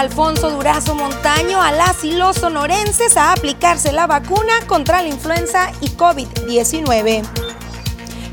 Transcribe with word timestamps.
Alfonso 0.00 0.50
Durazo 0.50 0.94
Montaño 0.94 1.60
a 1.60 1.72
las 1.72 2.04
y 2.04 2.12
los 2.12 2.36
sonorenses 2.36 3.18
a 3.18 3.32
aplicarse 3.32 3.92
la 3.92 4.06
vacuna 4.06 4.54
contra 4.66 5.02
la 5.02 5.08
influenza 5.08 5.72
y 5.82 5.88
COVID-19. 5.90 7.22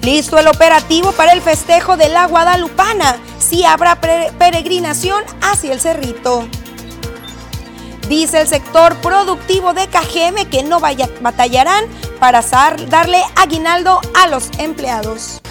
Listo 0.02 0.40
el 0.40 0.48
operativo 0.48 1.12
para 1.12 1.34
el 1.34 1.42
festejo 1.42 1.98
de 1.98 2.08
la 2.08 2.26
Guadalupana. 2.28 3.18
Si 3.40 3.66
habrá 3.66 4.00
peregrinación 4.00 5.22
hacia 5.42 5.74
el 5.74 5.82
Cerrito. 5.82 6.48
Dice 8.08 8.40
el 8.40 8.48
sector 8.48 8.96
productivo 9.02 9.74
de 9.74 9.90
Cajeme 9.90 10.48
que 10.48 10.64
no 10.64 10.80
vaya, 10.80 11.10
batallarán 11.20 11.84
para 12.22 12.44
darle 12.88 13.22
aguinaldo 13.36 14.00
a 14.16 14.28
los 14.28 14.52
empleados. 14.58 15.42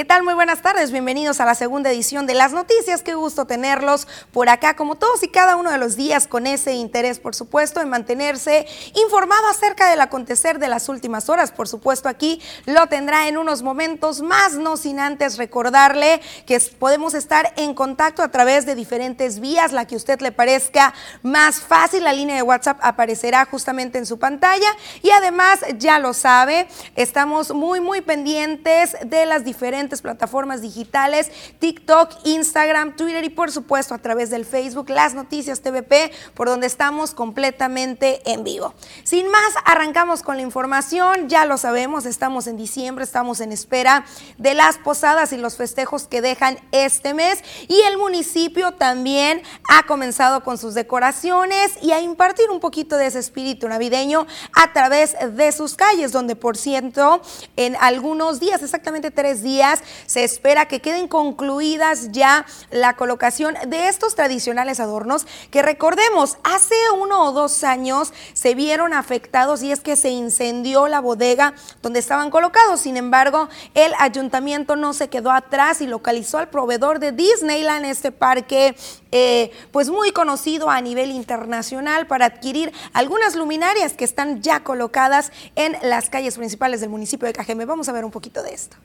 ¿Qué 0.00 0.06
tal? 0.06 0.22
Muy 0.22 0.32
buenas 0.32 0.62
tardes, 0.62 0.92
bienvenidos 0.92 1.40
a 1.40 1.44
la 1.44 1.54
segunda 1.54 1.90
edición 1.90 2.26
de 2.26 2.32
las 2.32 2.54
noticias. 2.54 3.02
Qué 3.02 3.12
gusto 3.12 3.44
tenerlos 3.44 4.08
por 4.32 4.48
acá, 4.48 4.74
como 4.74 4.94
todos 4.94 5.22
y 5.22 5.28
cada 5.28 5.56
uno 5.56 5.70
de 5.70 5.76
los 5.76 5.94
días, 5.94 6.26
con 6.26 6.46
ese 6.46 6.72
interés, 6.72 7.18
por 7.18 7.34
supuesto, 7.34 7.82
en 7.82 7.90
mantenerse 7.90 8.66
informado 8.94 9.46
acerca 9.48 9.90
del 9.90 10.00
acontecer 10.00 10.58
de 10.58 10.68
las 10.68 10.88
últimas 10.88 11.28
horas. 11.28 11.52
Por 11.52 11.68
supuesto, 11.68 12.08
aquí 12.08 12.40
lo 12.64 12.86
tendrá 12.86 13.28
en 13.28 13.36
unos 13.36 13.60
momentos 13.60 14.22
más, 14.22 14.54
no 14.54 14.78
sin 14.78 15.00
antes 15.00 15.36
recordarle 15.36 16.22
que 16.46 16.58
podemos 16.78 17.12
estar 17.12 17.52
en 17.58 17.74
contacto 17.74 18.22
a 18.22 18.30
través 18.30 18.64
de 18.64 18.74
diferentes 18.74 19.38
vías, 19.38 19.70
la 19.70 19.86
que 19.86 19.96
a 19.96 19.98
usted 19.98 20.18
le 20.22 20.32
parezca 20.32 20.94
más 21.22 21.60
fácil. 21.60 22.04
La 22.04 22.14
línea 22.14 22.36
de 22.36 22.42
WhatsApp 22.42 22.78
aparecerá 22.80 23.44
justamente 23.44 23.98
en 23.98 24.06
su 24.06 24.18
pantalla 24.18 24.74
y 25.02 25.10
además, 25.10 25.60
ya 25.76 25.98
lo 25.98 26.14
sabe, 26.14 26.68
estamos 26.96 27.52
muy, 27.52 27.80
muy 27.80 28.00
pendientes 28.00 28.96
de 29.04 29.26
las 29.26 29.44
diferentes 29.44 29.89
plataformas 30.02 30.62
digitales, 30.62 31.30
TikTok, 31.58 32.10
Instagram, 32.24 32.96
Twitter 32.96 33.24
y 33.24 33.30
por 33.30 33.50
supuesto 33.50 33.94
a 33.94 33.98
través 33.98 34.30
del 34.30 34.44
Facebook, 34.44 34.90
las 34.90 35.14
noticias 35.14 35.60
TVP, 35.60 36.12
por 36.34 36.48
donde 36.48 36.66
estamos 36.66 37.14
completamente 37.14 38.22
en 38.30 38.44
vivo. 38.44 38.74
Sin 39.04 39.28
más, 39.30 39.52
arrancamos 39.64 40.22
con 40.22 40.36
la 40.36 40.42
información, 40.42 41.28
ya 41.28 41.44
lo 41.44 41.58
sabemos, 41.58 42.06
estamos 42.06 42.46
en 42.46 42.56
diciembre, 42.56 43.04
estamos 43.04 43.40
en 43.40 43.52
espera 43.52 44.04
de 44.38 44.54
las 44.54 44.78
posadas 44.78 45.32
y 45.32 45.36
los 45.36 45.56
festejos 45.56 46.06
que 46.06 46.20
dejan 46.20 46.58
este 46.72 47.14
mes 47.14 47.42
y 47.68 47.80
el 47.82 47.98
municipio 47.98 48.72
también 48.72 49.42
ha 49.68 49.84
comenzado 49.84 50.42
con 50.42 50.58
sus 50.58 50.74
decoraciones 50.74 51.72
y 51.82 51.92
a 51.92 52.00
impartir 52.00 52.50
un 52.50 52.60
poquito 52.60 52.96
de 52.96 53.06
ese 53.06 53.18
espíritu 53.18 53.68
navideño 53.68 54.26
a 54.54 54.72
través 54.72 55.16
de 55.34 55.52
sus 55.52 55.74
calles, 55.74 56.12
donde 56.12 56.36
por 56.36 56.56
cierto, 56.56 57.20
en 57.56 57.76
algunos 57.80 58.40
días, 58.40 58.62
exactamente 58.62 59.10
tres 59.10 59.42
días, 59.42 59.79
se 60.06 60.24
espera 60.24 60.66
que 60.66 60.80
queden 60.80 61.08
concluidas 61.08 62.12
ya 62.12 62.46
la 62.70 62.96
colocación 62.96 63.54
de 63.66 63.88
estos 63.88 64.14
tradicionales 64.14 64.80
adornos 64.80 65.26
que 65.50 65.62
recordemos, 65.62 66.38
hace 66.44 66.74
uno 66.98 67.24
o 67.24 67.32
dos 67.32 67.64
años 67.64 68.12
se 68.32 68.54
vieron 68.54 68.92
afectados 68.94 69.62
y 69.62 69.72
es 69.72 69.80
que 69.80 69.96
se 69.96 70.10
incendió 70.10 70.88
la 70.88 71.00
bodega 71.00 71.54
donde 71.82 71.98
estaban 72.00 72.30
colocados. 72.30 72.80
Sin 72.80 72.96
embargo, 72.96 73.48
el 73.74 73.92
ayuntamiento 73.98 74.76
no 74.76 74.92
se 74.92 75.08
quedó 75.08 75.30
atrás 75.30 75.80
y 75.80 75.86
localizó 75.86 76.38
al 76.38 76.48
proveedor 76.48 76.98
de 76.98 77.12
Disneyland, 77.12 77.84
este 77.86 78.12
parque 78.12 78.76
eh, 79.12 79.50
pues 79.72 79.90
muy 79.90 80.12
conocido 80.12 80.70
a 80.70 80.80
nivel 80.80 81.10
internacional 81.10 82.06
para 82.06 82.26
adquirir 82.26 82.72
algunas 82.92 83.34
luminarias 83.34 83.92
que 83.94 84.04
están 84.04 84.42
ya 84.42 84.60
colocadas 84.60 85.32
en 85.56 85.76
las 85.82 86.10
calles 86.10 86.36
principales 86.36 86.80
del 86.80 86.90
municipio 86.90 87.26
de 87.26 87.32
Cajeme. 87.32 87.64
Vamos 87.64 87.88
a 87.88 87.92
ver 87.92 88.04
un 88.04 88.10
poquito 88.10 88.42
de 88.42 88.54
esto. 88.54 88.76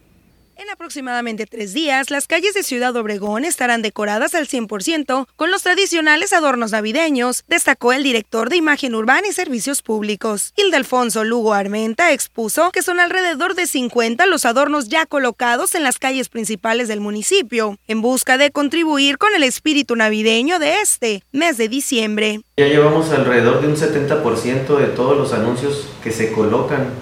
En 0.58 0.70
aproximadamente 0.70 1.47
tres 1.47 1.74
días, 1.74 2.09
las 2.12 2.28
calles 2.28 2.53
de 2.53 2.63
Ciudad 2.63 2.96
Obregón 2.96 3.44
estarán 3.44 3.81
decoradas 3.81 4.35
al 4.35 4.47
100% 4.47 5.28
con 5.35 5.52
los 5.52 5.63
tradicionales 5.63 6.31
adornos 6.31 6.72
navideños, 6.72 7.44
destacó 7.50 7.91
el 7.91 8.03
director 8.03 8.50
de 8.50 8.56
Imagen 8.56 8.96
Urbana 8.96 9.28
y 9.28 9.34
Servicios 9.34 9.81
Públicos. 9.81 10.53
Ildefonso 10.56 11.25
Lugo 11.25 11.53
Armenta 11.53 12.13
expuso 12.13 12.72
que 12.72 12.84
son 12.84 13.02
alrededor 13.02 13.56
de 13.56 13.68
50 13.68 14.25
los 14.28 14.46
adornos 14.46 14.88
ya 14.88 15.06
colocados 15.06 15.75
en 15.75 15.84
las 15.84 16.00
calles 16.00 16.30
principales 16.30 16.88
del 16.88 17.01
municipio, 17.01 17.78
en 17.90 18.01
busca 18.01 18.38
de 18.38 18.51
contribuir 18.51 19.18
con 19.18 19.35
el 19.35 19.44
espíritu 19.44 19.97
navideño 19.97 20.57
de 20.59 20.80
este 20.80 21.24
mes 21.34 21.57
de 21.57 21.68
diciembre. 21.68 22.40
Ya 22.56 22.68
llevamos 22.68 23.12
alrededor 23.12 23.59
de 23.59 23.68
un 23.68 23.75
70% 23.75 24.78
de 24.78 24.88
todos 24.88 25.18
los 25.18 25.34
anuncios 25.34 25.90
que 26.01 26.12
se 26.12 26.31
colocan 26.31 26.94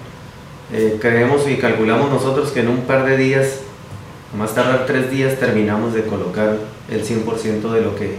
eh, 0.72 0.98
creemos 1.00 1.48
y 1.48 1.56
calculamos 1.56 2.10
nosotros 2.10 2.50
que 2.50 2.60
en 2.60 2.68
un 2.68 2.82
par 2.82 3.04
de 3.04 3.16
días, 3.16 3.60
más 4.36 4.54
tardar 4.54 4.86
tres 4.86 5.10
días, 5.10 5.38
terminamos 5.38 5.94
de 5.94 6.04
colocar 6.04 6.56
el 6.90 7.04
100% 7.04 7.70
de 7.70 7.80
lo, 7.80 7.94
que, 7.96 8.16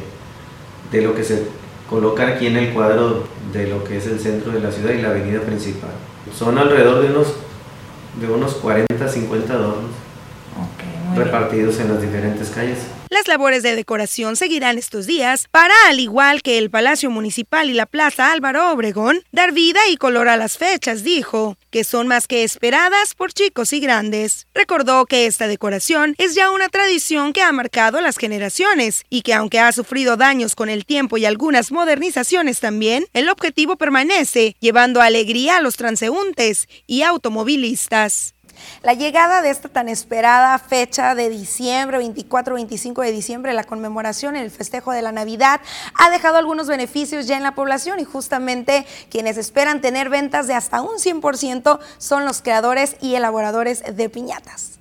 de 0.91 1.01
lo 1.01 1.15
que 1.15 1.23
se 1.23 1.47
coloca 1.89 2.27
aquí 2.27 2.47
en 2.47 2.57
el 2.57 2.73
cuadro 2.73 3.23
de 3.51 3.67
lo 3.67 3.83
que 3.83 3.97
es 3.97 4.07
el 4.07 4.19
centro 4.19 4.51
de 4.51 4.59
la 4.59 4.71
ciudad 4.71 4.91
y 4.91 5.01
la 5.01 5.09
avenida 5.09 5.41
principal. 5.41 5.91
Son 6.35 6.57
alrededor 6.57 7.01
de 7.01 7.09
unos, 7.09 7.33
de 8.19 8.31
unos 8.31 8.55
40, 8.55 9.07
50 9.07 9.53
adornos 9.53 9.91
repartidos 11.15 11.79
en 11.79 11.93
las 11.93 12.01
diferentes 12.01 12.49
calles. 12.49 12.79
Las 13.15 13.29
labores 13.29 13.63
de 13.63 13.77
decoración 13.77 14.35
seguirán 14.35 14.77
estos 14.77 15.07
días 15.07 15.47
para, 15.49 15.73
al 15.87 16.01
igual 16.01 16.41
que 16.41 16.57
el 16.57 16.69
Palacio 16.69 17.09
Municipal 17.09 17.69
y 17.69 17.73
la 17.73 17.85
Plaza 17.85 18.33
Álvaro 18.33 18.73
Obregón, 18.73 19.23
dar 19.31 19.53
vida 19.53 19.79
y 19.89 19.95
color 19.95 20.27
a 20.27 20.35
las 20.35 20.57
fechas, 20.57 21.01
dijo, 21.05 21.55
que 21.69 21.85
son 21.85 22.09
más 22.09 22.27
que 22.27 22.43
esperadas 22.43 23.15
por 23.15 23.31
chicos 23.31 23.71
y 23.71 23.79
grandes. 23.79 24.47
Recordó 24.53 25.05
que 25.05 25.27
esta 25.27 25.47
decoración 25.47 26.15
es 26.17 26.35
ya 26.35 26.51
una 26.51 26.67
tradición 26.67 27.31
que 27.31 27.41
ha 27.41 27.53
marcado 27.53 28.01
las 28.01 28.17
generaciones 28.17 29.05
y 29.09 29.21
que 29.21 29.33
aunque 29.33 29.61
ha 29.61 29.71
sufrido 29.71 30.17
daños 30.17 30.53
con 30.53 30.67
el 30.67 30.85
tiempo 30.85 31.15
y 31.17 31.23
algunas 31.23 31.71
modernizaciones 31.71 32.59
también, 32.59 33.05
el 33.13 33.29
objetivo 33.29 33.77
permanece, 33.77 34.57
llevando 34.59 35.01
alegría 35.01 35.55
a 35.55 35.61
los 35.61 35.77
transeúntes 35.77 36.67
y 36.85 37.03
automovilistas. 37.03 38.34
La 38.81 38.93
llegada 38.93 39.41
de 39.41 39.49
esta 39.49 39.69
tan 39.69 39.89
esperada 39.89 40.57
fecha 40.59 41.15
de 41.15 41.29
diciembre, 41.29 41.99
24-25 41.99 43.03
de 43.03 43.11
diciembre, 43.11 43.53
la 43.53 43.63
conmemoración, 43.63 44.35
el 44.35 44.51
festejo 44.51 44.91
de 44.91 45.01
la 45.01 45.11
Navidad, 45.11 45.61
ha 45.93 46.09
dejado 46.09 46.37
algunos 46.37 46.67
beneficios 46.67 47.27
ya 47.27 47.37
en 47.37 47.43
la 47.43 47.55
población 47.55 47.99
y 47.99 48.03
justamente 48.03 48.85
quienes 49.09 49.37
esperan 49.37 49.81
tener 49.81 50.09
ventas 50.09 50.47
de 50.47 50.53
hasta 50.53 50.81
un 50.81 50.97
100% 50.97 51.79
son 51.97 52.25
los 52.25 52.41
creadores 52.41 52.95
y 53.01 53.15
elaboradores 53.15 53.83
de 53.95 54.09
piñatas. 54.09 54.74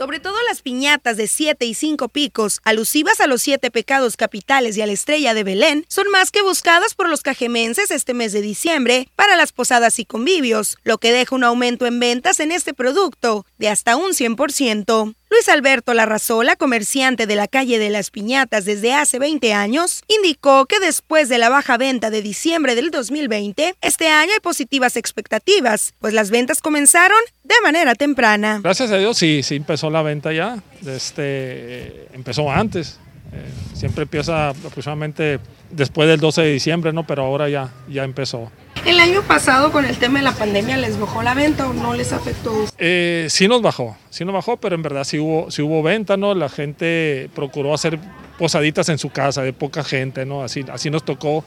Sobre 0.00 0.18
todo 0.18 0.36
las 0.48 0.62
piñatas 0.62 1.18
de 1.18 1.26
siete 1.26 1.66
y 1.66 1.74
cinco 1.74 2.08
picos, 2.08 2.62
alusivas 2.64 3.20
a 3.20 3.26
los 3.26 3.42
siete 3.42 3.70
pecados 3.70 4.16
capitales 4.16 4.74
y 4.78 4.80
a 4.80 4.86
la 4.86 4.94
estrella 4.94 5.34
de 5.34 5.44
Belén, 5.44 5.84
son 5.88 6.08
más 6.10 6.30
que 6.30 6.40
buscadas 6.40 6.94
por 6.94 7.06
los 7.06 7.20
cajemenses 7.20 7.90
este 7.90 8.14
mes 8.14 8.32
de 8.32 8.40
diciembre 8.40 9.10
para 9.14 9.36
las 9.36 9.52
posadas 9.52 9.98
y 9.98 10.06
convivios, 10.06 10.78
lo 10.84 10.96
que 10.96 11.12
deja 11.12 11.36
un 11.36 11.44
aumento 11.44 11.84
en 11.84 12.00
ventas 12.00 12.40
en 12.40 12.50
este 12.50 12.72
producto 12.72 13.44
de 13.58 13.68
hasta 13.68 13.96
un 13.96 14.12
100%. 14.12 15.16
Luis 15.30 15.48
Alberto 15.48 15.94
Larrazola, 15.94 16.56
comerciante 16.56 17.28
de 17.28 17.36
la 17.36 17.46
calle 17.46 17.78
de 17.78 17.88
las 17.88 18.10
Piñatas 18.10 18.64
desde 18.64 18.94
hace 18.94 19.20
20 19.20 19.54
años, 19.54 20.02
indicó 20.08 20.66
que 20.66 20.80
después 20.80 21.28
de 21.28 21.38
la 21.38 21.48
baja 21.48 21.76
venta 21.76 22.10
de 22.10 22.20
diciembre 22.20 22.74
del 22.74 22.90
2020, 22.90 23.76
este 23.80 24.08
año 24.08 24.32
hay 24.32 24.40
positivas 24.40 24.96
expectativas, 24.96 25.94
pues 26.00 26.14
las 26.14 26.32
ventas 26.32 26.60
comenzaron 26.60 27.18
de 27.44 27.54
manera 27.62 27.94
temprana. 27.94 28.58
Gracias 28.60 28.90
a 28.90 28.98
Dios 28.98 29.16
sí, 29.18 29.44
sí 29.44 29.54
empezó 29.54 29.88
la 29.88 30.02
venta 30.02 30.32
ya, 30.32 30.60
este, 30.84 32.08
empezó 32.12 32.50
antes, 32.50 32.98
eh, 33.32 33.48
siempre 33.74 34.02
empieza 34.02 34.48
aproximadamente 34.48 35.38
después 35.70 36.08
del 36.08 36.18
12 36.18 36.42
de 36.42 36.52
diciembre, 36.52 36.92
¿no? 36.92 37.06
pero 37.06 37.22
ahora 37.22 37.48
ya, 37.48 37.70
ya 37.88 38.02
empezó. 38.02 38.50
El 38.86 38.98
año 38.98 39.22
pasado 39.22 39.72
con 39.72 39.84
el 39.84 39.98
tema 39.98 40.20
de 40.20 40.24
la 40.24 40.32
pandemia, 40.32 40.76
¿les 40.78 40.98
bajó 40.98 41.22
la 41.22 41.34
venta 41.34 41.68
o 41.68 41.74
no 41.74 41.94
les 41.94 42.12
afectó? 42.12 42.64
Eh, 42.78 43.26
sí 43.28 43.46
nos 43.46 43.60
bajó, 43.60 43.96
sí 44.08 44.24
nos 44.24 44.34
bajó, 44.34 44.56
pero 44.56 44.74
en 44.74 44.82
verdad 44.82 45.04
sí 45.04 45.18
hubo, 45.18 45.50
sí 45.50 45.60
hubo 45.60 45.82
venta, 45.82 46.16
¿no? 46.16 46.34
La 46.34 46.48
gente 46.48 47.28
procuró 47.34 47.74
hacer 47.74 47.98
posaditas 48.38 48.88
en 48.88 48.96
su 48.96 49.10
casa 49.10 49.42
de 49.42 49.52
poca 49.52 49.84
gente, 49.84 50.24
¿no? 50.24 50.42
Así, 50.42 50.64
así 50.72 50.88
nos 50.88 51.04
tocó 51.04 51.44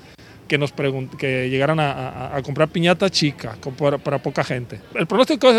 que 0.48 0.58
nos 0.60 0.74
que 1.18 1.50
llegaran 1.50 1.80
a, 1.80 2.40
comprar 2.44 2.68
piñata 2.68 3.10
chica 3.10 3.56
para, 3.78 4.20
poca 4.20 4.44
gente. 4.44 4.80
El 4.94 5.08
pronóstico 5.08 5.52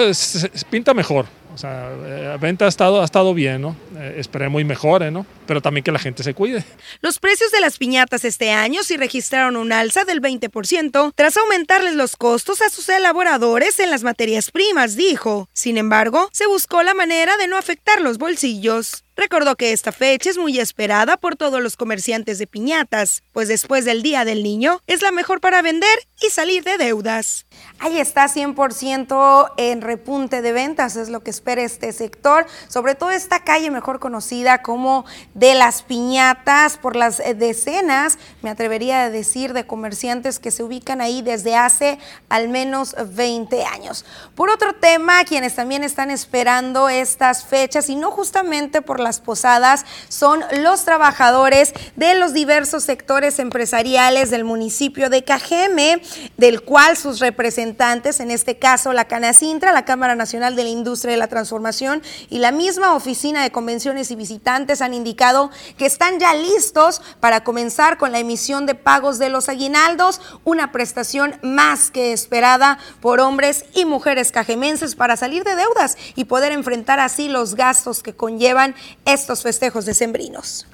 pinta 0.71 0.95
mejor, 0.95 1.27
o 1.55 1.59
sea, 1.59 1.91
eh, 2.05 2.37
venta 2.41 2.65
ha 2.65 2.69
estado, 2.69 3.01
ha 3.01 3.05
estado 3.05 3.33
bien, 3.33 3.63
¿no? 3.63 3.77
eh, 3.97 4.17
esperemos 4.19 4.65
mejore, 4.65 5.11
¿no? 5.11 5.27
Pero 5.47 5.61
también 5.61 5.85
que 5.85 5.93
la 5.93 5.99
gente 5.99 6.23
se 6.23 6.35
cuide. 6.35 6.65
Los 7.01 7.19
precios 7.19 7.51
de 7.51 7.61
las 7.61 7.79
piñatas 7.79 8.25
este 8.25 8.51
año 8.51 8.83
sí 8.83 8.97
registraron 8.97 9.57
un 9.57 9.73
alza 9.73 10.05
del 10.05 10.21
20% 10.21 11.13
tras 11.15 11.37
aumentarles 11.37 11.95
los 11.95 12.17
costos 12.17 12.61
a 12.63 12.71
sus 12.71 12.89
elaboradores 12.89 13.79
en 13.79 13.91
las 13.91 14.03
materias 14.03 14.51
primas, 14.51 14.97
dijo. 14.97 15.49
Sin 15.53 15.79
embargo, 15.79 16.29
se 16.33 16.47
buscó 16.47 16.83
la 16.83 16.95
manera 16.95 17.37
de 17.37 17.47
no 17.47 17.57
afectar 17.57 18.01
los 18.01 18.19
bolsillos. 18.19 19.05
Recordó 19.17 19.55
que 19.55 19.73
esta 19.73 19.93
fecha 19.93 20.31
es 20.31 20.39
muy 20.39 20.59
esperada 20.59 21.17
por 21.17 21.37
todos 21.37 21.63
los 21.63 21.77
comerciantes 21.77 22.39
de 22.39 22.49
piñatas, 22.49 23.23
pues 23.33 23.47
después 23.47 23.85
del 23.85 24.03
Día 24.03 24.25
del 24.25 24.43
Niño 24.43 24.81
es 24.89 25.03
la 25.03 25.13
mejor 25.13 25.41
para 25.41 25.63
vender 25.63 25.97
y 26.27 26.31
salir 26.31 26.65
de 26.65 26.79
deudas. 26.79 27.47
Ahí 27.81 27.99
está 27.99 28.27
100% 28.27 29.53
en 29.57 29.81
repunte 29.83 30.43
de 30.43 30.53
ventas, 30.53 30.97
es 30.97 31.09
lo 31.09 31.23
que 31.23 31.31
espera 31.31 31.63
este 31.63 31.93
sector, 31.93 32.47
sobre 32.69 32.95
todo 32.95 33.11
esta 33.11 33.45
calle 33.45 33.71
mejor 33.71 34.01
conocida 34.01 34.63
como 34.63 35.05
de 35.35 35.55
las 35.55 35.83
piñatas 35.83 36.79
por 36.79 36.97
las 36.97 37.21
eh, 37.21 37.35
decenas, 37.35 38.19
me 38.43 38.51
atrevería 38.51 39.03
a 39.03 39.11
decir, 39.11 39.53
de 39.53 39.67
comerciantes 39.67 40.39
que 40.39 40.51
se 40.51 40.63
ubican 40.63 41.01
ahí 41.01 41.21
desde 41.21 41.57
hace 41.57 41.99
al 42.29 42.49
menos 42.49 42.95
20 43.07 43.65
años. 43.65 44.05
Por 44.35 44.51
otro 44.51 44.75
tema, 44.75 45.25
quienes 45.25 45.55
también 45.55 45.85
están 45.85 46.11
esperando 46.11 46.89
estas 46.89 47.45
fechas 47.45 47.91
y 47.91 47.97
no 47.97 48.11
justamente 48.11 48.83
por 48.83 49.01
las 49.01 49.21
posadas 49.21 49.85
son 50.09 50.43
los 50.63 50.85
trabajadores 50.85 51.75
de 51.97 52.15
los 52.15 52.33
diversos 52.33 52.85
sectores 52.85 53.39
empresariales 53.39 54.31
del 54.31 54.45
municipio 54.45 55.11
de 55.11 55.25
Cajeme, 55.25 56.01
del 56.37 56.63
cual 56.63 56.97
sus 56.97 57.21
representantes, 57.21 58.21
en 58.21 58.31
este 58.31 58.59
caso 58.59 58.93
la 58.93 59.07
Canacintra, 59.07 59.73
la 59.73 59.85
Cámara 59.85 60.15
Nacional 60.15 60.57
de 60.57 60.65
la 60.65 60.71
Industria 60.71 61.13
de 61.13 61.19
la 61.19 61.29
Transformación 61.29 62.03
y 62.31 62.39
la 62.39 62.53
misma 62.53 62.95
Oficina 62.95 63.43
de 63.43 63.53
Convenciones 63.53 64.11
y 64.11 64.17
Visitantes 64.17 64.81
han 64.81 64.95
indicado 64.95 65.51
que 65.77 65.87
están 65.87 66.19
ya 66.19 66.35
listos 66.35 67.03
para 67.21 67.45
comenzar 67.45 67.99
con 67.99 68.13
la 68.13 68.19
emisión 68.19 68.67
de 68.67 68.75
pagos 68.75 69.19
de 69.19 69.29
los 69.29 69.49
aguinaldos, 69.49 70.21
una 70.45 70.73
prestación 70.73 71.35
más 71.43 71.91
que 71.91 72.13
esperada 72.13 72.79
por 73.01 73.21
hombres 73.21 73.65
y 73.75 73.85
mujeres 73.85 74.33
cajemenses 74.33 74.95
para 74.95 75.17
salir 75.17 75.45
de 75.45 75.57
deudas 75.57 75.97
y 76.15 76.25
poder 76.25 76.53
enfrentar 76.53 77.01
así 77.01 77.29
los 77.29 77.55
gastos 77.55 78.03
que 78.03 78.15
conllevan 78.15 78.75
estos 79.05 79.43
festejos 79.43 79.85
decembrinos. 79.85 80.67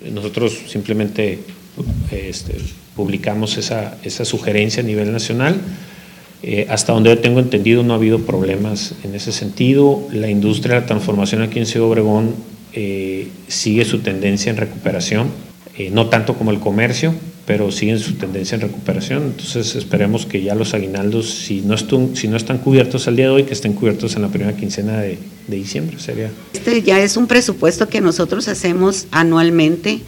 Nosotros 0.00 0.58
simplemente 0.68 1.44
este, 2.10 2.56
publicamos 3.00 3.56
esa, 3.56 3.96
esa, 4.04 4.26
sugerencia 4.26 4.82
a 4.82 4.86
nivel 4.86 5.10
nacional. 5.10 5.56
Eh, 6.42 6.66
hasta 6.68 6.92
donde 6.92 7.08
yo 7.08 7.18
tengo 7.18 7.40
entendido 7.40 7.82
no 7.82 7.94
ha 7.94 7.96
habido 7.96 8.18
problemas 8.26 8.94
en 9.04 9.14
ese 9.14 9.32
sentido. 9.32 10.06
La 10.12 10.28
industria 10.28 10.74
de 10.74 10.80
la 10.82 10.86
transformación 10.86 11.40
aquí 11.40 11.58
en 11.58 11.64
Ciudad 11.64 11.88
Obregón 11.88 12.34
eh, 12.74 13.28
sigue 13.48 13.86
su 13.86 14.00
tendencia 14.00 14.50
en 14.50 14.58
recuperación, 14.58 15.28
eh, 15.78 15.88
no 15.90 16.10
tanto 16.10 16.34
como 16.34 16.50
el 16.50 16.60
comercio, 16.60 17.14
pero 17.46 17.72
siguen 17.72 17.98
su 17.98 18.16
tendencia 18.16 18.56
en 18.56 18.60
recuperación. 18.60 19.22
Entonces 19.22 19.76
esperemos 19.76 20.26
que 20.26 20.42
ya 20.42 20.54
los 20.54 20.74
aguinaldos, 20.74 21.30
si 21.30 21.62
no, 21.62 21.74
están, 21.74 22.14
si 22.16 22.28
no 22.28 22.36
están 22.36 22.58
cubiertos 22.58 23.08
al 23.08 23.16
día 23.16 23.26
de 23.26 23.30
hoy, 23.30 23.42
que 23.44 23.54
estén 23.54 23.72
cubiertos 23.72 24.14
en 24.16 24.22
la 24.22 24.28
primera 24.28 24.54
quincena 24.54 24.98
de, 24.98 25.16
de 25.48 25.56
diciembre. 25.56 25.98
Sería. 25.98 26.30
Este 26.52 26.82
ya 26.82 27.00
es 27.00 27.16
un 27.16 27.26
presupuesto 27.26 27.88
que 27.88 28.02
nosotros 28.02 28.46
hacemos 28.48 29.06
anualmente. 29.10 30.00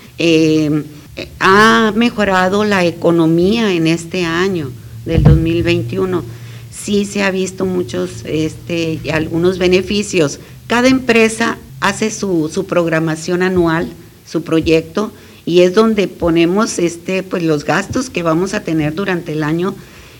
Eh, 1.16 1.28
ha 1.40 1.92
mejorado 1.94 2.64
la 2.64 2.84
economía 2.84 3.72
en 3.72 3.86
este 3.86 4.24
año 4.24 4.70
del 5.04 5.22
2021. 5.22 6.22
Sí 6.70 7.04
se 7.04 7.22
ha 7.22 7.30
visto 7.30 7.66
muchos, 7.66 8.22
este, 8.24 9.00
algunos 9.12 9.58
beneficios. 9.58 10.40
Cada 10.66 10.88
empresa 10.88 11.58
hace 11.80 12.10
su, 12.10 12.50
su 12.52 12.66
programación 12.66 13.42
anual, 13.42 13.88
su 14.26 14.42
proyecto 14.42 15.12
y 15.44 15.60
es 15.60 15.74
donde 15.74 16.08
ponemos 16.08 16.78
este, 16.78 17.22
pues, 17.22 17.42
los 17.42 17.64
gastos 17.64 18.08
que 18.08 18.22
vamos 18.22 18.54
a 18.54 18.62
tener 18.62 18.94
durante 18.94 19.32
el 19.32 19.42
año 19.42 19.74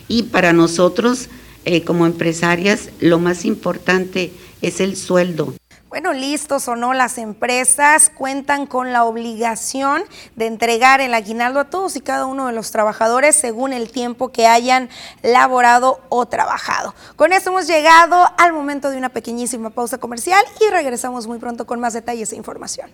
y 0.09 0.25
para 0.25 0.53
nosotros 0.53 1.29
eh, 1.65 1.83
como 1.83 2.07
empresarias 2.07 2.91
lo 3.01 3.19
más 3.19 3.45
importante 3.45 4.33
es 4.61 4.81
el 4.81 4.97
sueldo. 4.97 5.55
Bueno, 5.93 6.15
listos 6.15 6.69
o 6.69 6.75
no, 6.75 6.95
las 6.95 7.19
empresas 7.19 8.09
cuentan 8.09 8.65
con 8.65 8.95
la 8.95 9.05
obligación 9.05 10.03
de 10.37 10.47
entregar 10.47 11.03
el 11.03 11.13
aguinaldo 11.13 11.61
a 11.61 11.65
todos 11.69 11.97
y 11.97 12.01
cada 12.01 12.25
uno 12.25 12.47
de 12.47 12.55
los 12.55 12.71
trabajadores 12.71 13.37
según 13.37 13.75
el 13.75 13.93
tiempo 13.93 14.33
que 14.33 14.47
hayan 14.47 14.89
laborado 15.21 16.01
o 16.09 16.25
trabajado. 16.25 16.95
Con 17.15 17.35
esto 17.35 17.51
hemos 17.51 17.67
llegado 17.67 18.27
al 18.39 18.55
momento 18.55 18.89
de 18.89 18.97
una 18.97 19.11
pequeñísima 19.11 19.69
pausa 19.69 19.99
comercial 19.99 20.43
y 20.67 20.71
regresamos 20.71 21.27
muy 21.27 21.39
pronto 21.39 21.67
con 21.67 21.79
más 21.79 21.93
detalles 21.93 22.33
e 22.33 22.37
información. 22.37 22.91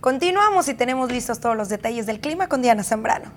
Continuamos 0.00 0.66
y 0.66 0.74
tenemos 0.74 1.12
listos 1.12 1.38
todos 1.38 1.56
los 1.56 1.68
detalles 1.68 2.04
del 2.06 2.18
clima 2.18 2.48
con 2.48 2.62
Diana 2.62 2.82
Zambrano. 2.82 3.30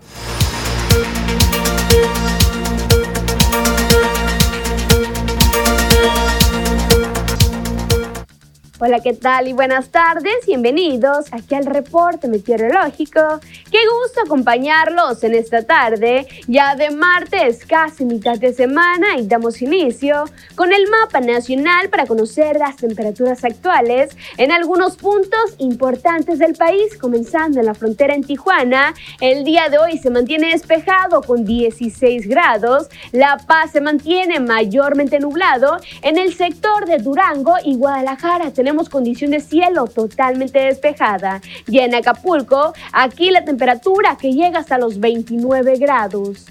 Hola, 8.83 8.99
¿qué 8.99 9.13
tal? 9.13 9.47
Y 9.47 9.53
buenas 9.53 9.89
tardes. 9.89 10.33
Bienvenidos 10.47 11.31
aquí 11.31 11.53
al 11.53 11.67
reporte 11.67 12.27
meteorológico. 12.27 13.39
Qué 13.69 13.77
gusto 13.77 14.21
acompañarlos 14.25 15.23
en 15.23 15.35
esta 15.35 15.61
tarde, 15.61 16.25
ya 16.47 16.75
de 16.75 16.89
martes, 16.89 17.63
casi 17.63 18.05
mitad 18.05 18.39
de 18.39 18.53
semana, 18.53 19.19
y 19.19 19.27
damos 19.27 19.61
inicio 19.61 20.23
con 20.55 20.73
el 20.73 20.89
mapa 20.89 21.19
nacional 21.19 21.89
para 21.89 22.07
conocer 22.07 22.57
las 22.57 22.77
temperaturas 22.77 23.43
actuales 23.43 24.17
en 24.37 24.51
algunos 24.51 24.97
puntos 24.97 25.53
importantes 25.59 26.39
del 26.39 26.55
país, 26.55 26.97
comenzando 26.97 27.59
en 27.59 27.67
la 27.67 27.75
frontera 27.75 28.15
en 28.15 28.23
Tijuana. 28.23 28.95
El 29.19 29.43
día 29.43 29.69
de 29.69 29.77
hoy 29.77 29.99
se 29.99 30.09
mantiene 30.09 30.53
despejado 30.53 31.21
con 31.21 31.45
16 31.45 32.27
grados. 32.27 32.89
La 33.11 33.37
Paz 33.37 33.73
se 33.73 33.81
mantiene 33.81 34.39
mayormente 34.39 35.19
nublado. 35.19 35.77
En 36.01 36.17
el 36.17 36.33
sector 36.33 36.87
de 36.87 36.97
Durango 36.97 37.53
y 37.63 37.75
Guadalajara 37.75 38.49
tenemos 38.49 38.70
tenemos 38.71 38.87
condición 38.87 39.31
de 39.31 39.41
cielo 39.41 39.85
totalmente 39.85 40.59
despejada. 40.59 41.41
Y 41.67 41.79
en 41.79 41.93
Acapulco, 41.93 42.73
aquí 42.93 43.29
la 43.29 43.43
temperatura 43.43 44.17
que 44.17 44.31
llega 44.31 44.59
hasta 44.59 44.77
los 44.77 45.01
29 45.01 45.75
grados. 45.75 46.45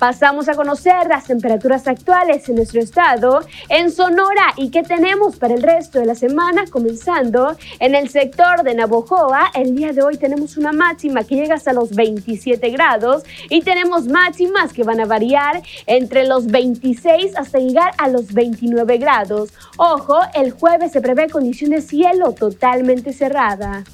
Pasamos 0.00 0.48
a 0.48 0.54
conocer 0.54 1.08
las 1.08 1.24
temperaturas 1.24 1.86
actuales 1.86 2.48
en 2.48 2.56
nuestro 2.56 2.80
estado, 2.80 3.40
en 3.68 3.92
Sonora 3.92 4.54
y 4.56 4.70
qué 4.70 4.82
tenemos 4.82 5.36
para 5.36 5.52
el 5.52 5.62
resto 5.62 5.98
de 5.98 6.06
la 6.06 6.14
semana, 6.14 6.64
comenzando 6.70 7.54
en 7.80 7.94
el 7.94 8.08
sector 8.08 8.62
de 8.62 8.74
Navojoa. 8.74 9.50
El 9.52 9.76
día 9.76 9.92
de 9.92 10.02
hoy 10.02 10.16
tenemos 10.16 10.56
una 10.56 10.72
máxima 10.72 11.24
que 11.24 11.34
llega 11.34 11.56
hasta 11.56 11.74
los 11.74 11.90
27 11.90 12.70
grados 12.70 13.24
y 13.50 13.60
tenemos 13.60 14.06
máximas 14.06 14.72
que 14.72 14.84
van 14.84 15.00
a 15.00 15.04
variar 15.04 15.60
entre 15.84 16.26
los 16.26 16.46
26 16.46 17.36
hasta 17.36 17.58
llegar 17.58 17.92
a 17.98 18.08
los 18.08 18.32
29 18.32 18.96
grados. 18.96 19.50
Ojo, 19.76 20.18
el 20.32 20.52
jueves 20.52 20.92
se 20.92 21.02
prevé 21.02 21.28
condición 21.28 21.72
de 21.72 21.82
cielo 21.82 22.32
totalmente 22.32 23.12
cerrada. 23.12 23.84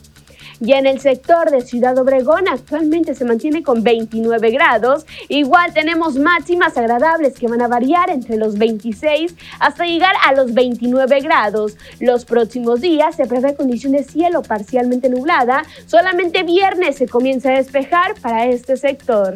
Y 0.60 0.72
en 0.72 0.86
el 0.86 1.00
sector 1.00 1.50
de 1.50 1.60
Ciudad 1.60 1.98
Obregón 1.98 2.48
actualmente 2.48 3.14
se 3.14 3.25
mantiene 3.25 3.62
con 3.62 3.82
29 3.82 4.50
grados. 4.50 5.06
Igual 5.28 5.75
tenemos 5.75 6.16
máximas 6.16 6.76
agradables 6.76 7.34
que 7.34 7.48
van 7.48 7.62
a 7.62 7.68
variar 7.68 8.10
entre 8.10 8.36
los 8.36 8.56
26 8.56 9.34
hasta 9.60 9.84
llegar 9.84 10.14
a 10.25 10.32
los 10.32 10.54
29 10.54 11.20
grados. 11.20 11.76
Los 12.00 12.25
próximos 12.25 12.80
días 12.80 13.16
se 13.16 13.26
prevé 13.26 13.54
condición 13.54 13.92
de 13.92 14.04
cielo 14.04 14.42
parcialmente 14.42 15.08
nublada. 15.08 15.64
Solamente 15.86 16.42
viernes 16.42 16.96
se 16.96 17.06
comienza 17.06 17.50
a 17.50 17.56
despejar 17.56 18.14
para 18.20 18.46
este 18.46 18.76
sector. 18.76 19.34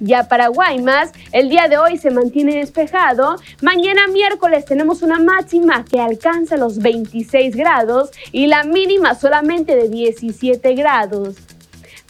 Ya 0.00 0.28
para 0.28 0.48
Guaymas, 0.48 1.12
el 1.30 1.50
día 1.50 1.68
de 1.68 1.76
hoy 1.76 1.98
se 1.98 2.10
mantiene 2.10 2.56
despejado. 2.56 3.36
Mañana 3.60 4.08
miércoles 4.08 4.64
tenemos 4.64 5.02
una 5.02 5.18
máxima 5.18 5.84
que 5.84 6.00
alcanza 6.00 6.56
los 6.56 6.78
26 6.78 7.54
grados 7.54 8.10
y 8.32 8.46
la 8.46 8.64
mínima 8.64 9.14
solamente 9.14 9.76
de 9.76 9.90
17 9.90 10.74
grados. 10.74 11.36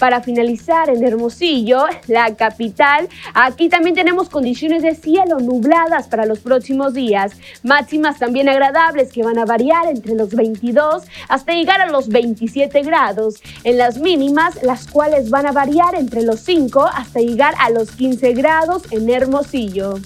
Para 0.01 0.23
finalizar, 0.23 0.89
en 0.89 1.05
Hermosillo, 1.05 1.85
la 2.07 2.35
capital, 2.35 3.07
aquí 3.35 3.69
también 3.69 3.95
tenemos 3.95 4.31
condiciones 4.31 4.83
de 4.83 4.95
cielo 4.95 5.41
nubladas 5.41 6.09
para 6.09 6.25
los 6.25 6.39
próximos 6.39 6.95
días, 6.95 7.33
máximas 7.65 8.19
también 8.19 8.49
agradables 8.49 9.13
que 9.13 9.23
van 9.23 9.39
a 9.39 9.45
variar 9.45 9.89
entre 9.89 10.15
los 10.15 10.31
22 10.31 11.03
hasta 11.29 11.53
llegar 11.53 11.83
a 11.83 11.91
los 11.91 12.09
27 12.09 12.81
grados. 12.81 13.43
En 13.63 13.77
las 13.77 13.99
mínimas, 13.99 14.63
las 14.63 14.87
cuales 14.87 15.29
van 15.29 15.45
a 15.45 15.53
variar 15.53 15.95
entre 15.95 16.23
los 16.23 16.41
5 16.41 16.89
hasta 16.95 17.21
llegar 17.21 17.53
a 17.59 17.69
los 17.69 17.91
15 17.91 18.33
grados 18.33 18.85
en 18.93 19.11
Hermosillo. 19.11 19.97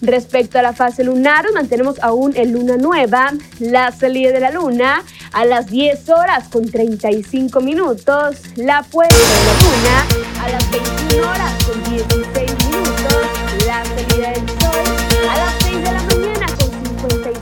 Respecto 0.00 0.58
a 0.58 0.62
la 0.62 0.72
fase 0.72 1.02
lunar, 1.02 1.44
mantenemos 1.52 1.98
aún 2.02 2.32
en 2.36 2.52
luna 2.52 2.76
nueva, 2.76 3.32
la 3.58 3.90
salida 3.90 4.30
de 4.30 4.40
la 4.40 4.52
luna 4.52 5.02
a 5.32 5.44
las 5.44 5.66
10 5.66 6.08
horas 6.10 6.48
con 6.48 6.70
35 6.70 7.60
minutos, 7.60 8.42
la 8.56 8.82
puesta 8.82 9.14
de 9.16 9.44
la 9.44 9.54
luna 9.62 10.44
a 10.44 10.48
las 10.50 10.70
21 10.70 11.30
horas 11.30 11.64
con 11.64 11.84
16 11.84 12.66
minutos, 12.66 13.66
la 13.66 13.84
salida 13.84 14.30
del 14.30 14.48
sol 14.60 15.28
a 15.28 15.36
las 15.36 15.54
6 15.62 15.76
de 15.76 15.92
la 15.92 16.08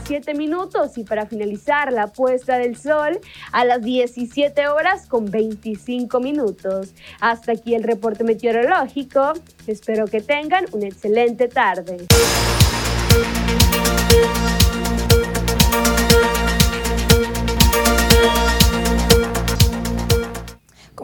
17 0.06 0.34
minutos 0.34 0.96
y 0.98 1.04
para 1.04 1.26
finalizar 1.26 1.92
la 1.92 2.06
puesta 2.08 2.58
del 2.58 2.76
sol 2.76 3.18
a 3.52 3.64
las 3.64 3.82
17 3.82 4.68
horas 4.68 5.06
con 5.06 5.30
25 5.30 6.20
minutos. 6.20 6.94
Hasta 7.20 7.52
aquí 7.52 7.74
el 7.74 7.82
reporte 7.82 8.22
meteorológico. 8.22 9.32
Espero 9.66 10.06
que 10.06 10.20
tengan 10.20 10.66
una 10.72 10.86
excelente 10.86 11.48
tarde. 11.48 12.06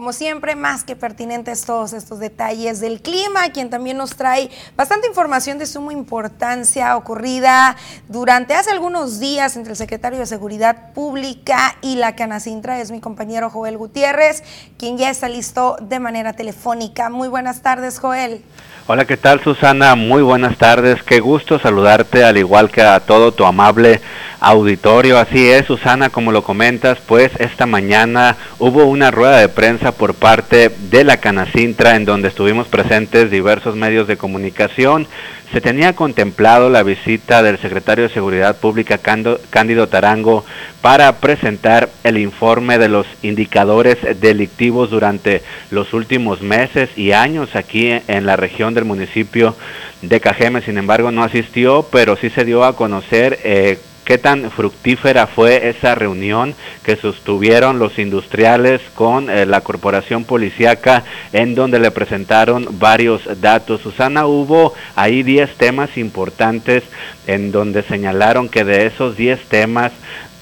Como 0.02 0.12
siempre, 0.12 0.56
más 0.56 0.82
que 0.82 0.96
pertinentes 0.96 1.64
todos 1.64 1.92
estos 1.92 2.18
detalles 2.18 2.80
del 2.80 3.00
clima, 3.02 3.50
quien 3.52 3.70
también 3.70 3.96
nos 3.96 4.16
trae 4.16 4.50
bastante 4.76 5.06
información 5.06 5.58
de 5.58 5.66
suma 5.66 5.92
importancia 5.92 6.96
ocurrida 6.96 7.76
durante 8.08 8.54
hace 8.54 8.72
algunos 8.72 9.20
días 9.20 9.54
entre 9.54 9.74
el 9.74 9.76
secretario 9.76 10.18
de 10.18 10.26
Seguridad 10.26 10.92
Pública 10.92 11.76
y 11.82 11.94
la 11.94 12.16
Canacintra, 12.16 12.80
es 12.80 12.90
mi 12.90 12.98
compañero 12.98 13.48
Joel 13.48 13.78
Gutiérrez, 13.78 14.42
quien 14.76 14.98
ya 14.98 15.08
está 15.08 15.28
listo 15.28 15.76
de 15.80 16.00
manera 16.00 16.32
telefónica. 16.32 17.08
Muy 17.08 17.28
buenas 17.28 17.62
tardes, 17.62 18.00
Joel. 18.00 18.42
Hola, 18.88 19.04
¿qué 19.04 19.16
tal 19.16 19.40
Susana? 19.40 19.94
Muy 19.94 20.22
buenas 20.22 20.58
tardes. 20.58 21.04
Qué 21.04 21.20
gusto 21.20 21.60
saludarte 21.60 22.24
al 22.24 22.36
igual 22.36 22.68
que 22.68 22.82
a 22.82 22.98
todo 22.98 23.30
tu 23.30 23.44
amable 23.44 24.00
auditorio. 24.40 25.20
Así 25.20 25.48
es, 25.48 25.66
Susana, 25.66 26.10
como 26.10 26.32
lo 26.32 26.42
comentas, 26.42 26.98
pues 27.06 27.30
esta 27.38 27.64
mañana 27.64 28.36
hubo 28.58 28.86
una 28.86 29.12
rueda 29.12 29.38
de 29.38 29.48
prensa 29.48 29.92
por 29.92 30.14
parte 30.14 30.68
de 30.90 31.04
la 31.04 31.18
Canacintra 31.18 31.94
en 31.94 32.04
donde 32.04 32.26
estuvimos 32.26 32.66
presentes 32.66 33.30
diversos 33.30 33.76
medios 33.76 34.08
de 34.08 34.16
comunicación. 34.16 35.06
Se 35.52 35.60
tenía 35.60 35.94
contemplado 35.94 36.70
la 36.70 36.82
visita 36.82 37.42
del 37.42 37.58
secretario 37.58 38.08
de 38.08 38.14
Seguridad 38.14 38.56
Pública 38.56 38.96
Cándido 38.96 39.86
Tarango 39.86 40.46
para 40.80 41.20
presentar 41.20 41.90
el 42.04 42.16
informe 42.16 42.78
de 42.78 42.88
los 42.88 43.06
indicadores 43.20 43.98
delictivos 44.18 44.88
durante 44.88 45.42
los 45.70 45.92
últimos 45.92 46.40
meses 46.40 46.88
y 46.96 47.12
años 47.12 47.54
aquí 47.54 47.90
en 48.08 48.24
la 48.24 48.36
región 48.36 48.72
del 48.72 48.86
municipio 48.86 49.54
de 50.00 50.20
Cajeme. 50.20 50.62
Sin 50.62 50.78
embargo, 50.78 51.10
no 51.10 51.22
asistió, 51.22 51.86
pero 51.92 52.16
sí 52.16 52.30
se 52.30 52.46
dio 52.46 52.64
a 52.64 52.74
conocer 52.74 53.38
eh, 53.44 53.78
qué 54.04 54.18
tan 54.18 54.50
fructífera 54.50 55.26
fue 55.26 55.68
esa 55.68 55.94
reunión 55.94 56.54
que 56.84 56.96
sostuvieron 56.96 57.78
los 57.78 57.98
industriales 57.98 58.80
con 58.94 59.30
eh, 59.30 59.46
la 59.46 59.60
corporación 59.60 60.24
policíaca 60.24 61.04
en 61.32 61.54
donde 61.54 61.78
le 61.78 61.90
presentaron 61.90 62.66
varios 62.78 63.22
datos. 63.40 63.80
Susana, 63.80 64.26
hubo 64.26 64.74
ahí 64.96 65.22
10 65.22 65.54
temas 65.56 65.96
importantes 65.96 66.82
en 67.26 67.52
donde 67.52 67.82
señalaron 67.82 68.48
que 68.48 68.64
de 68.64 68.86
esos 68.86 69.16
10 69.16 69.44
temas 69.44 69.92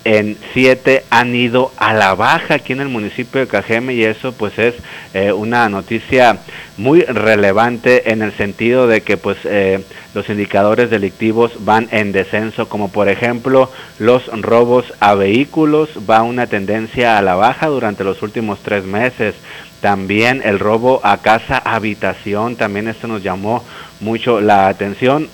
en 0.05 0.37
siete 0.53 1.05
han 1.11 1.35
ido 1.35 1.73
a 1.77 1.93
la 1.93 2.15
baja 2.15 2.55
aquí 2.55 2.73
en 2.73 2.81
el 2.81 2.89
municipio 2.89 3.41
de 3.41 3.47
Cajeme 3.47 3.95
y 3.95 4.05
eso 4.05 4.33
pues 4.33 4.59
es 4.59 4.75
eh, 5.13 5.33
una 5.33 5.69
noticia 5.69 6.39
muy 6.79 7.03
relevante 7.03 8.11
en 8.11 8.23
el 8.23 8.33
sentido 8.33 8.87
de 8.87 9.03
que 9.03 9.17
pues 9.17 9.37
eh, 9.45 9.85
los 10.15 10.29
indicadores 10.31 10.89
delictivos 10.89 11.53
van 11.65 11.89
en 11.91 12.13
descenso 12.13 12.69
como 12.69 12.91
por 12.91 13.09
ejemplo 13.09 13.71
los 13.99 14.27
robos 14.41 14.93
a 15.01 15.15
vehículos 15.15 15.91
va 16.09 16.23
una 16.23 16.47
tendencia 16.47 17.19
a 17.19 17.23
la 17.23 17.35
baja 17.35 17.67
durante 17.67 18.05
los 18.05 18.23
últimos 18.23 18.61
tres 18.61 18.85
meses. 18.85 19.35
También 19.81 20.43
el 20.45 20.59
robo 20.59 21.01
a 21.05 21.19
casa 21.19 21.59
habitación 21.59 22.57
también 22.57 22.89
esto 22.89 23.07
nos 23.07 23.23
llamó 23.23 23.65
mucho 24.01 24.41
la 24.41 24.69
atención 24.69 25.29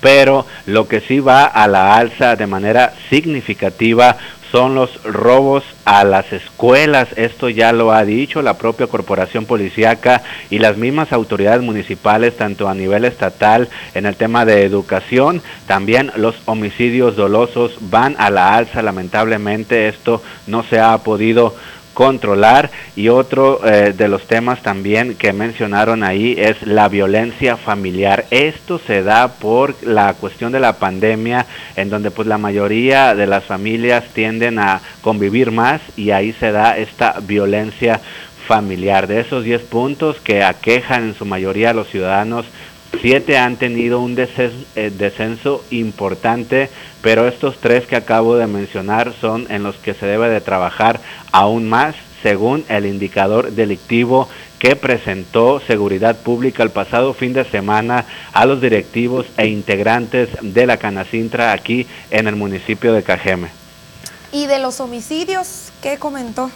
pero 0.00 0.46
lo 0.66 0.88
que 0.88 1.00
sí 1.00 1.20
va 1.20 1.44
a 1.44 1.66
la 1.68 1.96
alza 1.96 2.36
de 2.36 2.46
manera 2.46 2.94
significativa 3.10 4.16
son 4.50 4.74
los 4.74 5.02
robos 5.02 5.64
a 5.84 6.04
las 6.04 6.32
escuelas. 6.32 7.08
Esto 7.16 7.48
ya 7.48 7.72
lo 7.72 7.92
ha 7.92 8.04
dicho 8.04 8.42
la 8.42 8.56
propia 8.56 8.86
corporación 8.86 9.46
policíaca 9.46 10.22
y 10.50 10.58
las 10.58 10.76
mismas 10.76 11.12
autoridades 11.12 11.62
municipales, 11.62 12.36
tanto 12.36 12.68
a 12.68 12.74
nivel 12.74 13.04
estatal 13.04 13.68
en 13.94 14.06
el 14.06 14.16
tema 14.16 14.44
de 14.44 14.64
educación. 14.64 15.42
También 15.66 16.12
los 16.16 16.36
homicidios 16.46 17.16
dolosos 17.16 17.76
van 17.80 18.16
a 18.18 18.30
la 18.30 18.56
alza. 18.56 18.82
Lamentablemente 18.82 19.88
esto 19.88 20.22
no 20.46 20.62
se 20.62 20.80
ha 20.80 20.96
podido 20.98 21.54
controlar 21.98 22.70
y 22.94 23.08
otro 23.08 23.60
eh, 23.66 23.92
de 23.92 24.06
los 24.06 24.28
temas 24.28 24.62
también 24.62 25.16
que 25.16 25.32
mencionaron 25.32 26.04
ahí 26.04 26.36
es 26.38 26.62
la 26.62 26.88
violencia 26.88 27.56
familiar. 27.56 28.24
Esto 28.30 28.78
se 28.78 29.02
da 29.02 29.26
por 29.26 29.74
la 29.82 30.14
cuestión 30.14 30.52
de 30.52 30.60
la 30.60 30.74
pandemia 30.74 31.44
en 31.74 31.90
donde 31.90 32.12
pues 32.12 32.28
la 32.28 32.38
mayoría 32.38 33.16
de 33.16 33.26
las 33.26 33.42
familias 33.42 34.04
tienden 34.14 34.60
a 34.60 34.80
convivir 35.02 35.50
más 35.50 35.80
y 35.96 36.12
ahí 36.12 36.32
se 36.34 36.52
da 36.52 36.78
esta 36.78 37.16
violencia 37.20 38.00
familiar. 38.46 39.08
De 39.08 39.18
esos 39.18 39.42
10 39.42 39.62
puntos 39.62 40.20
que 40.20 40.44
aquejan 40.44 41.02
en 41.02 41.14
su 41.16 41.24
mayoría 41.24 41.70
a 41.70 41.74
los 41.74 41.88
ciudadanos 41.88 42.46
Siete 43.00 43.38
han 43.38 43.56
tenido 43.56 44.00
un 44.00 44.16
eh, 44.18 44.90
descenso, 44.96 45.64
importante, 45.70 46.68
pero 47.02 47.28
estos 47.28 47.58
tres 47.58 47.86
que 47.86 47.96
acabo 47.96 48.36
de 48.36 48.46
mencionar 48.46 49.12
son 49.20 49.46
en 49.50 49.62
los 49.62 49.76
que 49.76 49.94
se 49.94 50.06
debe 50.06 50.28
de 50.28 50.40
trabajar 50.40 51.00
aún 51.30 51.68
más, 51.68 51.94
según 52.22 52.64
el 52.68 52.86
indicador 52.86 53.52
delictivo 53.52 54.28
que 54.58 54.74
presentó 54.74 55.60
Seguridad 55.60 56.16
Pública 56.16 56.64
el 56.64 56.70
pasado 56.70 57.14
fin 57.14 57.32
de 57.32 57.44
semana 57.44 58.06
a 58.32 58.44
los 58.44 58.60
directivos 58.60 59.26
e 59.36 59.46
integrantes 59.46 60.30
de 60.42 60.66
la 60.66 60.78
Canacintra 60.78 61.52
aquí 61.52 61.86
en 62.10 62.26
el 62.26 62.34
municipio 62.34 62.92
de 62.92 63.04
Cajeme. 63.04 63.50
¿Y 64.32 64.46
de 64.46 64.58
los 64.58 64.80
homicidios 64.80 65.70
qué 65.80 65.98
comentó? 65.98 66.50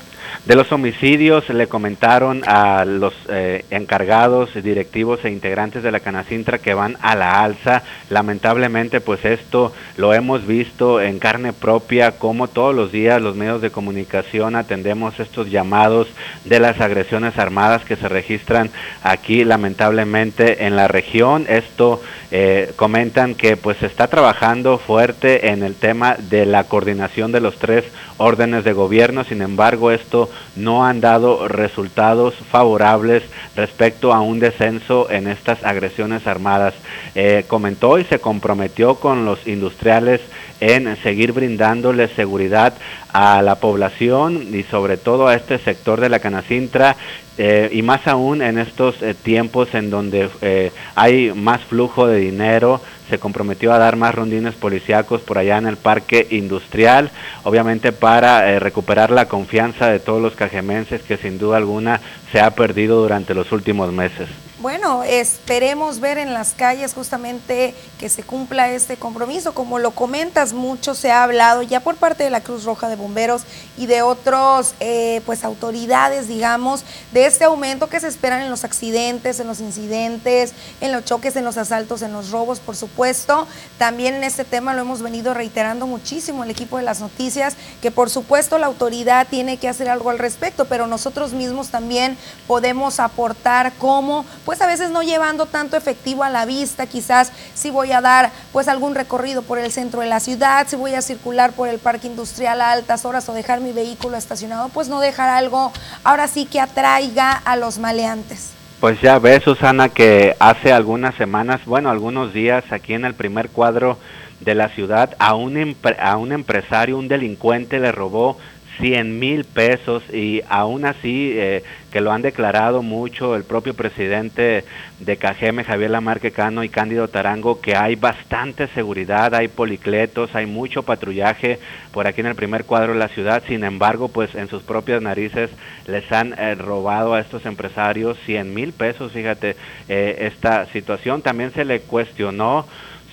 De 0.45 0.57
los 0.57 0.73
homicidios 0.73 1.49
le 1.49 1.69
comentaron 1.69 2.43
a 2.47 2.85
los 2.85 3.15
eh, 3.29 3.65
encargados, 3.71 4.51
directivos 4.63 5.25
e 5.25 5.31
integrantes 5.31 5.83
de 5.83 5.93
la 5.93 6.01
Canacintra 6.01 6.59
que 6.59 6.75
van 6.75 6.97
a 7.01 7.15
la 7.15 7.43
alza. 7.43 7.83
Lamentablemente, 8.11 9.01
pues 9.01 9.25
esto 9.25 9.73
lo 9.97 10.15
hemos 10.15 10.47
visto 10.47 11.01
en 11.01 11.19
carne 11.19 11.53
propia, 11.53 12.13
como 12.13 12.49
todos 12.49 12.75
los 12.75 12.91
días 12.91 13.23
los 13.23 13.37
medios 13.37 13.63
de 13.63 13.71
comunicación 13.71 14.57
atendemos 14.57 15.19
estos 15.21 15.51
llamados 15.51 16.09
de 16.45 16.61
las 16.61 16.81
agresiones 16.81 17.39
armadas 17.39 17.85
que 17.85 17.97
se 17.97 18.09
registran 18.09 18.71
aquí 19.03 19.45
lamentablemente 19.45 20.67
en 20.67 20.77
la 20.77 20.89
región. 20.89 21.47
Esto 21.49 22.01
eh, 22.31 22.73
comentan 22.77 23.35
que 23.35 23.57
pues 23.57 23.79
se 23.79 23.87
está 23.87 24.09
trabajando 24.09 24.79
fuerte 24.79 25.51
en 25.51 25.63
el 25.63 25.75
tema 25.75 26.17
de 26.19 26.47
la 26.47 26.65
coordinación 26.65 27.31
de 27.31 27.41
los 27.41 27.59
tres 27.59 27.85
órdenes 28.17 28.65
de 28.65 28.73
gobierno. 28.73 29.25
Sin 29.25 29.43
embargo, 29.43 29.91
esto 29.91 30.12
no 30.57 30.85
han 30.85 31.01
dado 31.01 31.49
resultados 31.49 32.35
favorables 32.51 33.23
respecto 33.57 34.13
a 34.13 34.21
un 34.21 34.39
descenso 34.39 35.11
en 35.11 35.27
estas 35.27 35.65
agresiones 35.65 36.27
armadas. 36.27 36.75
Eh, 37.15 37.45
comentó 37.47 37.99
y 37.99 38.05
se 38.05 38.19
comprometió 38.19 38.97
con 38.97 39.25
los 39.25 39.47
industriales 39.47 40.21
en 40.61 40.97
seguir 41.03 41.33
brindándoles 41.33 42.13
seguridad 42.13 42.75
a 43.13 43.43
la 43.43 43.57
población 43.57 44.47
y 44.53 44.63
sobre 44.63 44.97
todo 44.97 45.27
a 45.27 45.35
este 45.35 45.59
sector 45.59 46.01
de 46.01 46.09
la 46.09 46.21
Canacintra 46.21 46.97
eh, 47.39 47.71
y 47.73 47.81
más 47.83 48.07
aún 48.07 48.43
en 48.43 48.59
estos 48.59 49.01
eh, 49.01 49.15
tiempos 49.15 49.75
en 49.75 49.89
donde 49.89 50.29
eh, 50.43 50.71
hay 50.95 51.33
más 51.33 51.63
flujo 51.63 52.07
de 52.07 52.19
dinero, 52.19 52.81
se 53.09 53.19
comprometió 53.19 53.73
a 53.73 53.79
dar 53.79 53.97
más 53.97 54.15
rondines 54.15 54.55
policíacos 54.55 55.23
por 55.23 55.39
allá 55.39 55.57
en 55.59 55.67
el 55.67 55.77
parque 55.77 56.27
industrial, 56.31 57.11
obviamente 57.43 57.93
para 57.93 58.59
recuperar 58.59 59.11
la 59.11 59.29
confianza 59.29 59.91
de 59.91 59.99
todos 59.99 60.21
los 60.21 60.35
cajemenses 60.35 61.03
que 61.03 61.17
sin 61.17 61.39
duda 61.39 61.57
alguna 61.57 62.01
se 62.31 62.41
ha 62.41 62.51
perdido 62.51 63.01
durante 63.01 63.35
los 63.35 63.53
últimos 63.53 63.93
meses. 63.93 64.29
Bueno, 64.63 65.03
esperemos 65.03 65.99
ver 65.99 66.19
en 66.19 66.33
las 66.33 66.53
calles 66.53 66.95
justamente 66.95 67.75
que 67.99 68.09
se 68.09 68.23
cumpla 68.23 68.71
este 68.71 68.97
compromiso. 68.97 69.55
Como 69.55 69.81
lo 69.81 69.91
comentas, 69.91 70.53
mucho 70.53 70.95
se 70.95 71.11
ha 71.11 71.25
hablado 71.25 71.63
ya 71.63 71.81
por 71.81 71.97
parte 71.97 72.23
de 72.23 72.31
la 72.31 72.43
Cruz 72.43 72.63
Roja 72.63 72.89
de 72.89 72.95
Bomberos 72.95 73.43
y 73.77 73.87
de 73.87 74.03
otros 74.03 74.77
eh, 74.79 75.21
pues 75.27 75.43
autoridades, 75.43 76.29
digamos, 76.29 76.85
de 77.11 77.27
este 77.27 77.43
aumento 77.43 77.89
que 77.89 77.99
se 77.99 78.07
esperan 78.07 78.41
en 78.41 78.51
los 78.51 78.63
accidentes, 78.63 79.41
en 79.41 79.49
los 79.49 79.59
incidentes, 79.59 80.53
en 80.81 80.93
los 80.93 81.05
choques, 81.05 81.35
en 81.35 81.45
los 81.45 81.57
asaltos, 81.57 82.03
en 82.03 82.13
los 82.13 82.31
robos, 82.31 82.61
por 82.61 82.77
supuesto. 82.77 83.49
También 83.79 84.15
en 84.15 84.23
este 84.23 84.45
tema 84.45 84.75
lo 84.75 84.83
hemos 84.83 85.03
venido 85.03 85.35
reiterando 85.35 85.89
muchísimo 85.89 86.45
el 86.45 86.51
equipo 86.51 86.77
de 86.77 86.85
las 86.85 87.01
noticias, 87.01 87.57
que 87.81 87.91
por 87.91 88.11
supuesto 88.11 88.59
la 88.59 88.67
autoridad 88.67 89.27
tiene 89.29 89.57
que 89.57 89.69
hacer 89.69 89.89
algo 89.89 90.11
al 90.11 90.21
respecto, 90.21 90.67
pero 90.67 90.87
nosotros 90.87 91.33
mismos 91.33 91.71
también 91.71 92.17
podemos 92.47 93.01
aportar 93.01 93.73
como 93.73 94.25
pues 94.52 94.52
a 94.61 94.67
veces 94.67 94.91
no 94.91 95.03
llevando 95.03 95.47
tanto 95.47 95.77
efectivo 95.77 96.25
a 96.25 96.31
la 96.31 96.45
vista, 96.45 96.87
quizás 96.87 97.33
si 97.55 97.71
voy 97.71 97.93
a 97.93 98.01
dar 98.01 98.31
pues 98.53 98.69
algún 98.69 98.95
recorrido 98.95 99.43
por 99.43 99.59
el 99.59 99.73
centro 99.73 100.01
de 100.01 100.07
la 100.07 100.21
ciudad, 100.21 100.67
si 100.69 100.77
voy 100.77 100.95
a 100.95 101.03
circular 101.03 101.53
por 101.53 101.69
el 101.69 101.79
parque 101.79 102.07
industrial 102.07 102.61
a 102.61 102.73
altas 102.73 103.05
horas 103.05 103.29
o 103.29 103.33
dejar 103.35 103.61
mi 103.61 103.73
vehículo 103.73 104.17
estacionado, 104.17 104.69
pues 104.69 104.89
no 104.89 105.01
dejar 105.01 105.29
algo 105.31 105.73
ahora 106.05 106.29
sí 106.29 106.47
que 106.47 106.61
atraiga 106.61 107.33
a 107.33 107.57
los 107.57 107.79
maleantes. 107.79 108.53
Pues 108.81 109.01
ya 109.01 109.21
ves, 109.21 109.45
Susana, 109.45 109.89
que 109.91 110.35
hace 110.41 110.73
algunas 110.73 111.15
semanas, 111.15 111.65
bueno, 111.67 111.89
algunos 111.89 112.33
días, 112.33 112.65
aquí 112.73 112.95
en 112.95 113.05
el 113.05 113.15
primer 113.15 113.49
cuadro 113.49 113.97
de 114.41 114.57
la 114.57 114.71
ciudad, 114.71 115.15
a 115.21 115.35
un, 115.35 115.77
a 116.01 116.17
un 116.17 116.33
empresario, 116.33 116.99
un 116.99 117.07
delincuente 117.07 117.79
le 117.79 117.93
robó 117.93 118.39
100 118.79 119.19
mil 119.19 119.45
pesos 119.45 120.03
y 120.13 120.43
aún 120.49 120.85
así 120.85 121.33
eh, 121.35 121.63
que 121.93 122.01
lo 122.01 122.11
han 122.11 122.23
declarado 122.23 122.83
mucho 122.83 123.37
el 123.37 123.45
propio 123.45 123.75
presidente 123.75 124.65
de 124.99 125.17
Cajeme, 125.17 125.65
Javier 125.65 125.91
Lamarque 125.91 126.31
Cano 126.31 126.65
y 126.65 126.69
Cándido 126.69 127.09
Tarango, 127.09 127.61
que 127.61 127.77
hay 127.77 127.97
bastante 127.97 128.69
seguridad, 128.69 129.35
hay 129.35 129.49
policletos, 129.49 130.35
hay 130.35 130.47
mucho 130.47 130.85
patrullaje 130.85 131.59
por 131.93 132.07
aquí 132.07 132.21
en 132.23 132.29
el 132.29 132.35
primer 132.35 132.65
cuadro 132.65 132.95
de 132.95 132.99
la 132.99 133.09
ciudad, 133.09 133.43
sin 133.47 133.65
embargo, 133.65 134.09
pues 134.09 134.35
en 134.35 134.49
sus 134.49 134.63
propias 134.63 135.03
narices 135.03 135.51
les 135.87 136.11
han 136.11 136.33
eh, 136.39 136.55
robado 136.55 137.15
a 137.15 137.21
estos 137.21 137.45
empresarios 137.45 138.17
100 138.25 138.55
mil 138.55 138.73
pesos, 138.73 139.13
fíjate, 139.13 139.57
eh, 139.89 140.17
esta 140.21 140.67
situación. 140.67 141.21
También 141.21 141.53
se 141.53 141.65
le 141.65 141.81
cuestionó 141.81 142.67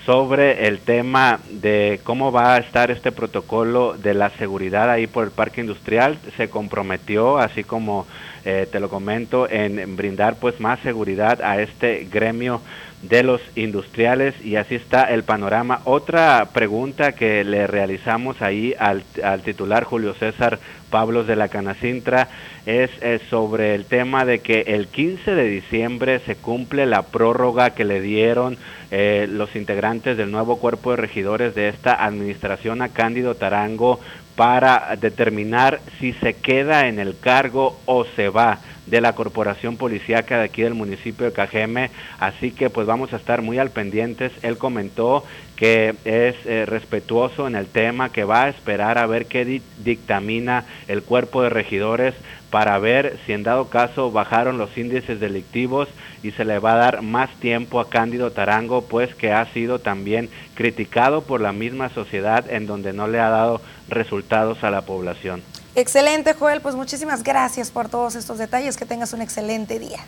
sobre 0.09 0.65
el 0.67 0.79
tema 0.79 1.39
de 1.51 1.99
cómo 2.03 2.31
va 2.31 2.55
a 2.55 2.57
estar 2.57 2.89
este 2.89 3.11
protocolo 3.11 3.93
de 3.95 4.15
la 4.15 4.31
seguridad 4.31 4.89
ahí 4.89 5.05
por 5.05 5.23
el 5.23 5.29
parque 5.29 5.61
industrial. 5.61 6.17
Se 6.35 6.49
comprometió, 6.49 7.37
así 7.37 7.63
como 7.63 8.07
eh, 8.43 8.67
te 8.71 8.79
lo 8.79 8.89
comento, 8.89 9.47
en, 9.47 9.95
brindar 9.95 10.37
pues 10.37 10.59
más 10.59 10.79
seguridad 10.79 11.43
a 11.43 11.61
este 11.61 12.07
gremio 12.11 12.59
de 13.01 13.23
los 13.23 13.41
industriales 13.55 14.35
y 14.43 14.57
así 14.57 14.75
está 14.75 15.03
el 15.03 15.23
panorama. 15.23 15.81
Otra 15.85 16.49
pregunta 16.53 17.13
que 17.13 17.43
le 17.43 17.65
realizamos 17.65 18.41
ahí 18.41 18.75
al, 18.77 19.03
al 19.23 19.41
titular 19.41 19.83
Julio 19.85 20.13
César 20.13 20.59
Pablos 20.89 21.27
de 21.27 21.35
la 21.35 21.47
Canacintra 21.47 22.27
es, 22.65 22.89
es, 23.01 23.21
sobre 23.29 23.75
el 23.75 23.85
tema 23.85 24.25
de 24.25 24.39
que 24.39 24.61
el 24.67 24.87
15 24.87 25.33
de 25.33 25.45
diciembre 25.45 26.19
se 26.19 26.35
cumple 26.35 26.85
la 26.85 27.03
prórroga 27.03 27.71
que 27.71 27.85
le 27.85 28.01
dieron 28.01 28.57
eh, 28.91 29.27
los 29.29 29.55
integrantes 29.55 30.17
del 30.17 30.31
nuevo 30.31 30.57
cuerpo 30.57 30.91
de 30.91 30.97
regidores 30.97 31.55
de 31.55 31.69
esta 31.69 32.03
administración 32.03 32.81
a 32.81 32.89
Cándido 32.89 33.35
Tarango 33.35 33.99
para 34.39 34.95
determinar 34.95 35.81
si 35.99 36.13
se 36.13 36.33
queda 36.33 36.87
en 36.87 36.97
el 36.97 37.19
cargo 37.19 37.77
o 37.85 38.05
se 38.05 38.29
va 38.29 38.59
de 38.85 39.01
la 39.01 39.13
corporación 39.13 39.75
policíaca 39.75 40.37
de 40.37 40.45
aquí 40.45 40.61
del 40.61 40.75
municipio 40.75 41.25
de 41.25 41.33
Cajeme, 41.33 41.91
así 42.19 42.51
que 42.51 42.69
pues 42.69 42.87
vamos 42.87 43.11
a 43.11 43.17
estar 43.17 43.41
muy 43.41 43.57
al 43.57 43.71
pendientes. 43.71 44.31
Él 44.41 44.57
comentó 44.57 45.25
que 45.59 45.93
es 46.05 46.35
eh, 46.45 46.65
respetuoso 46.65 47.45
en 47.45 47.55
el 47.57 47.67
tema, 47.67 48.13
que 48.13 48.23
va 48.23 48.43
a 48.43 48.49
esperar 48.49 48.97
a 48.97 49.05
ver 49.05 49.25
qué 49.25 49.61
dictamina 49.83 50.63
el 50.87 51.03
cuerpo 51.03 51.43
de 51.43 51.49
regidores 51.49 52.15
para 52.49 52.79
ver 52.79 53.19
si 53.25 53.33
en 53.33 53.43
dado 53.43 53.67
caso 53.67 54.09
bajaron 54.09 54.57
los 54.57 54.77
índices 54.77 55.19
delictivos 55.19 55.89
y 56.23 56.31
se 56.31 56.45
le 56.45 56.59
va 56.59 56.73
a 56.73 56.77
dar 56.77 57.01
más 57.01 57.29
tiempo 57.41 57.81
a 57.81 57.89
Cándido 57.89 58.31
Tarango, 58.31 58.85
pues 58.85 59.13
que 59.15 59.33
ha 59.33 59.45
sido 59.51 59.79
también 59.79 60.29
criticado 60.55 61.23
por 61.23 61.41
la 61.41 61.51
misma 61.51 61.89
sociedad 61.89 62.49
en 62.49 62.65
donde 62.65 62.93
no 62.93 63.09
le 63.09 63.19
ha 63.19 63.29
dado 63.29 63.59
resultados 63.89 64.63
a 64.63 64.71
la 64.71 64.83
población. 64.83 65.43
Excelente, 65.75 66.35
Joel. 66.35 66.61
Pues 66.61 66.75
muchísimas 66.75 67.21
gracias 67.21 67.69
por 67.69 67.89
todos 67.89 68.15
estos 68.15 68.37
detalles. 68.37 68.77
Que 68.77 68.85
tengas 68.85 69.11
un 69.11 69.21
excelente 69.21 69.77
día. 69.77 69.99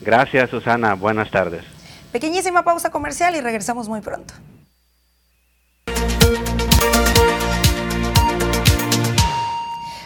Gracias, 0.00 0.48
Susana. 0.48 0.94
Buenas 0.94 1.30
tardes. 1.30 1.62
Pequeñísima 2.10 2.64
pausa 2.64 2.90
comercial 2.90 3.36
y 3.36 3.42
regresamos 3.42 3.86
muy 3.86 4.00
pronto. 4.00 4.32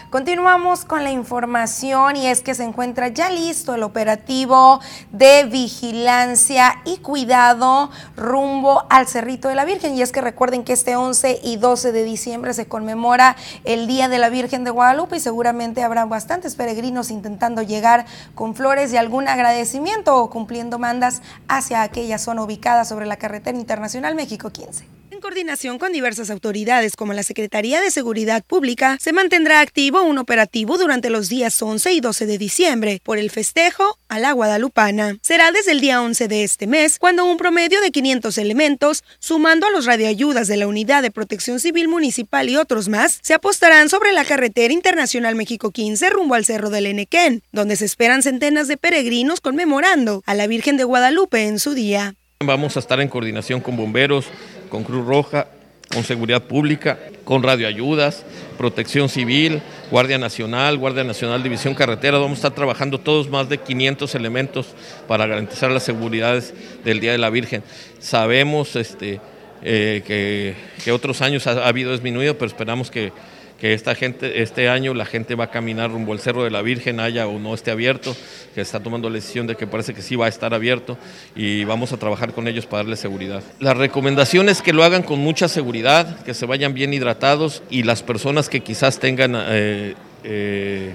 Continuamos 0.09 0.85
con 0.85 1.03
la 1.03 1.11
información 1.11 2.15
y 2.15 2.25
es 2.25 2.41
que 2.41 2.55
se 2.55 2.63
encuentra 2.63 3.09
ya 3.09 3.29
listo 3.29 3.75
el 3.75 3.83
operativo 3.83 4.79
de 5.11 5.43
vigilancia 5.43 6.81
y 6.83 6.97
cuidado 6.97 7.91
rumbo 8.17 8.87
al 8.89 9.07
Cerrito 9.07 9.49
de 9.49 9.53
la 9.53 9.65
Virgen. 9.65 9.95
Y 9.95 10.01
es 10.01 10.11
que 10.11 10.21
recuerden 10.21 10.63
que 10.63 10.73
este 10.73 10.95
11 10.95 11.41
y 11.43 11.57
12 11.57 11.91
de 11.91 12.03
diciembre 12.03 12.55
se 12.55 12.67
conmemora 12.67 13.35
el 13.65 13.85
Día 13.85 14.09
de 14.09 14.17
la 14.17 14.29
Virgen 14.29 14.63
de 14.63 14.71
Guadalupe 14.71 15.17
y 15.17 15.19
seguramente 15.19 15.83
habrá 15.83 16.05
bastantes 16.05 16.55
peregrinos 16.55 17.11
intentando 17.11 17.61
llegar 17.61 18.07
con 18.33 18.55
flores 18.55 18.91
y 18.91 18.97
algún 18.97 19.27
agradecimiento 19.27 20.17
o 20.17 20.31
cumpliendo 20.31 20.79
mandas 20.79 21.21
hacia 21.47 21.83
aquella 21.83 22.17
zona 22.17 22.41
ubicada 22.41 22.83
sobre 22.83 23.05
la 23.05 23.17
carretera 23.17 23.59
internacional 23.59 24.15
México 24.15 24.49
15. 24.49 24.98
En 25.19 25.21
coordinación 25.21 25.79
con 25.79 25.91
diversas 25.91 26.29
autoridades 26.29 26.95
como 26.95 27.11
la 27.11 27.23
Secretaría 27.23 27.81
de 27.81 27.91
Seguridad 27.91 28.41
Pública, 28.41 28.95
se 29.01 29.11
mantendrá 29.11 29.59
activo 29.59 30.01
un 30.01 30.17
operativo 30.17 30.77
durante 30.77 31.09
los 31.09 31.27
días 31.27 31.61
11 31.61 31.91
y 31.91 31.99
12 31.99 32.25
de 32.25 32.37
diciembre 32.37 33.01
por 33.03 33.17
el 33.17 33.29
festejo 33.29 33.99
a 34.07 34.17
la 34.17 34.31
guadalupana. 34.31 35.17
Será 35.21 35.51
desde 35.51 35.73
el 35.73 35.81
día 35.81 36.01
11 36.01 36.29
de 36.29 36.45
este 36.45 36.67
mes 36.67 36.99
cuando 36.99 37.25
un 37.25 37.35
promedio 37.35 37.81
de 37.81 37.91
500 37.91 38.37
elementos, 38.37 39.03
sumando 39.19 39.67
a 39.67 39.71
los 39.71 39.85
radioayudas 39.85 40.47
de 40.47 40.55
la 40.55 40.67
Unidad 40.67 41.01
de 41.01 41.11
Protección 41.11 41.59
Civil 41.59 41.89
Municipal 41.89 42.47
y 42.47 42.55
otros 42.55 42.87
más, 42.87 43.19
se 43.21 43.33
apostarán 43.33 43.89
sobre 43.89 44.13
la 44.13 44.23
carretera 44.23 44.73
internacional 44.73 45.35
México 45.35 45.71
15 45.71 46.11
rumbo 46.11 46.35
al 46.35 46.45
Cerro 46.45 46.69
del 46.69 46.85
Enequén, 46.85 47.43
donde 47.51 47.75
se 47.75 47.83
esperan 47.83 48.23
centenas 48.23 48.69
de 48.69 48.77
peregrinos 48.77 49.41
conmemorando 49.41 50.23
a 50.25 50.33
la 50.33 50.47
Virgen 50.47 50.77
de 50.77 50.85
Guadalupe 50.85 51.45
en 51.45 51.59
su 51.59 51.73
día. 51.73 52.15
Vamos 52.41 52.77
a 52.77 52.79
estar 52.79 53.01
en 53.01 53.09
coordinación 53.09 53.59
con 53.59 53.75
bomberos, 53.75 54.27
con 54.69 54.83
Cruz 54.83 55.05
Roja, 55.05 55.47
con 55.91 56.03
Seguridad 56.03 56.43
Pública, 56.43 56.99
con 57.23 57.41
Radioayudas, 57.41 58.23
Protección 58.57 59.09
Civil, 59.09 59.61
Guardia 59.89 60.17
Nacional, 60.17 60.77
Guardia 60.77 61.03
Nacional 61.03 61.41
División 61.41 61.73
Carretera. 61.73 62.19
Vamos 62.19 62.37
a 62.37 62.41
estar 62.41 62.53
trabajando 62.53 62.99
todos 62.99 63.29
más 63.29 63.49
de 63.49 63.57
500 63.57 64.13
elementos 64.15 64.67
para 65.07 65.25
garantizar 65.25 65.71
las 65.71 65.83
seguridades 65.83 66.53
del 66.85 66.99
Día 66.99 67.11
de 67.11 67.17
la 67.17 67.31
Virgen. 67.31 67.63
Sabemos 67.99 68.75
este, 68.75 69.19
eh, 69.63 70.03
que, 70.05 70.55
que, 70.83 70.91
otros 70.91 71.21
años 71.21 71.47
ha, 71.47 71.51
ha 71.51 71.67
habido 71.67 71.91
disminuido, 71.91 72.37
pero 72.37 72.47
esperamos 72.47 72.91
que 72.91 73.11
que 73.59 73.73
esta 73.73 73.93
gente, 73.93 74.41
este 74.41 74.69
año 74.69 74.93
la 74.93 75.05
gente 75.05 75.35
va 75.35 75.45
a 75.45 75.51
caminar 75.51 75.91
rumbo 75.91 76.13
al 76.13 76.19
Cerro 76.19 76.43
de 76.43 76.49
la 76.49 76.61
Virgen, 76.61 76.99
haya 76.99 77.27
o 77.27 77.39
no 77.39 77.53
esté 77.53 77.71
abierto, 77.71 78.15
que 78.55 78.61
está 78.61 78.79
tomando 78.79 79.09
la 79.09 79.15
decisión 79.15 79.47
de 79.47 79.55
que 79.55 79.67
parece 79.67 79.93
que 79.93 80.01
sí 80.01 80.15
va 80.15 80.27
a 80.27 80.29
estar 80.29 80.53
abierto 80.53 80.97
y 81.35 81.65
vamos 81.65 81.91
a 81.91 81.97
trabajar 81.97 82.33
con 82.33 82.47
ellos 82.47 82.65
para 82.65 82.83
darles 82.83 82.99
seguridad. 82.99 83.43
La 83.59 83.73
recomendación 83.73 84.49
es 84.49 84.61
que 84.61 84.73
lo 84.73 84.83
hagan 84.83 85.03
con 85.03 85.19
mucha 85.19 85.47
seguridad, 85.47 86.23
que 86.23 86.33
se 86.33 86.45
vayan 86.45 86.73
bien 86.73 86.93
hidratados 86.93 87.61
y 87.69 87.83
las 87.83 88.01
personas 88.01 88.49
que 88.49 88.61
quizás 88.61 88.99
tengan 88.99 89.33
eh, 89.35 89.95
eh, 90.23 90.93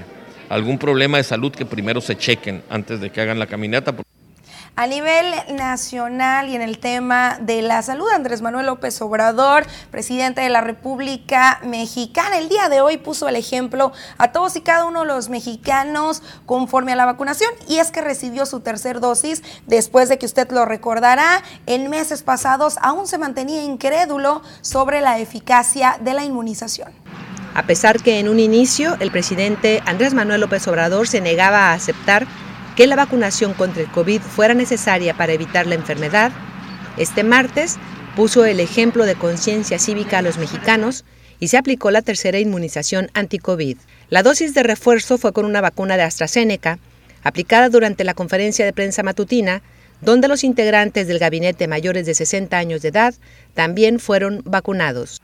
algún 0.48 0.78
problema 0.78 1.18
de 1.18 1.24
salud 1.24 1.52
que 1.52 1.66
primero 1.66 2.00
se 2.00 2.16
chequen 2.16 2.62
antes 2.70 3.00
de 3.00 3.10
que 3.10 3.20
hagan 3.20 3.38
la 3.38 3.46
caminata. 3.46 3.94
A 4.76 4.88
nivel 4.88 5.32
nacional 5.54 6.48
y 6.48 6.56
en 6.56 6.60
el 6.60 6.80
tema 6.80 7.38
de 7.40 7.62
la 7.62 7.80
salud, 7.82 8.10
Andrés 8.10 8.42
Manuel 8.42 8.66
López 8.66 9.00
Obrador, 9.02 9.64
presidente 9.92 10.40
de 10.40 10.48
la 10.48 10.62
República 10.62 11.60
Mexicana, 11.62 12.38
el 12.38 12.48
día 12.48 12.68
de 12.68 12.80
hoy 12.80 12.96
puso 12.96 13.28
el 13.28 13.36
ejemplo 13.36 13.92
a 14.18 14.32
todos 14.32 14.56
y 14.56 14.62
cada 14.62 14.84
uno 14.86 15.02
de 15.02 15.06
los 15.06 15.28
mexicanos 15.28 16.24
conforme 16.44 16.90
a 16.92 16.96
la 16.96 17.04
vacunación 17.04 17.52
y 17.68 17.76
es 17.76 17.92
que 17.92 18.00
recibió 18.00 18.46
su 18.46 18.60
tercer 18.60 18.98
dosis 18.98 19.44
después 19.68 20.08
de 20.08 20.18
que 20.18 20.26
usted 20.26 20.50
lo 20.50 20.64
recordará, 20.64 21.44
en 21.66 21.88
meses 21.88 22.24
pasados 22.24 22.76
aún 22.82 23.06
se 23.06 23.16
mantenía 23.16 23.62
incrédulo 23.62 24.42
sobre 24.60 25.00
la 25.00 25.20
eficacia 25.20 25.98
de 26.00 26.14
la 26.14 26.24
inmunización. 26.24 26.88
A 27.54 27.62
pesar 27.62 28.02
que 28.02 28.18
en 28.18 28.28
un 28.28 28.40
inicio 28.40 28.96
el 28.98 29.12
presidente 29.12 29.84
Andrés 29.86 30.14
Manuel 30.14 30.40
López 30.40 30.66
Obrador 30.66 31.06
se 31.06 31.20
negaba 31.20 31.68
a 31.68 31.74
aceptar 31.74 32.26
que 32.76 32.86
la 32.86 32.96
vacunación 32.96 33.54
contra 33.54 33.82
el 33.82 33.90
COVID 33.90 34.20
fuera 34.20 34.54
necesaria 34.54 35.14
para 35.14 35.32
evitar 35.32 35.66
la 35.66 35.76
enfermedad, 35.76 36.32
este 36.96 37.22
martes 37.22 37.76
puso 38.16 38.44
el 38.44 38.60
ejemplo 38.60 39.04
de 39.06 39.14
conciencia 39.14 39.78
cívica 39.78 40.18
a 40.18 40.22
los 40.22 40.38
mexicanos 40.38 41.04
y 41.40 41.48
se 41.48 41.58
aplicó 41.58 41.90
la 41.90 42.02
tercera 42.02 42.38
inmunización 42.38 43.10
anti-COVID. 43.14 43.76
La 44.08 44.22
dosis 44.22 44.54
de 44.54 44.62
refuerzo 44.62 45.18
fue 45.18 45.32
con 45.32 45.44
una 45.44 45.60
vacuna 45.60 45.96
de 45.96 46.04
AstraZeneca, 46.04 46.78
aplicada 47.22 47.68
durante 47.68 48.04
la 48.04 48.14
conferencia 48.14 48.64
de 48.64 48.72
prensa 48.72 49.02
matutina, 49.02 49.62
donde 50.00 50.28
los 50.28 50.44
integrantes 50.44 51.06
del 51.06 51.18
gabinete 51.18 51.66
mayores 51.66 52.06
de 52.06 52.14
60 52.14 52.56
años 52.56 52.82
de 52.82 52.88
edad 52.88 53.14
también 53.54 53.98
fueron 53.98 54.42
vacunados. 54.44 55.20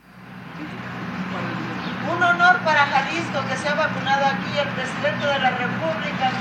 Un 2.13 2.23
honor 2.23 2.59
para 2.63 2.85
Jalisco 2.87 3.39
que 3.49 3.57
se 3.57 3.67
ha 3.67 3.75
vacunado 3.75 4.25
aquí 4.25 4.57
el 4.57 4.67
presidente 4.69 5.25
de 5.27 5.39
la 5.39 5.51
República 5.51 6.31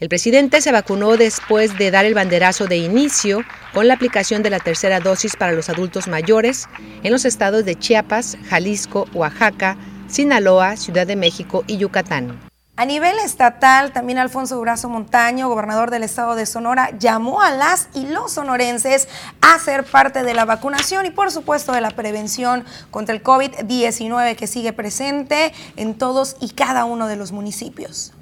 El 0.00 0.08
presidente 0.08 0.62
se 0.62 0.72
vacunó 0.72 1.18
después 1.18 1.76
de 1.76 1.90
dar 1.90 2.06
el 2.06 2.14
banderazo 2.14 2.66
de 2.66 2.78
inicio 2.78 3.42
con 3.74 3.86
la 3.86 3.94
aplicación 3.94 4.42
de 4.42 4.48
la 4.48 4.58
tercera 4.58 4.98
dosis 4.98 5.36
para 5.36 5.52
los 5.52 5.68
adultos 5.68 6.08
mayores 6.08 6.68
en 7.02 7.12
los 7.12 7.26
estados 7.26 7.66
de 7.66 7.78
Chiapas, 7.78 8.38
Jalisco, 8.48 9.06
Oaxaca, 9.12 9.76
Sinaloa, 10.08 10.76
Ciudad 10.76 11.06
de 11.06 11.16
México 11.16 11.64
y 11.66 11.76
Yucatán. 11.76 12.49
A 12.80 12.86
nivel 12.86 13.18
estatal, 13.18 13.92
también 13.92 14.18
Alfonso 14.18 14.56
Durazo 14.56 14.88
Montaño, 14.88 15.50
gobernador 15.50 15.90
del 15.90 16.02
estado 16.02 16.34
de 16.34 16.46
Sonora, 16.46 16.96
llamó 16.98 17.42
a 17.42 17.50
las 17.50 17.88
y 17.92 18.06
los 18.06 18.32
sonorenses 18.32 19.06
a 19.42 19.58
ser 19.58 19.84
parte 19.84 20.22
de 20.22 20.32
la 20.32 20.46
vacunación 20.46 21.04
y 21.04 21.10
por 21.10 21.30
supuesto 21.30 21.72
de 21.72 21.82
la 21.82 21.90
prevención 21.90 22.64
contra 22.90 23.14
el 23.14 23.22
COVID-19 23.22 24.34
que 24.34 24.46
sigue 24.46 24.72
presente 24.72 25.52
en 25.76 25.92
todos 25.92 26.36
y 26.40 26.48
cada 26.48 26.86
uno 26.86 27.06
de 27.06 27.16
los 27.16 27.32
municipios. 27.32 28.14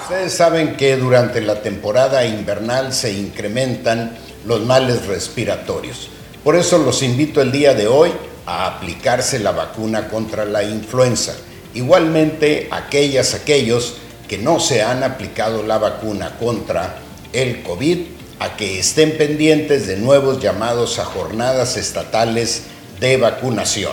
Ustedes 0.00 0.32
saben 0.32 0.74
que 0.78 0.96
durante 0.96 1.42
la 1.42 1.60
temporada 1.60 2.24
invernal 2.24 2.94
se 2.94 3.12
incrementan 3.12 4.16
los 4.46 4.62
males 4.62 5.04
respiratorios. 5.04 6.08
Por 6.42 6.56
eso 6.56 6.78
los 6.78 7.02
invito 7.02 7.42
el 7.42 7.52
día 7.52 7.74
de 7.74 7.88
hoy 7.88 8.10
a 8.46 8.68
aplicarse 8.68 9.38
la 9.38 9.52
vacuna 9.52 10.08
contra 10.08 10.46
la 10.46 10.62
influenza. 10.62 11.34
Igualmente, 11.74 12.68
aquellas, 12.70 13.34
aquellos 13.34 13.94
que 14.28 14.38
no 14.38 14.60
se 14.60 14.82
han 14.82 15.02
aplicado 15.02 15.62
la 15.62 15.78
vacuna 15.78 16.36
contra 16.38 16.98
el 17.32 17.62
COVID, 17.62 17.98
a 18.38 18.56
que 18.56 18.80
estén 18.80 19.16
pendientes 19.16 19.86
de 19.86 19.96
nuevos 19.96 20.40
llamados 20.40 20.98
a 20.98 21.04
jornadas 21.04 21.76
estatales 21.76 22.64
de 22.98 23.16
vacunación, 23.16 23.92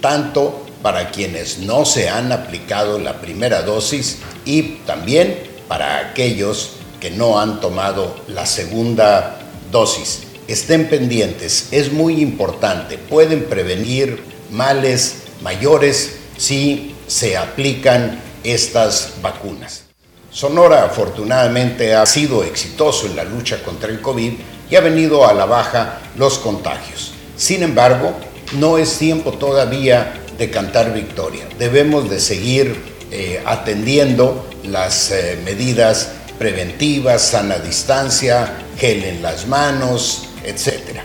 tanto 0.00 0.64
para 0.82 1.10
quienes 1.10 1.58
no 1.58 1.84
se 1.84 2.08
han 2.08 2.32
aplicado 2.32 2.98
la 2.98 3.20
primera 3.20 3.62
dosis 3.62 4.18
y 4.44 4.78
también 4.86 5.38
para 5.68 5.98
aquellos 5.98 6.72
que 7.00 7.10
no 7.10 7.38
han 7.38 7.60
tomado 7.60 8.16
la 8.28 8.46
segunda 8.46 9.38
dosis. 9.70 10.22
Estén 10.48 10.88
pendientes, 10.88 11.68
es 11.70 11.92
muy 11.92 12.20
importante, 12.20 12.98
pueden 12.98 13.44
prevenir 13.44 14.22
males 14.50 15.16
mayores 15.42 16.16
si 16.36 16.93
se 17.06 17.36
aplican 17.36 18.20
estas 18.42 19.14
vacunas. 19.22 19.84
Sonora 20.30 20.84
afortunadamente 20.84 21.94
ha 21.94 22.04
sido 22.06 22.42
exitoso 22.42 23.06
en 23.06 23.16
la 23.16 23.24
lucha 23.24 23.62
contra 23.62 23.90
el 23.90 24.00
COVID 24.00 24.32
y 24.70 24.76
ha 24.76 24.80
venido 24.80 25.26
a 25.26 25.32
la 25.32 25.46
baja 25.46 26.00
los 26.16 26.38
contagios. 26.38 27.12
Sin 27.36 27.62
embargo, 27.62 28.14
no 28.58 28.78
es 28.78 28.98
tiempo 28.98 29.32
todavía 29.32 30.20
de 30.36 30.50
cantar 30.50 30.92
victoria. 30.92 31.46
Debemos 31.58 32.10
de 32.10 32.20
seguir 32.20 32.76
eh, 33.10 33.42
atendiendo 33.46 34.48
las 34.64 35.10
eh, 35.10 35.38
medidas 35.44 36.10
preventivas, 36.38 37.22
sana 37.22 37.58
distancia, 37.58 38.56
gel 38.76 39.04
en 39.04 39.22
las 39.22 39.46
manos, 39.46 40.28
etc. 40.44 40.98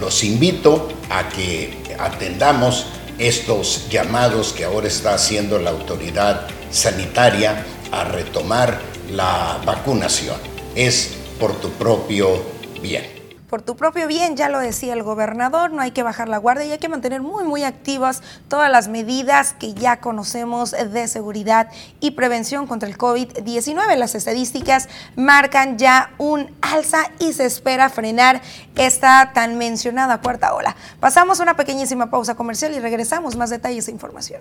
Los 0.00 0.24
invito 0.24 0.88
a 1.08 1.28
que 1.28 1.94
atendamos 1.98 2.86
estos 3.28 3.88
llamados 3.88 4.52
que 4.52 4.64
ahora 4.64 4.88
está 4.88 5.14
haciendo 5.14 5.58
la 5.58 5.70
autoridad 5.70 6.48
sanitaria 6.70 7.64
a 7.92 8.04
retomar 8.04 8.80
la 9.10 9.60
vacunación. 9.64 10.36
Es 10.74 11.10
por 11.38 11.54
tu 11.60 11.70
propio 11.70 12.42
bien 12.82 13.21
por 13.52 13.60
tu 13.60 13.76
propio 13.76 14.08
bien, 14.08 14.34
ya 14.34 14.48
lo 14.48 14.60
decía 14.60 14.94
el 14.94 15.02
gobernador, 15.02 15.72
no 15.72 15.82
hay 15.82 15.90
que 15.90 16.02
bajar 16.02 16.26
la 16.26 16.38
guardia 16.38 16.64
y 16.64 16.72
hay 16.72 16.78
que 16.78 16.88
mantener 16.88 17.20
muy, 17.20 17.44
muy 17.44 17.64
activas 17.64 18.22
todas 18.48 18.70
las 18.70 18.88
medidas 18.88 19.52
que 19.52 19.74
ya 19.74 20.00
conocemos 20.00 20.70
de 20.70 21.06
seguridad 21.06 21.68
y 22.00 22.12
prevención 22.12 22.66
contra 22.66 22.88
el 22.88 22.96
COVID-19. 22.96 23.94
Las 23.96 24.14
estadísticas 24.14 24.88
marcan 25.16 25.76
ya 25.76 26.14
un 26.16 26.50
alza 26.62 27.10
y 27.18 27.34
se 27.34 27.44
espera 27.44 27.90
frenar 27.90 28.40
esta 28.74 29.32
tan 29.34 29.58
mencionada 29.58 30.22
cuarta 30.22 30.54
ola. 30.54 30.74
Pasamos 30.98 31.38
una 31.38 31.54
pequeñísima 31.54 32.08
pausa 32.08 32.34
comercial 32.34 32.72
y 32.72 32.80
regresamos 32.80 33.36
más 33.36 33.50
detalles 33.50 33.86
e 33.86 33.90
información. 33.90 34.40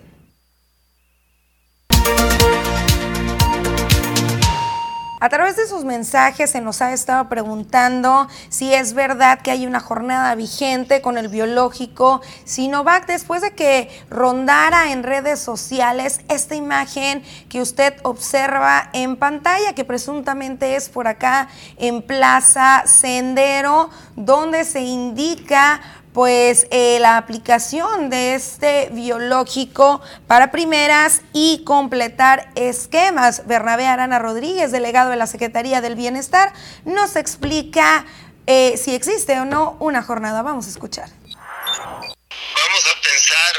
A 5.24 5.30
través 5.30 5.56
de 5.56 5.68
sus 5.68 5.86
mensajes 5.86 6.50
se 6.50 6.62
nos 6.62 6.82
ha 6.82 6.94
estado 6.94 7.30
preguntando 7.30 8.28
si 8.50 8.74
es 8.74 8.94
verdad 8.94 9.40
que 9.42 9.52
hay 9.52 9.68
una 9.68 9.80
jornada 9.80 10.34
vigente 10.34 11.04
con 11.04 11.16
el 11.16 11.28
biológico 11.28 12.22
Sinovac 12.44 13.06
después 13.06 13.44
de 13.44 13.52
que 13.52 13.92
rondara 14.10 14.92
en 14.92 15.04
redes 15.04 15.40
sociales 15.40 16.22
esta 16.28 16.56
imagen 16.56 17.22
que 17.50 17.62
usted 17.62 17.94
observa 18.02 18.90
en 18.94 19.16
pantalla, 19.16 19.76
que 19.76 19.86
presuntamente 19.86 20.76
es 20.76 20.90
por 20.90 21.08
acá 21.08 21.50
en 21.78 22.02
Plaza 22.02 22.82
Sendero, 22.88 23.92
donde 24.16 24.66
se 24.66 24.82
indica 24.82 25.82
pues 26.14 26.68
eh, 26.72 26.98
la 27.00 27.18
aplicación 27.18 28.10
de 28.10 28.36
este 28.36 28.90
biológico 28.92 30.02
para 30.28 30.52
primeras 30.52 31.22
y 31.34 31.64
completar 31.64 32.52
esquemas. 32.56 33.48
Bernabé 33.48 33.88
Arana 33.88 34.20
Rodríguez, 34.20 34.72
delegado 34.72 35.10
de 35.10 35.16
la 35.16 35.28
Secretaría 35.28 35.82
del 35.82 35.96
Bienestar, 35.96 36.54
nos 36.84 37.16
explica 37.16 38.06
eh, 38.48 38.76
si 38.78 38.94
existe 38.94 39.40
o 39.40 39.46
no 39.46 39.78
una 39.80 40.04
jornada. 40.04 40.42
Vamos 40.42 40.68
a 40.68 40.70
escuchar. 40.70 41.10
Vamos 41.30 42.86
a 42.88 43.02
pensar 43.02 43.56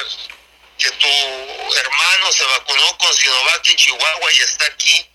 que 0.76 0.90
tu 0.90 1.08
hermano 1.08 2.32
se 2.32 2.44
vacunó 2.44 2.98
con 2.98 3.14
Sinovac 3.14 3.70
en 3.70 3.76
Chihuahua 3.76 4.32
y 4.36 4.42
está 4.42 4.66
aquí. 4.66 5.08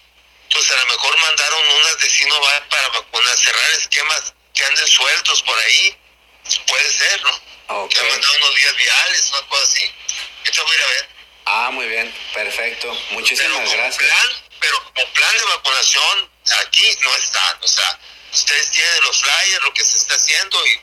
Entonces 0.50 0.72
a 0.72 0.80
lo 0.80 0.86
mejor 0.88 1.18
mandaron 1.20 1.60
unas 1.82 2.02
de 2.02 2.10
Sinovac 2.10 2.68
para 2.70 2.88
vacunar, 2.90 3.38
cerrar 3.38 3.72
esquemas 3.78 4.34
que 4.54 4.64
anden 4.64 4.88
sueltos 4.88 5.44
por 5.44 5.56
ahí 5.60 5.98
Puede 6.68 6.92
ser, 6.92 7.22
¿no? 7.24 7.84
Okay. 7.84 8.00
Que 8.00 8.06
ha 8.06 8.10
mandado 8.10 8.36
unos 8.38 8.56
días 8.56 8.76
viales, 8.76 9.30
una 9.32 9.48
cosa 9.48 9.64
así. 9.64 9.92
Esto 10.46 10.64
voy 10.64 10.76
a 10.76 10.80
ir 10.80 10.84
a 10.84 10.88
ver. 10.88 11.10
Ah, 11.46 11.70
muy 11.72 11.88
bien, 11.88 12.14
perfecto. 12.34 12.94
Muchísimas 13.12 13.70
pero 13.70 13.72
gracias. 13.72 13.98
Plan, 13.98 14.44
pero 14.60 14.84
como 14.84 15.14
plan 15.14 15.38
de 15.38 15.44
vacunación, 15.46 16.30
aquí 16.66 16.98
no 17.02 17.16
está. 17.16 17.60
O 17.62 17.68
sea, 17.68 18.00
ustedes 18.34 18.72
tienen 18.72 19.04
los 19.04 19.22
flyers, 19.22 19.64
lo 19.64 19.74
que 19.74 19.84
se 19.84 19.98
está 19.98 20.16
haciendo 20.16 20.66
y, 20.68 20.82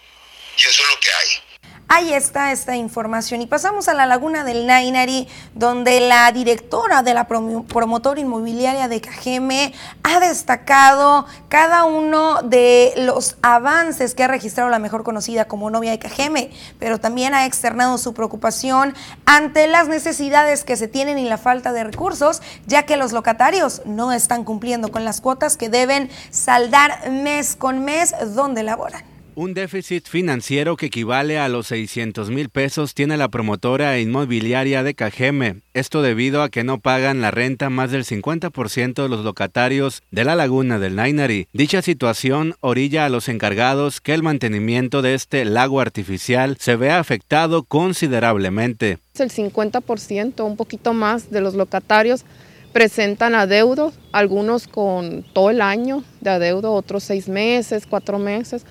y 0.59 0.61
eso 0.61 0.83
es 0.83 0.88
lo 0.88 1.00
que 1.00 1.12
hay. 1.12 1.42
Ahí 1.87 2.14
está 2.14 2.51
esta 2.51 2.77
información. 2.77 3.42
Y 3.42 3.47
pasamos 3.47 3.88
a 3.88 3.94
la 3.94 4.07
laguna 4.07 4.42
del 4.42 4.66
Nainari, 4.66 5.29
donde 5.55 6.01
la 6.01 6.33
directora 6.33 7.03
de 7.03 7.12
la 7.12 7.29
promotora 7.29 8.18
inmobiliaria 8.18 8.88
de 8.88 9.03
Cajeme 9.03 9.75
ha 10.03 10.18
destacado 10.18 11.27
cada 11.49 11.85
uno 11.85 12.42
de 12.42 12.94
los 12.97 13.37
avances 13.42 14.14
que 14.14 14.25
ha 14.25 14.29
registrado 14.29 14.70
la 14.70 14.79
mejor 14.79 15.05
conocida 15.05 15.44
como 15.44 15.70
novia 15.70 15.90
de 15.90 15.99
Cajeme, 15.99 16.51
pero 16.79 16.99
también 16.99 17.35
ha 17.35 17.44
externado 17.44 17.99
su 17.99 18.14
preocupación 18.14 18.94
ante 19.27 19.66
las 19.66 19.87
necesidades 19.87 20.64
que 20.64 20.77
se 20.77 20.88
tienen 20.88 21.18
y 21.18 21.29
la 21.29 21.38
falta 21.38 21.73
de 21.73 21.85
recursos, 21.85 22.40
ya 22.66 22.85
que 22.85 22.97
los 22.97 23.12
locatarios 23.12 23.83
no 23.85 24.11
están 24.11 24.44
cumpliendo 24.44 24.90
con 24.90 25.05
las 25.05 25.20
cuotas 25.20 25.59
que 25.59 25.68
deben 25.68 26.11
saldar 26.31 27.11
mes 27.11 27.57
con 27.57 27.85
mes 27.85 28.14
donde 28.35 28.62
laboran. 28.62 29.13
Un 29.37 29.53
déficit 29.53 30.07
financiero 30.07 30.77
que 30.77 30.87
equivale 30.87 31.40
a 31.40 31.49
los 31.49 31.66
600 31.66 32.31
mil 32.31 32.51
pesos 32.51 32.94
tiene 32.94 33.16
la 33.16 33.27
promotora 33.27 33.99
inmobiliaria 33.99 34.85
de 34.85 34.94
Cajeme. 34.94 35.62
Esto 35.73 36.03
debido 36.03 36.40
a 36.40 36.51
que 36.51 36.62
no 36.62 36.79
pagan 36.79 37.20
la 37.20 37.33
renta 37.33 37.68
más 37.68 37.90
del 37.90 38.05
50% 38.05 39.03
de 39.03 39.09
los 39.09 39.25
locatarios 39.25 40.05
de 40.12 40.23
la 40.23 40.37
laguna 40.37 40.79
del 40.79 40.94
Nainari. 40.94 41.49
Dicha 41.53 41.83
situación 41.83 42.55
orilla 42.61 43.07
a 43.07 43.09
los 43.09 43.29
encargados 43.29 44.01
que 44.01 44.14
el 44.14 44.23
mantenimiento 44.23 45.03
de 45.03 45.14
este 45.14 45.44
lago 45.44 45.81
artificial 45.81 46.57
se 46.61 46.77
vea 46.77 47.01
afectado 47.01 47.64
considerablemente. 47.64 48.99
El 49.18 49.31
50%, 49.31 50.47
un 50.47 50.57
poquito 50.57 50.92
más 50.92 51.33
de 51.33 51.40
los 51.40 51.55
locatarios 51.55 52.25
presentan 52.73 53.35
adeudos, 53.35 53.94
algunos 54.12 54.68
con 54.68 55.25
todo 55.33 55.51
el 55.51 55.61
año 55.61 56.05
de 56.20 56.31
adeudo, 56.31 56.73
otros 56.73 57.03
seis 57.03 57.29
meses, 57.29 57.85
cuatro 57.88 58.20
meses 58.20 58.64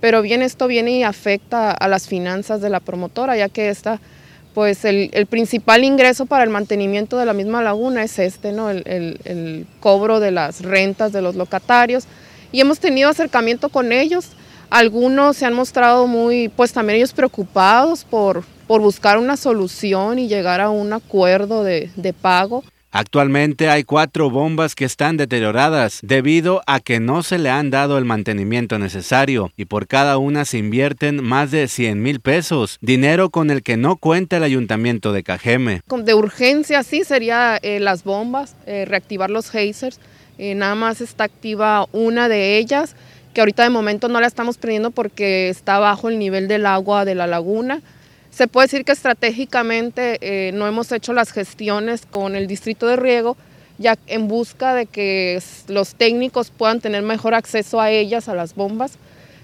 pero 0.00 0.22
bien 0.22 0.42
esto 0.42 0.66
viene 0.66 0.92
y 0.92 1.02
afecta 1.02 1.70
a 1.70 1.88
las 1.88 2.06
finanzas 2.06 2.60
de 2.60 2.70
la 2.70 2.80
promotora, 2.80 3.36
ya 3.36 3.48
que 3.48 3.68
esta, 3.68 4.00
pues 4.54 4.84
el, 4.84 5.26
principal 5.26 5.84
ingreso 5.84 6.26
para 6.26 6.44
el 6.44 6.50
mantenimiento 6.50 7.18
de 7.18 7.26
la 7.26 7.32
misma 7.32 7.62
laguna 7.62 8.04
es 8.04 8.18
este, 8.18 8.52
¿no? 8.52 8.70
El, 8.70 8.82
el, 8.86 9.66
cobro 9.80 10.20
de 10.20 10.30
las 10.30 10.62
rentas 10.62 11.12
de 11.12 11.22
los 11.22 11.34
locatarios. 11.34 12.04
Y 12.52 12.60
hemos 12.60 12.78
tenido 12.78 13.10
acercamiento 13.10 13.68
con 13.68 13.92
ellos. 13.92 14.30
Algunos 14.70 15.36
se 15.36 15.46
han 15.46 15.54
mostrado 15.54 16.06
muy, 16.06 16.48
pues 16.48 16.72
también 16.72 16.98
ellos 16.98 17.12
preocupados 17.12 18.04
por, 18.04 18.44
por 18.66 18.80
buscar 18.80 19.18
una 19.18 19.36
solución 19.36 20.18
y 20.18 20.28
llegar 20.28 20.60
a 20.60 20.70
un 20.70 20.92
acuerdo 20.92 21.64
de, 21.64 21.90
de 21.96 22.12
pago. 22.12 22.62
Actualmente 22.90 23.68
hay 23.68 23.84
cuatro 23.84 24.30
bombas 24.30 24.74
que 24.74 24.86
están 24.86 25.18
deterioradas 25.18 26.00
debido 26.02 26.62
a 26.66 26.80
que 26.80 27.00
no 27.00 27.22
se 27.22 27.38
le 27.38 27.50
han 27.50 27.70
dado 27.70 27.98
el 27.98 28.06
mantenimiento 28.06 28.78
necesario 28.78 29.52
y 29.56 29.66
por 29.66 29.86
cada 29.86 30.16
una 30.16 30.46
se 30.46 30.56
invierten 30.56 31.22
más 31.22 31.50
de 31.50 31.68
100 31.68 32.02
mil 32.02 32.20
pesos, 32.20 32.78
dinero 32.80 33.28
con 33.28 33.50
el 33.50 33.62
que 33.62 33.76
no 33.76 33.96
cuenta 33.96 34.38
el 34.38 34.42
ayuntamiento 34.42 35.12
de 35.12 35.22
Cajeme. 35.22 35.82
De 35.86 36.14
urgencia 36.14 36.82
sí 36.82 37.04
sería 37.04 37.58
eh, 37.60 37.78
las 37.78 38.04
bombas, 38.04 38.56
eh, 38.66 38.86
reactivar 38.86 39.28
los 39.28 39.54
hazers, 39.54 40.00
eh, 40.38 40.54
nada 40.54 40.74
más 40.74 41.02
está 41.02 41.24
activa 41.24 41.86
una 41.92 42.28
de 42.28 42.56
ellas 42.56 42.96
que 43.34 43.42
ahorita 43.42 43.64
de 43.64 43.70
momento 43.70 44.08
no 44.08 44.20
la 44.20 44.26
estamos 44.26 44.56
prendiendo 44.56 44.92
porque 44.92 45.50
está 45.50 45.78
bajo 45.78 46.08
el 46.08 46.18
nivel 46.18 46.48
del 46.48 46.64
agua 46.64 47.04
de 47.04 47.14
la 47.14 47.26
laguna. 47.26 47.82
Se 48.30 48.46
puede 48.46 48.66
decir 48.66 48.84
que 48.84 48.92
estratégicamente 48.92 50.18
eh, 50.20 50.52
no 50.52 50.66
hemos 50.66 50.92
hecho 50.92 51.12
las 51.12 51.32
gestiones 51.32 52.06
con 52.06 52.36
el 52.36 52.46
distrito 52.46 52.86
de 52.86 52.96
riego, 52.96 53.36
ya 53.78 53.96
en 54.06 54.28
busca 54.28 54.74
de 54.74 54.86
que 54.86 55.40
los 55.68 55.94
técnicos 55.94 56.50
puedan 56.50 56.80
tener 56.80 57.02
mejor 57.02 57.34
acceso 57.34 57.80
a 57.80 57.90
ellas, 57.90 58.28
a 58.28 58.34
las 58.34 58.54
bombas. 58.54 58.98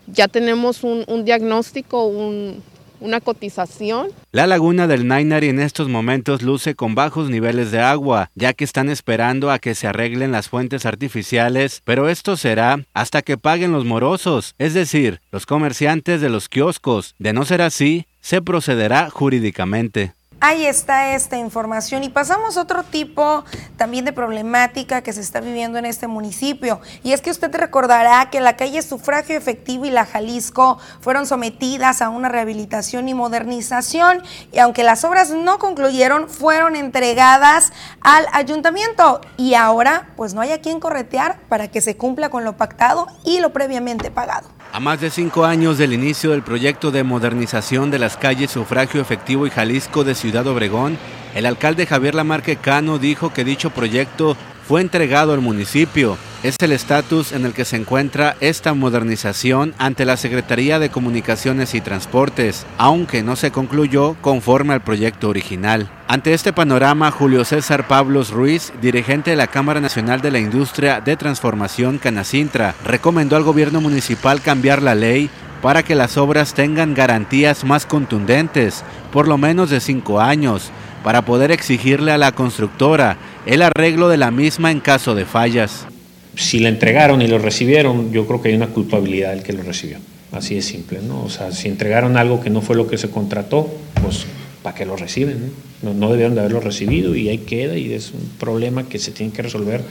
Ya 0.06 0.28
tenemos 0.28 0.84
un, 0.84 1.04
un 1.06 1.24
diagnóstico, 1.24 2.04
un, 2.06 2.62
una 3.04 3.20
cotización. 3.20 4.08
La 4.32 4.46
laguna 4.46 4.86
del 4.86 5.06
Nainari 5.06 5.48
en 5.48 5.60
estos 5.60 5.88
momentos 5.88 6.42
luce 6.42 6.74
con 6.74 6.94
bajos 6.94 7.30
niveles 7.30 7.70
de 7.70 7.80
agua, 7.80 8.30
ya 8.34 8.52
que 8.54 8.64
están 8.64 8.88
esperando 8.88 9.50
a 9.50 9.58
que 9.58 9.74
se 9.74 9.86
arreglen 9.86 10.32
las 10.32 10.48
fuentes 10.48 10.86
artificiales, 10.86 11.82
pero 11.84 12.08
esto 12.08 12.36
será 12.36 12.84
hasta 12.94 13.22
que 13.22 13.38
paguen 13.38 13.72
los 13.72 13.84
morosos, 13.84 14.54
es 14.58 14.74
decir, 14.74 15.20
los 15.30 15.46
comerciantes 15.46 16.20
de 16.20 16.30
los 16.30 16.48
kioscos. 16.48 17.14
De 17.18 17.32
no 17.32 17.44
ser 17.44 17.62
así, 17.62 18.06
se 18.24 18.40
procederá 18.40 19.10
jurídicamente. 19.10 20.14
Ahí 20.40 20.64
está 20.64 21.14
esta 21.14 21.36
información 21.36 22.04
y 22.04 22.08
pasamos 22.08 22.56
a 22.56 22.62
otro 22.62 22.82
tipo 22.82 23.44
también 23.76 24.06
de 24.06 24.14
problemática 24.14 25.02
que 25.02 25.12
se 25.12 25.20
está 25.20 25.40
viviendo 25.40 25.78
en 25.78 25.84
este 25.84 26.06
municipio. 26.06 26.80
Y 27.02 27.12
es 27.12 27.20
que 27.20 27.30
usted 27.30 27.54
recordará 27.54 28.30
que 28.30 28.40
la 28.40 28.56
calle 28.56 28.80
Sufragio 28.80 29.36
Efectivo 29.36 29.84
y 29.84 29.90
la 29.90 30.06
Jalisco 30.06 30.78
fueron 31.00 31.26
sometidas 31.26 32.00
a 32.00 32.08
una 32.08 32.30
rehabilitación 32.30 33.10
y 33.10 33.14
modernización 33.14 34.22
y 34.52 34.58
aunque 34.58 34.84
las 34.84 35.04
obras 35.04 35.30
no 35.30 35.58
concluyeron, 35.58 36.30
fueron 36.30 36.76
entregadas 36.76 37.74
al 38.00 38.26
ayuntamiento 38.32 39.20
y 39.36 39.52
ahora 39.52 40.08
pues 40.16 40.32
no 40.32 40.40
hay 40.40 40.52
a 40.52 40.62
quien 40.62 40.80
corretear 40.80 41.40
para 41.50 41.68
que 41.68 41.82
se 41.82 41.98
cumpla 41.98 42.30
con 42.30 42.44
lo 42.44 42.56
pactado 42.56 43.06
y 43.22 43.40
lo 43.40 43.52
previamente 43.52 44.10
pagado. 44.10 44.53
A 44.74 44.80
más 44.80 45.00
de 45.00 45.08
cinco 45.08 45.44
años 45.44 45.78
del 45.78 45.92
inicio 45.92 46.32
del 46.32 46.42
proyecto 46.42 46.90
de 46.90 47.04
modernización 47.04 47.92
de 47.92 48.00
las 48.00 48.16
calles 48.16 48.50
Sufragio 48.50 49.00
Efectivo 49.00 49.46
y 49.46 49.50
Jalisco 49.50 50.02
de 50.02 50.16
Ciudad 50.16 50.48
Obregón, 50.48 50.98
el 51.36 51.46
alcalde 51.46 51.86
Javier 51.86 52.16
Lamarque 52.16 52.56
Cano 52.56 52.98
dijo 52.98 53.32
que 53.32 53.44
dicho 53.44 53.70
proyecto 53.70 54.36
fue 54.66 54.80
entregado 54.80 55.32
al 55.32 55.40
municipio. 55.40 56.18
Es 56.44 56.56
el 56.60 56.72
estatus 56.72 57.32
en 57.32 57.46
el 57.46 57.54
que 57.54 57.64
se 57.64 57.76
encuentra 57.76 58.36
esta 58.40 58.74
modernización 58.74 59.72
ante 59.78 60.04
la 60.04 60.18
Secretaría 60.18 60.78
de 60.78 60.90
Comunicaciones 60.90 61.74
y 61.74 61.80
Transportes, 61.80 62.66
aunque 62.76 63.22
no 63.22 63.34
se 63.34 63.50
concluyó 63.50 64.14
conforme 64.20 64.74
al 64.74 64.82
proyecto 64.82 65.30
original. 65.30 65.88
Ante 66.06 66.34
este 66.34 66.52
panorama, 66.52 67.10
Julio 67.10 67.46
César 67.46 67.88
Pablos 67.88 68.30
Ruiz, 68.30 68.74
dirigente 68.82 69.30
de 69.30 69.36
la 69.36 69.46
Cámara 69.46 69.80
Nacional 69.80 70.20
de 70.20 70.32
la 70.32 70.38
Industria 70.38 71.00
de 71.00 71.16
Transformación 71.16 71.96
Canacintra, 71.96 72.74
recomendó 72.84 73.36
al 73.36 73.42
gobierno 73.42 73.80
municipal 73.80 74.42
cambiar 74.42 74.82
la 74.82 74.94
ley 74.94 75.30
para 75.62 75.82
que 75.82 75.94
las 75.94 76.18
obras 76.18 76.52
tengan 76.52 76.92
garantías 76.92 77.64
más 77.64 77.86
contundentes, 77.86 78.84
por 79.14 79.28
lo 79.28 79.38
menos 79.38 79.70
de 79.70 79.80
cinco 79.80 80.20
años, 80.20 80.70
para 81.02 81.22
poder 81.22 81.52
exigirle 81.52 82.12
a 82.12 82.18
la 82.18 82.32
constructora 82.32 83.16
el 83.46 83.62
arreglo 83.62 84.10
de 84.10 84.18
la 84.18 84.30
misma 84.30 84.70
en 84.70 84.80
caso 84.80 85.14
de 85.14 85.24
fallas. 85.24 85.86
Si 86.36 86.58
la 86.58 86.68
entregaron 86.68 87.22
y 87.22 87.28
lo 87.28 87.38
recibieron, 87.38 88.12
yo 88.12 88.26
creo 88.26 88.42
que 88.42 88.48
hay 88.48 88.54
una 88.54 88.68
culpabilidad 88.68 89.30
del 89.30 89.42
que 89.42 89.52
lo 89.52 89.62
recibió. 89.62 89.98
Así 90.32 90.54
de 90.54 90.62
simple, 90.62 90.98
¿no? 91.06 91.22
O 91.22 91.30
sea, 91.30 91.52
si 91.52 91.68
entregaron 91.68 92.16
algo 92.16 92.40
que 92.40 92.50
no 92.50 92.60
fue 92.60 92.76
lo 92.76 92.88
que 92.88 92.98
se 92.98 93.08
contrató, 93.08 93.72
pues 94.02 94.26
¿para 94.62 94.74
qué 94.74 94.84
lo 94.84 94.96
reciben? 94.96 95.52
No, 95.82 95.94
no 95.94 96.10
debieron 96.10 96.34
de 96.34 96.40
haberlo 96.40 96.60
recibido 96.60 97.14
y 97.14 97.28
ahí 97.28 97.38
queda 97.38 97.78
y 97.78 97.92
es 97.92 98.12
un 98.12 98.30
problema 98.38 98.88
que 98.88 98.98
se 98.98 99.12
tiene 99.12 99.32
que 99.32 99.42
resolver 99.42 99.82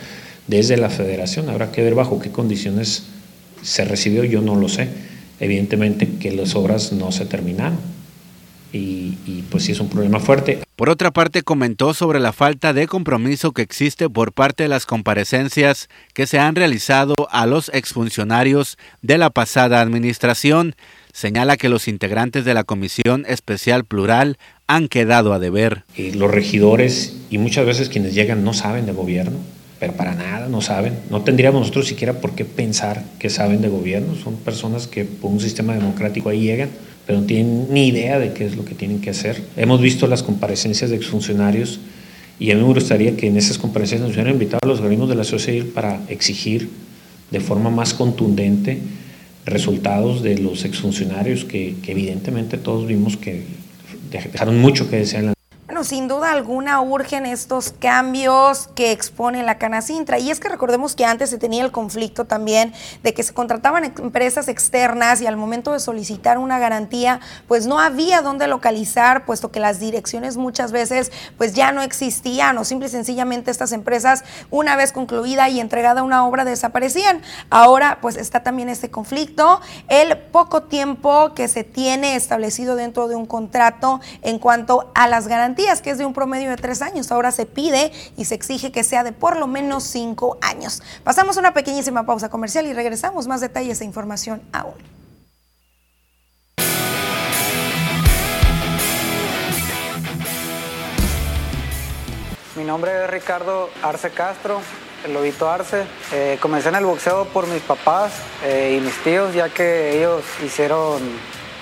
desde 0.48 0.76
la 0.76 0.90
federación. 0.90 1.50
Habrá 1.50 1.72
que 1.72 1.82
ver 1.82 1.96
bajo 1.96 2.20
qué 2.20 2.30
condiciones 2.30 3.04
se 3.62 3.86
recibió, 3.86 4.26
yo 4.26 4.42
no 4.42 4.56
lo 4.56 4.68
sé 4.68 4.90
evidentemente 5.44 6.08
que 6.20 6.32
las 6.32 6.56
obras 6.56 6.94
no 6.94 7.12
se 7.12 7.26
terminaron. 7.26 7.78
Y, 8.74 9.18
y, 9.26 9.44
pues 9.50 9.64
sí 9.64 9.72
es 9.72 9.80
un 9.80 9.88
problema 9.88 10.20
fuerte. 10.20 10.60
Por 10.76 10.90
otra 10.90 11.12
parte, 11.12 11.44
comentó 11.44 11.94
sobre 11.94 12.20
la 12.20 12.34
falta 12.34 12.74
de 12.74 12.88
compromiso 12.88 13.52
que 13.52 13.62
existe 13.62 14.10
por 14.10 14.34
parte 14.34 14.64
de 14.64 14.70
las 14.70 14.88
comparecencias 14.88 15.90
que 16.14 16.26
se 16.26 16.40
han 16.40 16.56
realizado 16.56 17.14
a 17.30 17.46
los 17.46 17.70
exfuncionarios 17.70 18.78
de 19.04 19.20
la 19.20 19.30
pasada 19.30 19.80
administración. 19.80 20.76
Señala 21.14 21.56
que 21.56 21.70
los 21.70 21.88
integrantes 21.88 22.44
de 22.46 22.56
la 22.56 22.64
Comisión 22.64 23.26
Especial 23.28 23.86
Plural 23.86 24.40
han 24.66 24.88
quedado 24.88 25.34
a 25.34 25.40
deber. 25.40 25.84
Y 25.96 26.14
los 26.14 26.32
regidores 26.32 27.16
y 27.30 27.38
muchas 27.38 27.68
veces 27.68 27.90
quienes 27.90 28.16
llegan 28.16 28.44
no 28.44 28.54
saben 28.54 28.88
de 28.88 28.92
gobierno 28.92 29.38
pero 29.84 29.98
para 29.98 30.16
nada 30.16 30.48
no 30.48 30.62
saben. 30.62 30.98
No 31.10 31.24
tendríamos 31.24 31.60
nosotros 31.60 31.88
siquiera 31.88 32.22
por 32.22 32.36
qué 32.36 32.46
pensar 32.46 33.04
que 33.20 33.30
saben 33.30 33.62
de 33.62 33.68
gobierno. 33.68 34.16
Son 34.16 34.38
personas 34.38 34.88
que 34.88 35.04
por 35.04 35.30
un 35.30 35.42
sistema 35.42 35.74
democrático 35.74 36.30
ahí 36.30 36.40
llegan, 36.40 36.70
pero 37.06 37.20
no 37.20 37.26
tienen 37.26 37.68
ni 37.72 37.88
idea 37.88 38.20
de 38.20 38.34
qué 38.34 38.46
es 38.46 38.56
lo 38.56 38.66
que 38.66 38.76
tienen 38.76 39.02
que 39.02 39.10
hacer. 39.10 39.42
Hemos 39.58 39.82
visto 39.82 40.08
las 40.08 40.24
comparecencias 40.24 40.90
de 40.90 40.96
exfuncionarios 40.96 41.80
y 42.40 42.52
a 42.52 42.56
mí 42.56 42.62
me 42.62 42.74
gustaría 42.74 43.16
que 43.16 43.28
en 43.28 43.38
esas 43.38 43.58
comparecencias 43.58 44.08
nos 44.08 44.16
hubieran 44.16 44.34
invitado 44.34 44.60
a 44.64 44.68
los 44.68 44.80
organismos 44.80 45.10
de 45.10 45.16
la 45.16 45.24
sociedad 45.24 45.66
para 45.74 46.02
exigir 46.08 46.70
de 47.32 47.40
forma 47.40 47.70
más 47.70 47.94
contundente 47.94 48.80
resultados 49.46 50.24
de 50.24 50.38
los 50.38 50.64
exfuncionarios 50.64 51.44
que, 51.44 51.76
que 51.82 51.92
evidentemente 51.92 52.58
todos 52.58 52.88
vimos 52.88 53.18
que 53.18 53.44
dejaron 54.12 54.60
mucho 54.60 54.90
que 54.90 54.98
desear 54.98 55.22
en 55.22 55.28
la 55.28 55.34
bueno, 55.74 55.86
sin 55.86 56.08
duda 56.08 56.32
alguna 56.32 56.82
urgen 56.82 57.26
estos 57.26 57.74
cambios 57.80 58.70
que 58.76 58.92
expone 58.92 59.42
la 59.42 59.58
Canacintra. 59.58 60.20
Y 60.20 60.30
es 60.30 60.40
que 60.40 60.48
recordemos 60.48 60.96
que 60.96 61.04
antes 61.04 61.32
se 61.32 61.40
tenía 61.40 61.66
el 61.66 61.72
conflicto 61.72 62.26
también 62.26 62.76
de 63.02 63.16
que 63.16 63.24
se 63.24 63.34
contrataban 63.34 63.84
empresas 63.84 64.50
externas 64.50 65.20
y 65.22 65.26
al 65.26 65.36
momento 65.36 65.74
de 65.74 65.80
solicitar 65.80 66.38
una 66.38 66.60
garantía, 66.60 67.22
pues 67.48 67.66
no 67.66 67.80
había 67.80 68.22
dónde 68.22 68.46
localizar, 68.46 69.26
puesto 69.26 69.50
que 69.50 69.60
las 69.60 69.80
direcciones 69.80 70.38
muchas 70.38 70.72
veces 70.72 71.12
pues 71.40 71.54
ya 71.54 71.72
no 71.72 71.82
existían 71.82 72.56
o 72.60 72.66
simple 72.66 72.86
y 72.86 72.92
sencillamente 72.92 73.50
estas 73.50 73.72
empresas, 73.72 74.24
una 74.52 74.76
vez 74.76 74.92
concluida 74.92 75.50
y 75.50 75.60
entregada 75.60 76.04
una 76.04 76.28
obra, 76.28 76.46
desaparecían. 76.46 77.24
Ahora 77.50 77.98
pues 78.00 78.16
está 78.16 78.44
también 78.44 78.70
este 78.70 78.92
conflicto, 78.92 79.60
el 79.88 80.20
poco 80.20 80.62
tiempo 80.62 81.34
que 81.34 81.48
se 81.48 81.64
tiene 81.64 82.16
establecido 82.16 82.76
dentro 82.76 83.08
de 83.08 83.16
un 83.16 83.26
contrato 83.26 84.02
en 84.22 84.38
cuanto 84.38 84.92
a 84.94 85.08
las 85.08 85.28
garantías 85.28 85.63
que 85.82 85.92
es 85.92 85.98
de 85.98 86.06
un 86.06 86.14
promedio 86.14 86.50
de 86.50 86.58
tres 86.58 86.82
años. 86.82 87.12
Ahora 87.12 87.32
se 87.32 87.46
pide 87.46 87.92
y 88.18 88.26
se 88.26 88.36
exige 88.36 88.72
que 88.72 88.84
sea 88.84 89.04
de 89.04 89.14
por 89.14 89.38
lo 89.38 89.48
menos 89.48 89.84
cinco 89.84 90.38
años. 90.42 90.84
Pasamos 91.04 91.38
una 91.38 91.54
pequeñísima 91.54 92.06
pausa 92.06 92.30
comercial 92.30 92.68
y 92.68 92.74
regresamos 92.74 93.28
más 93.28 93.40
detalles 93.42 93.80
e 93.82 93.86
información 93.86 94.42
aún. 94.52 94.74
Mi 102.56 102.66
nombre 102.66 103.06
es 103.06 103.10
Ricardo 103.10 103.70
Arce 103.82 104.12
Castro, 104.12 104.62
el 105.06 105.14
Lobito 105.14 105.50
Arce. 105.50 105.86
Eh, 106.12 106.38
comencé 106.42 106.70
en 106.70 106.76
el 106.76 106.86
boxeo 106.86 107.26
por 107.26 107.48
mis 107.48 107.62
papás 107.62 108.14
eh, 108.44 108.78
y 108.78 108.82
mis 108.82 108.96
tíos, 109.04 109.34
ya 109.34 109.50
que 109.50 109.98
ellos 109.98 110.24
hicieron 110.46 111.02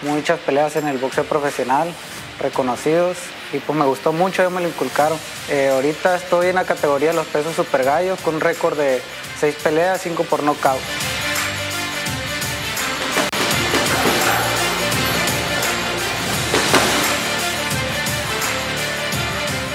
muchas 0.02 0.40
peleas 0.40 0.76
en 0.76 0.88
el 0.88 0.98
boxeo 0.98 1.24
profesional, 1.24 1.94
reconocidos 2.40 3.18
y 3.54 3.60
pues 3.60 3.78
me 3.78 3.86
gustó 3.86 4.14
mucho, 4.14 4.42
ellos 4.42 4.54
me 4.54 4.62
lo 4.62 4.68
inculcaron. 4.68 5.18
Eh, 5.50 5.70
ahorita 5.70 6.16
estoy 6.16 6.48
en 6.48 6.56
la 6.56 6.64
categoría 6.64 7.10
de 7.10 7.16
los 7.16 7.28
pesos 7.28 7.56
super 7.56 7.84
gallos 7.84 8.20
con 8.22 8.36
un 8.36 8.42
récord 8.42 8.78
de 8.78 9.02
6 9.40 9.56
peleas, 9.64 10.02
5 10.02 10.24
por 10.24 10.44
nocaut. 10.44 10.80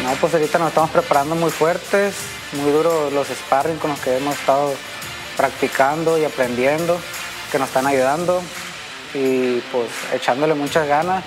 No, 0.02 0.12
pues 0.20 0.34
ahorita 0.34 0.58
nos 0.58 0.68
estamos 0.68 0.90
preparando 0.90 1.34
muy 1.34 1.50
fuertes, 1.50 2.14
muy 2.52 2.70
duros 2.70 3.12
los 3.12 3.28
sparring 3.28 3.76
con 3.78 3.90
los 3.90 4.00
que 4.00 4.16
hemos 4.16 4.38
estado 4.38 4.72
practicando 5.36 6.16
y 6.16 6.24
aprendiendo, 6.24 6.98
que 7.52 7.58
nos 7.58 7.68
están 7.68 7.86
ayudando 7.86 8.40
y 9.12 9.60
pues 9.72 9.88
echándole 10.12 10.54
muchas 10.54 10.86
ganas 10.88 11.24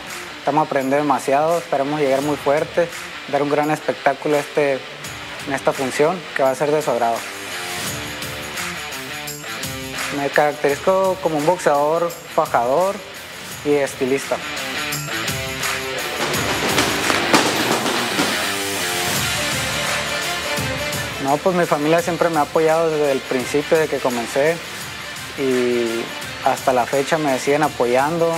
Estamos 0.50 0.66
aprendiendo 0.66 0.96
demasiado, 0.96 1.60
esperamos 1.60 2.00
llegar 2.00 2.24
muy 2.24 2.36
fuerte, 2.36 2.90
dar 3.32 3.44
un 3.44 3.52
gran 3.52 3.70
espectáculo 3.70 4.36
este, 4.36 4.80
en 5.46 5.54
esta 5.54 5.72
función 5.72 6.20
que 6.36 6.42
va 6.42 6.50
a 6.50 6.56
ser 6.56 6.72
de 6.72 6.82
su 6.82 6.90
agrado. 6.90 7.18
Me 10.18 10.28
caracterizo 10.30 11.16
como 11.22 11.38
un 11.38 11.46
boxeador 11.46 12.10
fajador 12.10 12.96
y 13.64 13.74
estilista. 13.74 14.38
No, 21.26 21.38
pues 21.38 21.56
mi 21.56 21.68
familia 21.68 22.02
siempre 22.02 22.28
me 22.30 22.38
ha 22.38 22.42
apoyado 22.42 22.90
desde 22.90 23.12
el 23.12 23.20
principio 23.20 23.78
de 23.78 23.88
que 23.88 24.00
comencé 24.00 24.58
y 25.38 26.02
hasta 26.44 26.74
la 26.74 26.88
fecha 26.88 27.20
me 27.20 27.38
siguen 27.38 27.62
apoyando. 27.62 28.34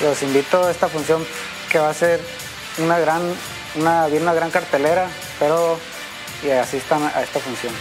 Los 0.00 0.22
invito 0.22 0.64
a 0.64 0.70
esta 0.70 0.88
función 0.88 1.24
que 1.70 1.78
va 1.78 1.90
a 1.90 1.94
ser 1.94 2.20
una 2.78 2.98
gran, 2.98 3.22
una, 3.76 4.06
una 4.06 4.34
gran 4.34 4.50
cartelera, 4.50 5.08
pero 5.38 5.78
y 6.42 6.50
asistan 6.50 7.02
a 7.14 7.22
esta 7.22 7.40
función. 7.40 7.72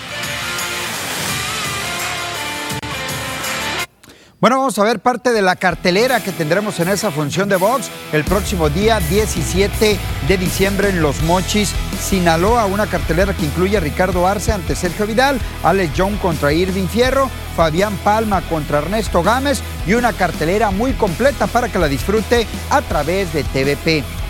Bueno, 4.43 4.57
vamos 4.57 4.77
a 4.77 4.83
ver 4.83 4.99
parte 4.99 5.31
de 5.31 5.41
la 5.41 5.55
cartelera 5.55 6.21
que 6.21 6.33
tendremos 6.33 6.77
en 6.81 6.89
esa 6.89 7.11
función 7.11 7.47
de 7.47 7.55
box 7.55 7.89
el 8.11 8.25
próximo 8.25 8.69
día 8.69 8.99
17 8.99 9.97
de 10.27 10.37
diciembre 10.37 10.89
en 10.89 11.01
Los 11.01 11.21
Mochis, 11.21 11.73
Sinaloa. 11.97 12.65
Una 12.65 12.87
cartelera 12.87 13.33
que 13.33 13.45
incluye 13.45 13.77
a 13.77 13.79
Ricardo 13.79 14.27
Arce 14.27 14.51
ante 14.51 14.75
Sergio 14.75 15.07
Vidal, 15.07 15.39
Alex 15.63 15.93
Young 15.93 16.17
contra 16.17 16.51
Irving 16.51 16.87
Fierro, 16.87 17.29
Fabián 17.55 17.95
Palma 18.03 18.41
contra 18.41 18.79
Ernesto 18.79 19.23
Gámez 19.23 19.61
y 19.87 19.93
una 19.93 20.11
cartelera 20.11 20.71
muy 20.71 20.91
completa 20.91 21.47
para 21.47 21.69
que 21.69 21.79
la 21.79 21.87
disfrute 21.87 22.45
a 22.69 22.81
través 22.81 23.31
de 23.31 23.45
TVP. 23.45 24.22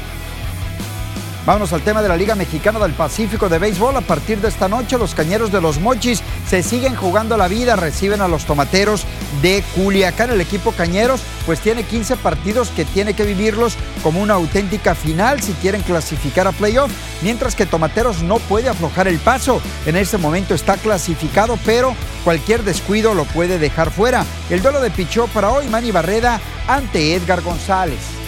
Vámonos 1.45 1.73
al 1.73 1.81
tema 1.81 2.01
de 2.01 2.07
la 2.07 2.15
Liga 2.15 2.35
Mexicana 2.35 2.79
del 2.79 2.93
Pacífico 2.93 3.49
de 3.49 3.59
Béisbol. 3.59 3.97
A 3.97 4.01
partir 4.01 4.39
de 4.39 4.47
esta 4.47 4.69
noche, 4.69 4.97
los 4.97 5.13
cañeros 5.13 5.51
de 5.51 5.59
los 5.59 5.77
Mochis 5.77 6.23
se 6.47 6.63
siguen 6.63 6.95
jugando 6.95 7.35
la 7.35 7.49
vida, 7.49 7.75
reciben 7.75 8.21
a 8.21 8.29
los 8.29 8.45
tomateros 8.45 9.05
de 9.41 9.61
Culiacán. 9.75 10.31
El 10.31 10.39
equipo 10.39 10.71
cañeros, 10.71 11.21
pues 11.45 11.59
tiene 11.59 11.83
15 11.83 12.15
partidos 12.15 12.69
que 12.69 12.85
tiene 12.85 13.13
que 13.13 13.25
vivirlos 13.25 13.75
como 14.03 14.21
una 14.21 14.35
auténtica 14.35 14.95
final 14.95 15.41
si 15.41 15.51
quieren 15.53 15.81
clasificar 15.81 16.47
a 16.47 16.53
playoff, 16.53 16.91
mientras 17.21 17.55
que 17.55 17.65
Tomateros 17.65 18.23
no 18.23 18.39
puede 18.39 18.69
aflojar 18.69 19.09
el 19.09 19.19
paso. 19.19 19.61
En 19.85 19.97
este 19.97 20.17
momento 20.17 20.55
está 20.55 20.77
clasificado, 20.77 21.59
pero 21.65 21.93
cualquier 22.23 22.63
descuido 22.63 23.13
lo 23.13 23.25
puede 23.25 23.59
dejar 23.59 23.91
fuera. 23.91 24.25
El 24.49 24.61
duelo 24.61 24.79
de 24.79 24.91
pichó 24.91 25.27
para 25.27 25.51
hoy, 25.51 25.67
Manny 25.67 25.91
Barreda 25.91 26.39
ante 26.69 27.15
Edgar 27.15 27.41
González. 27.41 28.22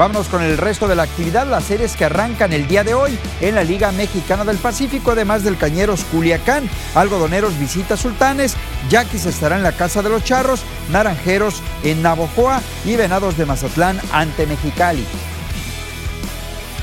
Vámonos 0.00 0.28
con 0.28 0.42
el 0.42 0.56
resto 0.56 0.88
de 0.88 0.96
la 0.96 1.02
actividad, 1.02 1.46
las 1.46 1.64
series 1.64 1.94
que 1.94 2.06
arrancan 2.06 2.54
el 2.54 2.66
día 2.66 2.82
de 2.84 2.94
hoy 2.94 3.18
en 3.42 3.54
la 3.54 3.62
Liga 3.62 3.92
Mexicana 3.92 4.46
del 4.46 4.56
Pacífico, 4.56 5.10
además 5.10 5.44
del 5.44 5.58
Cañeros 5.58 6.04
Culiacán, 6.04 6.70
Algodoneros 6.94 7.58
visita 7.58 7.98
Sultanes, 7.98 8.56
Yaquis 8.88 9.26
estará 9.26 9.58
en 9.58 9.62
la 9.62 9.72
Casa 9.72 10.00
de 10.00 10.08
los 10.08 10.24
Charros, 10.24 10.62
Naranjeros 10.90 11.62
en 11.84 12.00
Navojoa 12.00 12.62
y 12.86 12.96
Venados 12.96 13.36
de 13.36 13.44
Mazatlán 13.44 14.00
ante 14.10 14.46
Mexicali. 14.46 15.04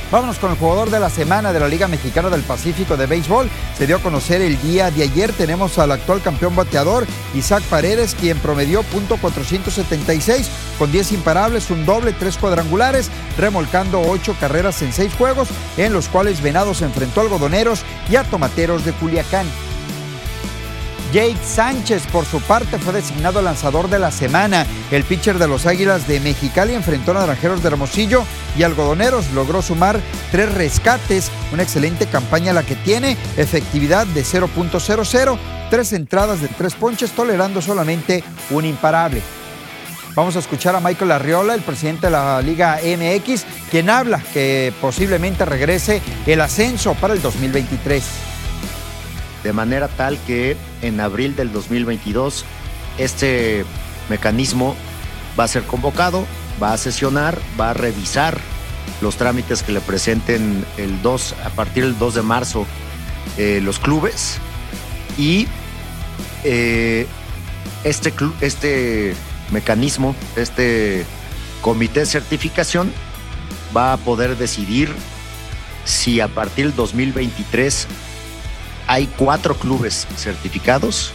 Vámonos 0.09 0.39
con 0.39 0.51
el 0.51 0.57
jugador 0.57 0.89
de 0.89 1.01
la 1.01 1.09
semana 1.09 1.51
de 1.51 1.59
la 1.59 1.67
Liga 1.67 1.89
Mexicana 1.89 2.29
del 2.29 2.41
Pacífico 2.41 2.95
de 2.95 3.07
Béisbol. 3.07 3.49
Se 3.77 3.85
dio 3.85 3.97
a 3.97 4.01
conocer 4.01 4.41
el 4.41 4.59
día 4.61 4.89
de 4.89 5.03
ayer. 5.03 5.33
Tenemos 5.33 5.77
al 5.79 5.91
actual 5.91 6.21
campeón 6.21 6.55
bateador, 6.55 7.05
Isaac 7.35 7.61
Paredes, 7.63 8.15
quien 8.17 8.37
promedió 8.39 8.83
.476 8.83 10.47
con 10.79 10.93
10 10.93 11.11
imparables, 11.11 11.69
un 11.71 11.85
doble, 11.85 12.13
tres 12.13 12.37
cuadrangulares, 12.37 13.11
remolcando 13.37 13.99
8 13.99 14.37
carreras 14.39 14.81
en 14.81 14.93
6 14.93 15.13
juegos, 15.13 15.49
en 15.75 15.91
los 15.91 16.07
cuales 16.07 16.41
Venados 16.41 16.81
enfrentó 16.81 17.19
a 17.19 17.23
algodoneros 17.23 17.81
y 18.09 18.15
a 18.15 18.23
tomateros 18.23 18.85
de 18.85 18.93
Culiacán. 18.93 19.45
Jake 21.13 21.37
Sánchez, 21.43 22.05
por 22.07 22.25
su 22.25 22.41
parte, 22.41 22.77
fue 22.79 22.93
designado 22.93 23.41
lanzador 23.41 23.89
de 23.89 23.99
la 23.99 24.11
semana. 24.11 24.65
El 24.91 25.03
pitcher 25.03 25.37
de 25.37 25.47
los 25.47 25.65
Águilas 25.65 26.07
de 26.07 26.19
Mexicali 26.19 26.73
enfrentó 26.73 27.11
a 27.11 27.15
Naranjeros 27.15 27.61
de 27.61 27.69
Hermosillo 27.69 28.23
y 28.57 28.63
Algodoneros. 28.63 29.31
Logró 29.31 29.61
sumar 29.61 29.99
tres 30.31 30.53
rescates. 30.53 31.31
Una 31.53 31.63
excelente 31.63 32.07
campaña 32.07 32.53
la 32.53 32.63
que 32.63 32.75
tiene. 32.75 33.17
Efectividad 33.37 34.07
de 34.07 34.23
0.00. 34.23 35.37
Tres 35.69 35.93
entradas 35.93 36.41
de 36.41 36.47
tres 36.47 36.75
ponches, 36.75 37.11
tolerando 37.11 37.61
solamente 37.61 38.23
un 38.49 38.65
imparable. 38.65 39.21
Vamos 40.15 40.35
a 40.35 40.39
escuchar 40.39 40.75
a 40.75 40.79
Michael 40.79 41.11
Arriola, 41.11 41.53
el 41.53 41.61
presidente 41.61 42.07
de 42.07 42.11
la 42.11 42.41
Liga 42.41 42.79
MX, 42.81 43.45
quien 43.69 43.89
habla 43.89 44.21
que 44.33 44.73
posiblemente 44.81 45.45
regrese 45.45 46.01
el 46.25 46.41
ascenso 46.41 46.95
para 46.95 47.13
el 47.13 47.21
2023 47.21 48.03
de 49.47 49.53
manera 49.53 49.87
tal 49.87 50.17
que 50.27 50.57
en 50.81 50.99
abril 50.99 51.35
del 51.35 51.53
2022 51.53 52.43
este 52.97 53.63
mecanismo 54.09 54.75
va 55.39 55.45
a 55.45 55.47
ser 55.47 55.63
convocado, 55.63 56.25
va 56.61 56.73
a 56.73 56.77
sesionar, 56.77 57.37
va 57.59 57.71
a 57.71 57.73
revisar 57.73 58.37
los 59.01 59.17
trámites 59.17 59.63
que 59.63 59.71
le 59.71 59.81
presenten 59.81 60.65
el 60.77 61.01
2, 61.01 61.35
a 61.45 61.49
partir 61.49 61.83
del 61.83 61.97
2 61.97 62.15
de 62.15 62.21
marzo 62.21 62.65
eh, 63.37 63.59
los 63.61 63.79
clubes. 63.79 64.39
Y 65.17 65.47
eh, 66.43 67.07
este, 67.83 68.13
este 68.41 69.15
mecanismo, 69.51 70.15
este 70.35 71.05
comité 71.61 72.01
de 72.01 72.05
certificación 72.05 72.91
va 73.75 73.93
a 73.93 73.97
poder 73.97 74.37
decidir 74.37 74.93
si 75.85 76.19
a 76.19 76.27
partir 76.27 76.67
del 76.67 76.75
2023 76.75 77.87
hay 78.87 79.07
cuatro 79.17 79.55
clubes 79.55 80.07
certificados 80.15 81.11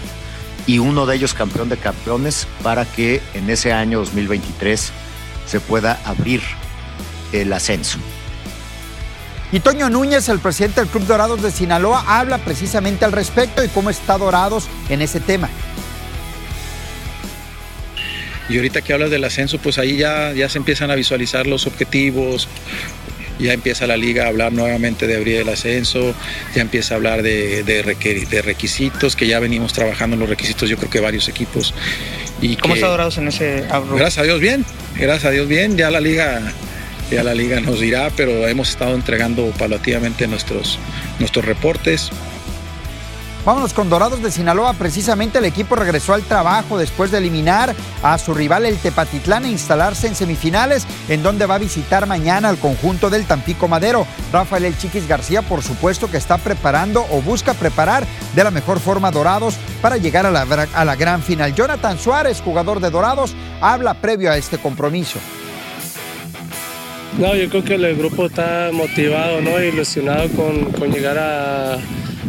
y 0.67 0.79
uno 0.79 1.07
de 1.07 1.17
ellos 1.17 1.35
campeón 1.35 1.69
de 1.69 1.77
campeones 1.77 2.47
para 2.63 2.85
que 2.85 3.21
en 3.35 3.51
ese 3.51 3.73
año 3.73 4.01
2023 4.01 4.93
se 5.53 5.61
pueda 5.61 6.01
abrir 6.07 6.41
el 7.35 7.53
ascenso. 7.53 7.99
Y 9.53 9.61
Toño 9.61 9.91
Núñez, 9.91 10.31
el 10.31 10.39
presidente 10.39 10.81
del 10.81 10.89
Club 10.89 11.07
Dorados 11.07 11.43
de 11.43 11.51
Sinaloa, 11.51 12.03
habla 12.07 12.39
precisamente 12.39 13.05
al 13.05 13.13
respecto 13.13 13.63
y 13.63 13.69
cómo 13.69 13.91
está 13.91 14.17
Dorados 14.17 14.67
en 14.89 15.03
ese 15.03 15.21
tema. 15.21 15.51
Y 18.49 18.57
ahorita 18.57 18.81
que 18.81 18.95
hablas 18.95 19.11
del 19.11 19.25
ascenso, 19.25 19.59
pues 19.59 19.79
ahí 19.79 19.99
ya, 19.99 20.33
ya 20.33 20.49
se 20.49 20.57
empiezan 20.57 20.91
a 20.91 20.95
visualizar 20.95 21.47
los 21.47 21.67
objetivos, 21.67 22.49
ya 23.39 23.53
empieza 23.53 23.87
la 23.87 23.99
liga 23.99 24.25
a 24.25 24.29
hablar 24.29 24.53
nuevamente 24.53 25.07
de 25.07 25.17
abrir 25.17 25.37
el 25.37 25.49
ascenso, 25.51 26.15
ya 26.55 26.63
empieza 26.63 26.95
a 26.95 26.97
hablar 26.97 27.23
de, 27.23 27.63
de, 27.63 28.43
requisitos, 28.43 29.17
que 29.17 29.27
ya 29.27 29.39
venimos 29.39 29.75
trabajando 29.75 30.15
en 30.15 30.21
los 30.21 30.31
requisitos, 30.31 30.71
yo 30.71 30.79
creo 30.79 30.89
que 30.89 31.01
varios 31.01 31.29
equipos. 31.29 31.75
Y 32.43 32.57
¿Cómo 32.57 32.75
está 32.75 32.89
Dorados 32.89 33.17
en 33.19 33.29
ese 33.29 33.65
Gracias 33.95 34.19
a 34.19 34.23
Dios 34.25 34.41
bien, 34.41 34.67
gracias 34.97 35.27
a 35.27 35.31
Dios 35.31 35.49
bien, 35.49 35.79
ya 35.79 35.91
la 35.91 36.01
liga 36.01 36.43
ya 37.11 37.23
la 37.23 37.35
liga 37.35 37.61
nos 37.61 37.81
dirá, 37.81 38.11
pero 38.17 38.49
hemos 38.49 38.71
estado 38.71 38.95
entregando 38.95 39.51
paulativamente 39.59 40.27
nuestros, 40.27 40.79
nuestros 41.19 41.45
reportes. 41.45 42.11
Vámonos 43.45 43.75
con 43.75 43.91
Dorados 43.91 44.23
de 44.23 44.31
Sinaloa. 44.31 44.73
Precisamente 44.75 45.39
el 45.39 45.45
equipo 45.45 45.75
regresó 45.75 46.15
al 46.15 46.23
trabajo 46.23 46.79
después 46.79 47.11
de 47.11 47.19
eliminar 47.19 47.75
a 48.01 48.17
su 48.17 48.35
rival 48.35 48.67
el 48.67 48.79
Tepatitlán 48.79 49.45
e 49.45 49.51
instalarse 49.51 50.07
en 50.07 50.15
semifinales, 50.15 50.87
en 51.09 51.25
donde 51.25 51.47
va 51.47 51.57
a 51.57 51.59
visitar 51.59 52.07
mañana 52.07 52.49
al 52.49 52.59
conjunto 52.59 53.11
del 53.11 53.27
Tampico 53.27 53.67
Madero. 53.67 54.07
Rafael 54.33 54.65
El 54.65 54.79
Chiquis 54.79 55.09
García, 55.09 55.43
por 55.43 55.63
supuesto, 55.63 56.09
que 56.09 56.19
está 56.19 56.39
preparando 56.39 57.05
o 57.11 57.21
busca 57.21 57.53
preparar 57.55 58.07
de 58.37 58.45
la 58.45 58.53
mejor 58.53 58.79
forma 58.79 59.11
Dorados 59.11 59.57
para 59.81 59.97
llegar 59.97 60.25
a 60.25 60.31
la, 60.31 60.95
gran 60.95 61.21
final. 61.21 61.53
Jonathan 61.53 61.99
Suárez, 61.99 62.41
jugador 62.41 62.79
de 62.79 62.91
Dorados, 62.91 63.35
habla 63.61 63.95
previo 63.95 64.31
a 64.31 64.37
este 64.37 64.59
compromiso. 64.59 65.19
No, 67.19 67.35
yo 67.35 67.49
creo 67.51 67.65
que 67.65 67.75
el 67.75 67.97
grupo 67.97 68.27
está 68.27 68.71
motivado, 68.73 69.41
¿no? 69.41 69.61
Ilusionado 69.61 70.29
con 70.29 70.93
llegar 70.93 71.19
a 71.19 71.79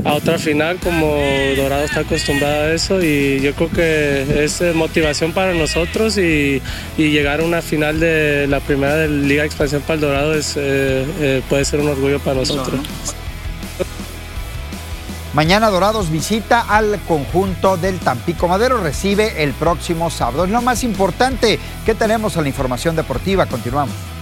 a 0.03 0.13
otra 0.13 0.37
final 0.37 0.77
como 0.77 1.15
Dorado 1.55 1.83
está 1.83 2.01
acostumbrado 2.01 2.63
a 2.63 2.71
eso 2.71 3.01
y 3.01 3.39
yo 3.41 3.53
creo 3.53 3.69
que 3.69 4.43
es 4.43 4.59
eh, 4.61 4.73
motivación 4.73 5.31
para 5.33 5.53
nosotros 5.53 6.17
y, 6.17 6.61
llegar 6.97 7.41
a 7.41 7.43
una 7.43 7.61
final 7.61 7.99
de 7.99 8.47
la 8.47 8.59
primera 8.59 8.95
de 8.95 9.07
Liga 9.07 9.43
de 9.43 9.47
Expansión 9.47 9.81
para 9.81 9.95
el 9.95 10.01
Dorado 10.01 10.33
es, 10.33 10.55
eh, 10.57 11.05
eh, 11.19 11.41
puede 11.47 11.63
ser 11.65 11.79
un 11.79 11.89
orgullo 11.89 12.19
para 12.19 12.37
nosotros. 12.37 12.79
Mañana 15.33 15.69
Dorados 15.69 16.11
visita 16.11 16.61
al 16.61 16.99
conjunto 17.07 17.77
del 17.77 17.99
Tampico 17.99 18.47
Madero, 18.47 18.77
recibe 18.81 19.43
el 19.43 19.53
próximo 19.53 20.09
sábado. 20.09 20.45
Es 20.45 20.51
lo 20.51 20.61
más 20.61 20.83
importante 20.83 21.59
que 21.85 21.95
tenemos 21.95 22.35
en 22.35 22.43
la 22.43 22.49
información 22.49 22.95
deportiva. 22.95 23.45
Continuamos. 23.47 24.12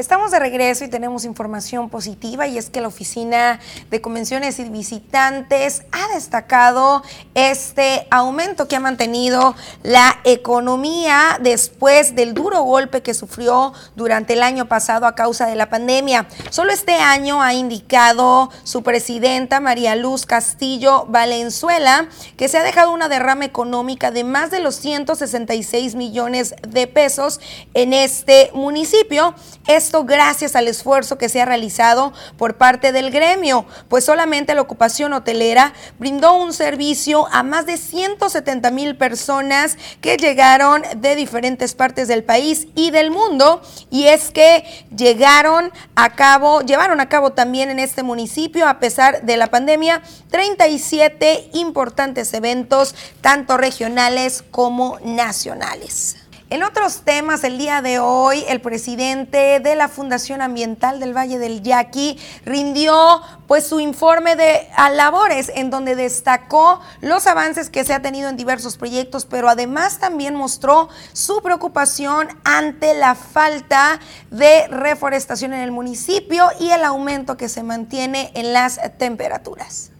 Estamos 0.00 0.30
de 0.30 0.38
regreso 0.38 0.82
y 0.82 0.88
tenemos 0.88 1.26
información 1.26 1.90
positiva 1.90 2.46
y 2.46 2.56
es 2.56 2.70
que 2.70 2.80
la 2.80 2.88
Oficina 2.88 3.60
de 3.90 4.00
Convenciones 4.00 4.58
y 4.58 4.64
Visitantes 4.64 5.82
ha 5.92 6.14
destacado 6.14 7.02
este 7.34 8.06
aumento 8.10 8.66
que 8.66 8.76
ha 8.76 8.80
mantenido 8.80 9.54
la 9.82 10.18
economía 10.24 11.38
después 11.42 12.14
del 12.14 12.32
duro 12.32 12.62
golpe 12.62 13.02
que 13.02 13.12
sufrió 13.12 13.74
durante 13.94 14.32
el 14.32 14.42
año 14.42 14.68
pasado 14.68 15.06
a 15.06 15.14
causa 15.14 15.44
de 15.44 15.54
la 15.54 15.68
pandemia. 15.68 16.26
Solo 16.48 16.72
este 16.72 16.94
año 16.94 17.42
ha 17.42 17.52
indicado 17.52 18.50
su 18.64 18.82
presidenta 18.82 19.60
María 19.60 19.96
Luz 19.96 20.24
Castillo 20.24 21.04
Valenzuela 21.10 22.08
que 22.38 22.48
se 22.48 22.56
ha 22.56 22.62
dejado 22.62 22.90
una 22.90 23.10
derrama 23.10 23.44
económica 23.44 24.10
de 24.10 24.24
más 24.24 24.50
de 24.50 24.60
los 24.60 24.76
166 24.76 25.94
millones 25.94 26.54
de 26.66 26.86
pesos 26.86 27.38
en 27.74 27.92
este 27.92 28.50
municipio. 28.54 29.34
Es 29.66 29.89
esto 29.90 30.04
gracias 30.04 30.54
al 30.54 30.68
esfuerzo 30.68 31.18
que 31.18 31.28
se 31.28 31.40
ha 31.40 31.44
realizado 31.44 32.12
por 32.36 32.56
parte 32.56 32.92
del 32.92 33.10
gremio, 33.10 33.66
pues 33.88 34.04
solamente 34.04 34.54
la 34.54 34.60
ocupación 34.60 35.12
hotelera 35.12 35.72
brindó 35.98 36.34
un 36.34 36.52
servicio 36.52 37.26
a 37.32 37.42
más 37.42 37.66
de 37.66 37.76
170 37.76 38.70
mil 38.70 38.96
personas 38.96 39.76
que 40.00 40.16
llegaron 40.16 40.84
de 40.94 41.16
diferentes 41.16 41.74
partes 41.74 42.06
del 42.06 42.22
país 42.22 42.68
y 42.76 42.92
del 42.92 43.10
mundo. 43.10 43.62
Y 43.90 44.06
es 44.06 44.30
que 44.30 44.62
llegaron 44.96 45.72
a 45.96 46.10
cabo, 46.10 46.60
llevaron 46.60 47.00
a 47.00 47.08
cabo 47.08 47.30
también 47.30 47.68
en 47.68 47.80
este 47.80 48.04
municipio, 48.04 48.68
a 48.68 48.78
pesar 48.78 49.22
de 49.22 49.36
la 49.36 49.48
pandemia, 49.48 50.02
37 50.30 51.50
importantes 51.54 52.32
eventos, 52.32 52.94
tanto 53.22 53.56
regionales 53.56 54.44
como 54.52 55.00
nacionales. 55.02 56.29
En 56.52 56.64
otros 56.64 57.02
temas, 57.02 57.44
el 57.44 57.58
día 57.58 57.80
de 57.80 58.00
hoy, 58.00 58.44
el 58.48 58.60
presidente 58.60 59.60
de 59.60 59.76
la 59.76 59.86
Fundación 59.86 60.42
Ambiental 60.42 60.98
del 60.98 61.16
Valle 61.16 61.38
del 61.38 61.62
Yaqui 61.62 62.18
rindió 62.44 63.22
pues 63.46 63.68
su 63.68 63.78
informe 63.78 64.34
de 64.34 64.66
labores 64.94 65.52
en 65.54 65.70
donde 65.70 65.94
destacó 65.94 66.80
los 67.02 67.28
avances 67.28 67.70
que 67.70 67.84
se 67.84 67.94
ha 67.94 68.02
tenido 68.02 68.28
en 68.28 68.36
diversos 68.36 68.76
proyectos, 68.76 69.26
pero 69.26 69.48
además 69.48 70.00
también 70.00 70.34
mostró 70.34 70.88
su 71.12 71.40
preocupación 71.40 72.26
ante 72.42 72.94
la 72.94 73.14
falta 73.14 74.00
de 74.32 74.66
reforestación 74.66 75.52
en 75.52 75.60
el 75.60 75.70
municipio 75.70 76.48
y 76.58 76.70
el 76.70 76.82
aumento 76.82 77.36
que 77.36 77.48
se 77.48 77.62
mantiene 77.62 78.32
en 78.34 78.52
las 78.52 78.80
temperaturas. 78.98 79.92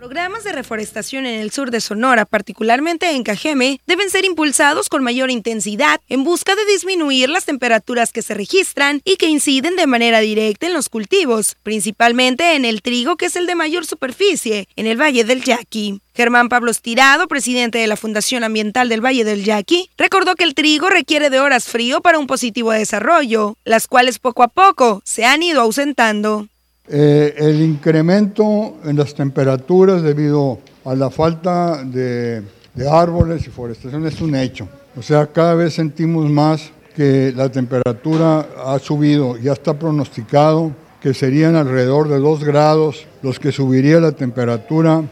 Programas 0.00 0.44
de 0.44 0.52
reforestación 0.52 1.26
en 1.26 1.40
el 1.40 1.50
sur 1.50 1.70
de 1.70 1.82
Sonora, 1.82 2.24
particularmente 2.24 3.10
en 3.10 3.22
Cajeme, 3.22 3.82
deben 3.86 4.08
ser 4.08 4.24
impulsados 4.24 4.88
con 4.88 5.02
mayor 5.02 5.30
intensidad 5.30 6.00
en 6.08 6.24
busca 6.24 6.56
de 6.56 6.64
disminuir 6.64 7.28
las 7.28 7.44
temperaturas 7.44 8.10
que 8.10 8.22
se 8.22 8.32
registran 8.32 9.02
y 9.04 9.16
que 9.16 9.26
inciden 9.26 9.76
de 9.76 9.86
manera 9.86 10.20
directa 10.20 10.66
en 10.66 10.72
los 10.72 10.88
cultivos, 10.88 11.54
principalmente 11.62 12.54
en 12.54 12.64
el 12.64 12.80
trigo, 12.80 13.18
que 13.18 13.26
es 13.26 13.36
el 13.36 13.46
de 13.46 13.54
mayor 13.56 13.84
superficie, 13.84 14.68
en 14.74 14.86
el 14.86 14.98
Valle 14.98 15.24
del 15.24 15.44
Yaqui. 15.44 16.00
Germán 16.14 16.48
Pablo 16.48 16.72
Tirado, 16.72 17.28
presidente 17.28 17.76
de 17.76 17.86
la 17.86 17.96
Fundación 17.96 18.42
Ambiental 18.42 18.88
del 18.88 19.04
Valle 19.04 19.24
del 19.24 19.44
Yaqui, 19.44 19.90
recordó 19.98 20.34
que 20.34 20.44
el 20.44 20.54
trigo 20.54 20.88
requiere 20.88 21.28
de 21.28 21.40
horas 21.40 21.66
frío 21.66 22.00
para 22.00 22.18
un 22.18 22.26
positivo 22.26 22.72
desarrollo, 22.72 23.58
las 23.64 23.86
cuales 23.86 24.18
poco 24.18 24.42
a 24.44 24.48
poco 24.48 25.02
se 25.04 25.26
han 25.26 25.42
ido 25.42 25.60
ausentando. 25.60 26.48
Eh, 26.92 27.34
el 27.36 27.62
incremento 27.62 28.78
en 28.84 28.96
las 28.96 29.14
temperaturas 29.14 30.02
debido 30.02 30.58
a 30.84 30.96
la 30.96 31.08
falta 31.08 31.84
de, 31.84 32.42
árboles 32.90 33.46
y 33.46 33.50
forestación 33.50 34.04
es 34.08 34.20
un 34.20 34.34
hecho. 34.34 34.68
O 34.96 35.02
sea, 35.02 35.28
cada 35.28 35.54
vez 35.54 35.74
sentimos 35.74 36.28
más 36.28 36.72
que 36.96 37.32
la 37.36 37.48
temperatura 37.48 38.44
ha 38.66 38.76
subido, 38.80 39.36
ya 39.36 39.52
está 39.52 39.78
pronosticado 39.78 40.72
que 41.00 41.14
serían 41.14 41.54
alrededor 41.54 42.08
de 42.08 42.18
2 42.18 42.42
grados 42.42 43.06
los 43.22 43.38
que 43.38 43.52
subiría 43.52 44.00
la 44.00 44.10
temperatura 44.10 45.04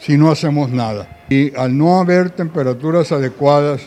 si 0.00 0.18
no 0.18 0.32
hacemos 0.32 0.70
nada. 0.70 1.20
Y 1.28 1.54
al 1.54 1.78
no 1.78 2.00
haber 2.00 2.30
temperaturas 2.30 3.12
adecuadas, 3.12 3.82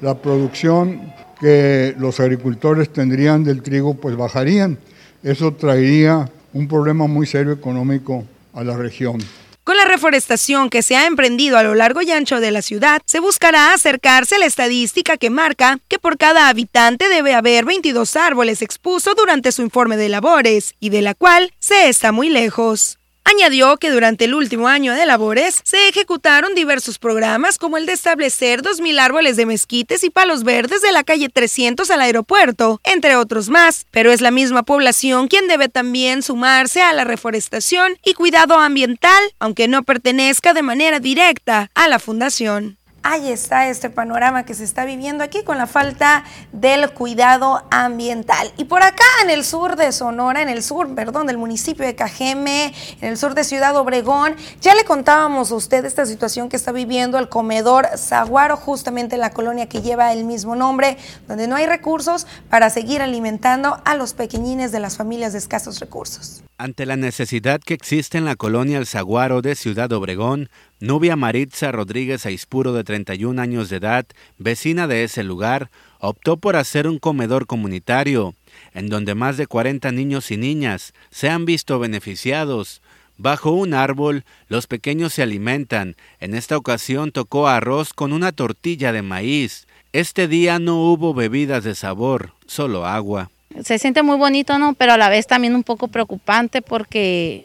la 0.00 0.14
producción 0.14 1.12
que 1.40 1.96
los 1.98 2.20
agricultores 2.20 2.92
tendrían 2.92 3.42
del 3.42 3.62
trigo 3.62 3.94
pues 3.94 4.16
bajarían. 4.16 4.78
Eso 5.24 5.54
traería 5.54 6.30
un 6.54 6.66
problema 6.66 7.06
muy 7.06 7.26
serio 7.26 7.52
económico 7.52 8.24
a 8.54 8.64
la 8.64 8.76
región. 8.76 9.18
Con 9.64 9.76
la 9.76 9.84
reforestación 9.86 10.68
que 10.68 10.82
se 10.82 10.94
ha 10.94 11.06
emprendido 11.06 11.56
a 11.56 11.62
lo 11.62 11.74
largo 11.74 12.02
y 12.02 12.10
ancho 12.10 12.38
de 12.38 12.50
la 12.50 12.62
ciudad, 12.62 13.00
se 13.06 13.18
buscará 13.18 13.72
acercarse 13.72 14.36
a 14.36 14.38
la 14.38 14.46
estadística 14.46 15.16
que 15.16 15.30
marca 15.30 15.78
que 15.88 15.98
por 15.98 16.18
cada 16.18 16.48
habitante 16.48 17.08
debe 17.08 17.34
haber 17.34 17.64
22 17.64 18.14
árboles, 18.16 18.62
expuso 18.62 19.14
durante 19.14 19.52
su 19.52 19.62
informe 19.62 19.96
de 19.96 20.10
labores, 20.10 20.74
y 20.80 20.90
de 20.90 21.02
la 21.02 21.14
cual 21.14 21.50
se 21.58 21.88
está 21.88 22.12
muy 22.12 22.28
lejos. 22.28 22.98
Añadió 23.26 23.78
que 23.78 23.90
durante 23.90 24.26
el 24.26 24.34
último 24.34 24.68
año 24.68 24.92
de 24.92 25.06
labores 25.06 25.60
se 25.64 25.88
ejecutaron 25.88 26.54
diversos 26.54 26.98
programas 26.98 27.56
como 27.56 27.78
el 27.78 27.86
de 27.86 27.94
establecer 27.94 28.62
2.000 28.62 29.00
árboles 29.00 29.36
de 29.36 29.46
mezquites 29.46 30.04
y 30.04 30.10
palos 30.10 30.44
verdes 30.44 30.82
de 30.82 30.92
la 30.92 31.04
calle 31.04 31.30
300 31.30 31.90
al 31.90 32.02
aeropuerto, 32.02 32.80
entre 32.84 33.16
otros 33.16 33.48
más, 33.48 33.86
pero 33.90 34.12
es 34.12 34.20
la 34.20 34.30
misma 34.30 34.62
población 34.62 35.28
quien 35.28 35.48
debe 35.48 35.70
también 35.70 36.22
sumarse 36.22 36.82
a 36.82 36.92
la 36.92 37.04
reforestación 37.04 37.96
y 38.04 38.12
cuidado 38.12 38.58
ambiental, 38.58 39.22
aunque 39.38 39.68
no 39.68 39.84
pertenezca 39.84 40.52
de 40.52 40.62
manera 40.62 41.00
directa 41.00 41.70
a 41.74 41.88
la 41.88 41.98
fundación 41.98 42.76
ahí 43.04 43.30
está 43.30 43.68
este 43.68 43.90
panorama 43.90 44.44
que 44.44 44.54
se 44.54 44.64
está 44.64 44.84
viviendo 44.84 45.22
aquí 45.22 45.44
con 45.44 45.58
la 45.58 45.66
falta 45.66 46.24
del 46.52 46.90
cuidado 46.90 47.62
ambiental. 47.70 48.50
Y 48.56 48.64
por 48.64 48.82
acá 48.82 49.04
en 49.22 49.30
el 49.30 49.44
sur 49.44 49.76
de 49.76 49.92
Sonora, 49.92 50.42
en 50.42 50.48
el 50.48 50.62
sur, 50.62 50.92
perdón, 50.94 51.26
del 51.26 51.38
municipio 51.38 51.84
de 51.84 51.94
Cajeme, 51.94 52.74
en 53.00 53.08
el 53.08 53.18
sur 53.18 53.34
de 53.34 53.44
Ciudad 53.44 53.76
Obregón, 53.76 54.34
ya 54.60 54.74
le 54.74 54.84
contábamos 54.84 55.52
a 55.52 55.54
usted 55.54 55.84
esta 55.84 56.06
situación 56.06 56.48
que 56.48 56.56
está 56.56 56.72
viviendo 56.72 57.18
el 57.18 57.28
comedor 57.28 57.86
Zaguaro, 57.96 58.56
justamente 58.56 59.14
en 59.14 59.20
la 59.20 59.30
colonia 59.30 59.68
que 59.68 59.82
lleva 59.82 60.12
el 60.12 60.24
mismo 60.24 60.56
nombre, 60.56 60.96
donde 61.28 61.46
no 61.46 61.56
hay 61.56 61.66
recursos 61.66 62.26
para 62.48 62.70
seguir 62.70 63.02
alimentando 63.02 63.80
a 63.84 63.94
los 63.96 64.14
pequeñines 64.14 64.72
de 64.72 64.80
las 64.80 64.96
familias 64.96 65.32
de 65.32 65.38
escasos 65.38 65.78
recursos. 65.78 66.42
Ante 66.56 66.86
la 66.86 66.96
necesidad 66.96 67.60
que 67.60 67.74
existe 67.74 68.16
en 68.16 68.24
la 68.24 68.36
colonia 68.36 68.78
El 68.78 68.86
Zaguaro 68.86 69.42
de 69.42 69.56
Ciudad 69.56 69.90
Obregón, 69.92 70.50
Nubia 70.78 71.16
Maritza 71.16 71.72
Rodríguez 71.72 72.26
Aispuro, 72.26 72.72
de 72.72 72.84
31 72.84 73.42
años 73.42 73.70
de 73.70 73.78
edad, 73.78 74.06
vecina 74.38 74.86
de 74.86 75.02
ese 75.02 75.24
lugar, 75.24 75.68
optó 75.98 76.36
por 76.36 76.54
hacer 76.54 76.86
un 76.86 77.00
comedor 77.00 77.48
comunitario, 77.48 78.36
en 78.72 78.88
donde 78.88 79.16
más 79.16 79.36
de 79.36 79.48
40 79.48 79.90
niños 79.90 80.30
y 80.30 80.36
niñas 80.36 80.94
se 81.10 81.28
han 81.28 81.44
visto 81.44 81.80
beneficiados. 81.80 82.82
Bajo 83.18 83.50
un 83.50 83.74
árbol, 83.74 84.24
los 84.46 84.68
pequeños 84.68 85.12
se 85.12 85.24
alimentan. 85.24 85.96
En 86.20 86.36
esta 86.36 86.56
ocasión 86.56 87.10
tocó 87.10 87.48
arroz 87.48 87.92
con 87.92 88.12
una 88.12 88.30
tortilla 88.30 88.92
de 88.92 89.02
maíz. 89.02 89.66
Este 89.92 90.28
día 90.28 90.60
no 90.60 90.76
hubo 90.76 91.14
bebidas 91.14 91.64
de 91.64 91.74
sabor, 91.74 92.32
solo 92.46 92.86
agua 92.86 93.32
se 93.62 93.78
siente 93.78 94.02
muy 94.02 94.16
bonito, 94.16 94.58
¿no? 94.58 94.74
Pero 94.74 94.92
a 94.92 94.96
la 94.96 95.08
vez 95.08 95.26
también 95.26 95.54
un 95.54 95.62
poco 95.62 95.88
preocupante 95.88 96.62
porque 96.62 97.44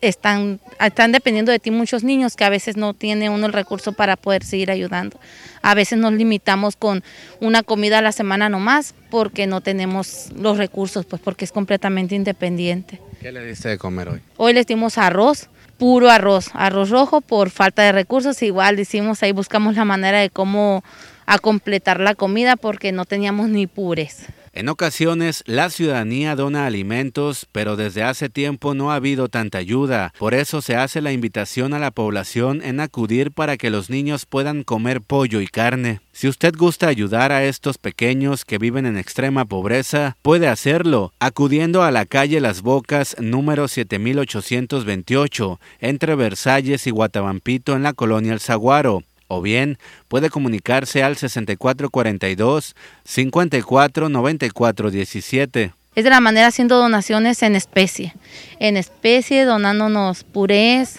están, 0.00 0.60
están 0.80 1.12
dependiendo 1.12 1.52
de 1.52 1.58
ti 1.58 1.70
muchos 1.70 2.04
niños 2.04 2.36
que 2.36 2.44
a 2.44 2.50
veces 2.50 2.76
no 2.76 2.94
tiene 2.94 3.30
uno 3.30 3.46
el 3.46 3.52
recurso 3.52 3.92
para 3.92 4.16
poder 4.16 4.44
seguir 4.44 4.70
ayudando. 4.70 5.18
A 5.62 5.74
veces 5.74 5.98
nos 5.98 6.12
limitamos 6.12 6.76
con 6.76 7.02
una 7.40 7.62
comida 7.62 7.98
a 7.98 8.02
la 8.02 8.12
semana 8.12 8.48
nomás 8.48 8.94
porque 9.10 9.46
no 9.46 9.60
tenemos 9.60 10.28
los 10.36 10.58
recursos, 10.58 11.06
pues 11.06 11.20
porque 11.22 11.44
es 11.44 11.52
completamente 11.52 12.14
independiente. 12.14 13.00
¿Qué 13.20 13.32
le 13.32 13.44
diste 13.44 13.68
de 13.70 13.78
comer 13.78 14.08
hoy? 14.08 14.20
Hoy 14.36 14.52
le 14.52 14.64
dimos 14.64 14.98
arroz, 14.98 15.48
puro 15.78 16.10
arroz, 16.10 16.50
arroz 16.52 16.90
rojo 16.90 17.20
por 17.20 17.50
falta 17.50 17.82
de 17.82 17.92
recursos. 17.92 18.42
Igual 18.42 18.76
decimos 18.76 19.22
ahí 19.22 19.32
buscamos 19.32 19.76
la 19.76 19.84
manera 19.84 20.20
de 20.20 20.30
cómo 20.30 20.84
a 21.26 21.38
completar 21.38 22.00
la 22.00 22.14
comida 22.14 22.56
porque 22.56 22.92
no 22.92 23.06
teníamos 23.06 23.48
ni 23.48 23.66
pures. 23.66 24.26
En 24.56 24.68
ocasiones 24.68 25.42
la 25.46 25.68
ciudadanía 25.68 26.36
dona 26.36 26.64
alimentos, 26.64 27.48
pero 27.50 27.74
desde 27.74 28.04
hace 28.04 28.28
tiempo 28.28 28.72
no 28.72 28.92
ha 28.92 28.94
habido 28.94 29.28
tanta 29.28 29.58
ayuda. 29.58 30.12
Por 30.16 30.32
eso 30.32 30.62
se 30.62 30.76
hace 30.76 31.00
la 31.00 31.10
invitación 31.10 31.74
a 31.74 31.80
la 31.80 31.90
población 31.90 32.62
en 32.62 32.78
acudir 32.78 33.32
para 33.32 33.56
que 33.56 33.70
los 33.70 33.90
niños 33.90 34.26
puedan 34.26 34.62
comer 34.62 35.00
pollo 35.00 35.40
y 35.40 35.48
carne. 35.48 36.02
Si 36.12 36.28
usted 36.28 36.54
gusta 36.56 36.86
ayudar 36.86 37.32
a 37.32 37.44
estos 37.44 37.78
pequeños 37.78 38.44
que 38.44 38.58
viven 38.58 38.86
en 38.86 38.96
extrema 38.96 39.44
pobreza, 39.44 40.16
puede 40.22 40.46
hacerlo 40.46 41.12
acudiendo 41.18 41.82
a 41.82 41.90
la 41.90 42.06
calle 42.06 42.40
Las 42.40 42.62
Bocas 42.62 43.16
número 43.18 43.66
7828 43.66 45.58
entre 45.80 46.14
Versalles 46.14 46.86
y 46.86 46.92
Guatabampito 46.92 47.74
en 47.74 47.82
la 47.82 47.92
colonia 47.92 48.32
El 48.32 48.38
Zaguaro 48.40 49.02
o 49.34 49.42
bien 49.42 49.78
puede 50.08 50.30
comunicarse 50.30 51.02
al 51.02 51.16
6442 51.16 52.76
549417. 53.04 55.74
Es 55.94 56.04
de 56.04 56.10
la 56.10 56.20
manera 56.20 56.48
haciendo 56.48 56.76
donaciones 56.76 57.42
en 57.42 57.54
especie, 57.54 58.14
en 58.58 58.76
especie 58.76 59.44
donándonos 59.44 60.24
purés, 60.24 60.98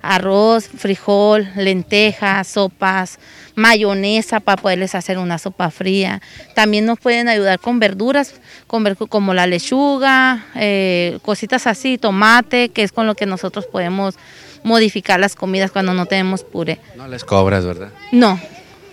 arroz, 0.00 0.68
frijol, 0.68 1.48
lentejas, 1.56 2.46
sopas, 2.46 3.18
mayonesa 3.56 4.38
para 4.40 4.62
poderles 4.62 4.94
hacer 4.94 5.18
una 5.18 5.38
sopa 5.38 5.70
fría. 5.70 6.22
También 6.54 6.86
nos 6.86 7.00
pueden 7.00 7.28
ayudar 7.28 7.58
con 7.58 7.80
verduras, 7.80 8.34
como 8.66 9.34
la 9.34 9.46
lechuga, 9.46 10.46
eh, 10.54 11.18
cositas 11.22 11.66
así, 11.66 11.98
tomate, 11.98 12.68
que 12.68 12.84
es 12.84 12.92
con 12.92 13.06
lo 13.06 13.16
que 13.16 13.26
nosotros 13.26 13.66
podemos 13.66 14.14
modificar 14.62 15.20
las 15.20 15.34
comidas 15.34 15.70
cuando 15.70 15.94
no 15.94 16.06
tenemos 16.06 16.44
puré. 16.44 16.80
No 16.96 17.08
les 17.08 17.24
cobras, 17.24 17.64
¿verdad? 17.64 17.90
No, 18.12 18.38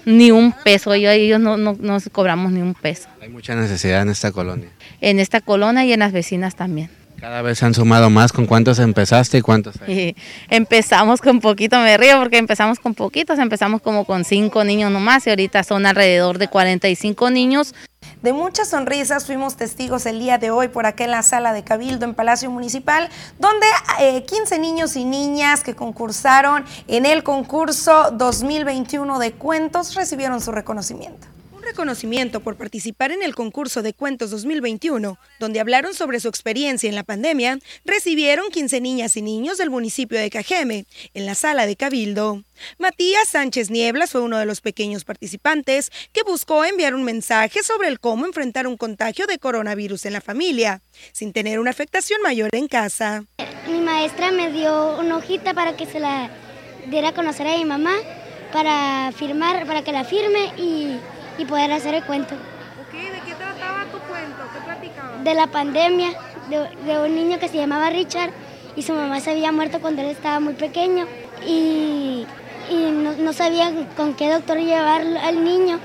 ni 0.05 0.31
un 0.31 0.51
peso. 0.51 0.95
Yo, 0.95 1.09
ellos 1.09 1.39
no, 1.39 1.57
no, 1.57 1.77
no 1.79 1.97
cobramos 2.11 2.51
ni 2.51 2.61
un 2.61 2.73
peso. 2.73 3.09
Hay 3.21 3.29
mucha 3.29 3.55
necesidad 3.55 4.01
en 4.01 4.09
esta 4.09 4.31
colonia. 4.31 4.69
En 5.01 5.19
esta 5.19 5.41
colonia 5.41 5.85
y 5.85 5.93
en 5.93 5.99
las 5.99 6.11
vecinas 6.11 6.55
también. 6.55 6.89
Cada 7.19 7.41
vez 7.41 7.59
se 7.59 7.65
han 7.65 7.73
sumado 7.73 8.09
más. 8.09 8.31
¿Con 8.31 8.45
cuántos 8.45 8.79
empezaste 8.79 9.39
y 9.39 9.41
cuántos 9.41 9.81
hay? 9.81 10.15
empezamos 10.49 11.21
con 11.21 11.39
poquito, 11.39 11.77
me 11.79 11.97
río 11.97 12.19
porque 12.19 12.37
empezamos 12.37 12.79
con 12.79 12.93
poquitos, 12.93 13.39
empezamos 13.39 13.81
como 13.81 14.05
con 14.05 14.25
cinco 14.25 14.63
niños 14.63 14.91
nomás 14.91 15.25
y 15.27 15.31
ahorita 15.31 15.63
son 15.63 15.85
alrededor 15.85 16.37
de 16.37 16.47
45 16.47 17.31
niños 17.31 17.73
de 18.25 18.33
muchas 18.33 18.69
sonrisas. 18.69 19.25
Fuimos 19.25 19.55
testigos 19.55 20.05
el 20.07 20.19
día 20.19 20.39
de 20.39 20.49
hoy 20.49 20.67
por 20.67 20.87
acá 20.87 21.05
en 21.05 21.11
la 21.11 21.21
sala 21.21 21.53
de 21.53 21.63
Cabildo 21.63 22.05
en 22.05 22.15
Palacio 22.15 22.49
Municipal, 22.49 23.07
donde 23.39 23.67
15 24.25 24.55
eh, 24.55 24.59
niños 24.59 24.95
y 24.95 25.05
niñas 25.05 25.63
que 25.63 25.75
concursaron 25.75 26.65
en 26.87 27.05
el 27.05 27.23
concurso 27.23 28.09
2021 28.11 29.19
de 29.19 29.33
cuentos 29.33 29.93
recibieron 29.93 30.41
su 30.41 30.51
reconocimiento 30.51 31.34
reconocimiento 31.65 32.39
por 32.39 32.55
participar 32.55 33.11
en 33.11 33.23
el 33.23 33.35
concurso 33.35 33.81
de 33.81 33.93
cuentos 33.93 34.31
2021, 34.31 35.17
donde 35.39 35.59
hablaron 35.59 35.93
sobre 35.93 36.19
su 36.19 36.29
experiencia 36.29 36.87
en 36.87 36.95
la 36.95 37.03
pandemia, 37.03 37.59
recibieron 37.83 38.49
15 38.49 38.79
niñas 38.79 39.17
y 39.17 39.21
niños 39.21 39.57
del 39.57 39.69
municipio 39.69 40.17
de 40.17 40.29
Cajeme, 40.29 40.85
en 41.13 41.25
la 41.25 41.35
sala 41.35 41.65
de 41.65 41.75
Cabildo. 41.75 42.43
Matías 42.77 43.27
Sánchez 43.27 43.69
Nieblas 43.69 44.11
fue 44.11 44.21
uno 44.21 44.37
de 44.37 44.45
los 44.45 44.61
pequeños 44.61 45.03
participantes 45.03 45.91
que 46.13 46.23
buscó 46.23 46.63
enviar 46.63 46.95
un 46.95 47.03
mensaje 47.03 47.63
sobre 47.63 47.89
el 47.89 47.99
cómo 47.99 48.25
enfrentar 48.25 48.67
un 48.67 48.77
contagio 48.77 49.27
de 49.27 49.39
coronavirus 49.39 50.05
en 50.05 50.13
la 50.13 50.21
familia, 50.21 50.81
sin 51.11 51.33
tener 51.33 51.59
una 51.59 51.71
afectación 51.71 52.21
mayor 52.21 52.49
en 52.53 52.67
casa. 52.67 53.25
Mi 53.67 53.79
maestra 53.81 54.31
me 54.31 54.51
dio 54.51 54.97
una 54.99 55.17
hojita 55.17 55.53
para 55.53 55.75
que 55.75 55.85
se 55.85 55.99
la 55.99 56.29
diera 56.87 57.09
a 57.09 57.13
conocer 57.13 57.47
a 57.47 57.57
mi 57.57 57.65
mamá, 57.65 57.95
para 58.53 59.11
firmar, 59.11 59.65
para 59.65 59.83
que 59.83 59.91
la 59.91 60.05
firme 60.05 60.53
y 60.57 60.99
y 61.37 61.45
poder 61.45 61.71
hacer 61.71 61.93
el 61.95 62.03
cuento. 62.03 62.35
¿De 62.35 63.19
qué 63.25 63.35
trataba 63.35 63.83
tu 63.91 63.99
cuento? 63.99 64.43
¿Qué 64.53 64.61
platicaba? 64.63 65.17
De 65.23 65.33
la 65.33 65.47
pandemia, 65.47 66.09
de, 66.49 66.99
un 66.99 67.15
niño 67.15 67.39
que 67.39 67.49
se 67.49 67.57
llamaba 67.57 67.89
Richard 67.89 68.31
y 68.75 68.83
su 68.83 68.93
mamá 68.93 69.19
se 69.19 69.31
había 69.31 69.51
muerto 69.51 69.81
cuando 69.81 70.01
él 70.01 70.09
estaba 70.09 70.39
muy 70.39 70.53
pequeño 70.53 71.05
y, 71.45 72.25
no, 72.71 73.33
sabían 73.33 73.85
con 73.97 74.13
qué 74.15 74.31
doctor 74.31 74.57
llevar 74.57 75.01
al 75.01 75.43
niño 75.43 75.79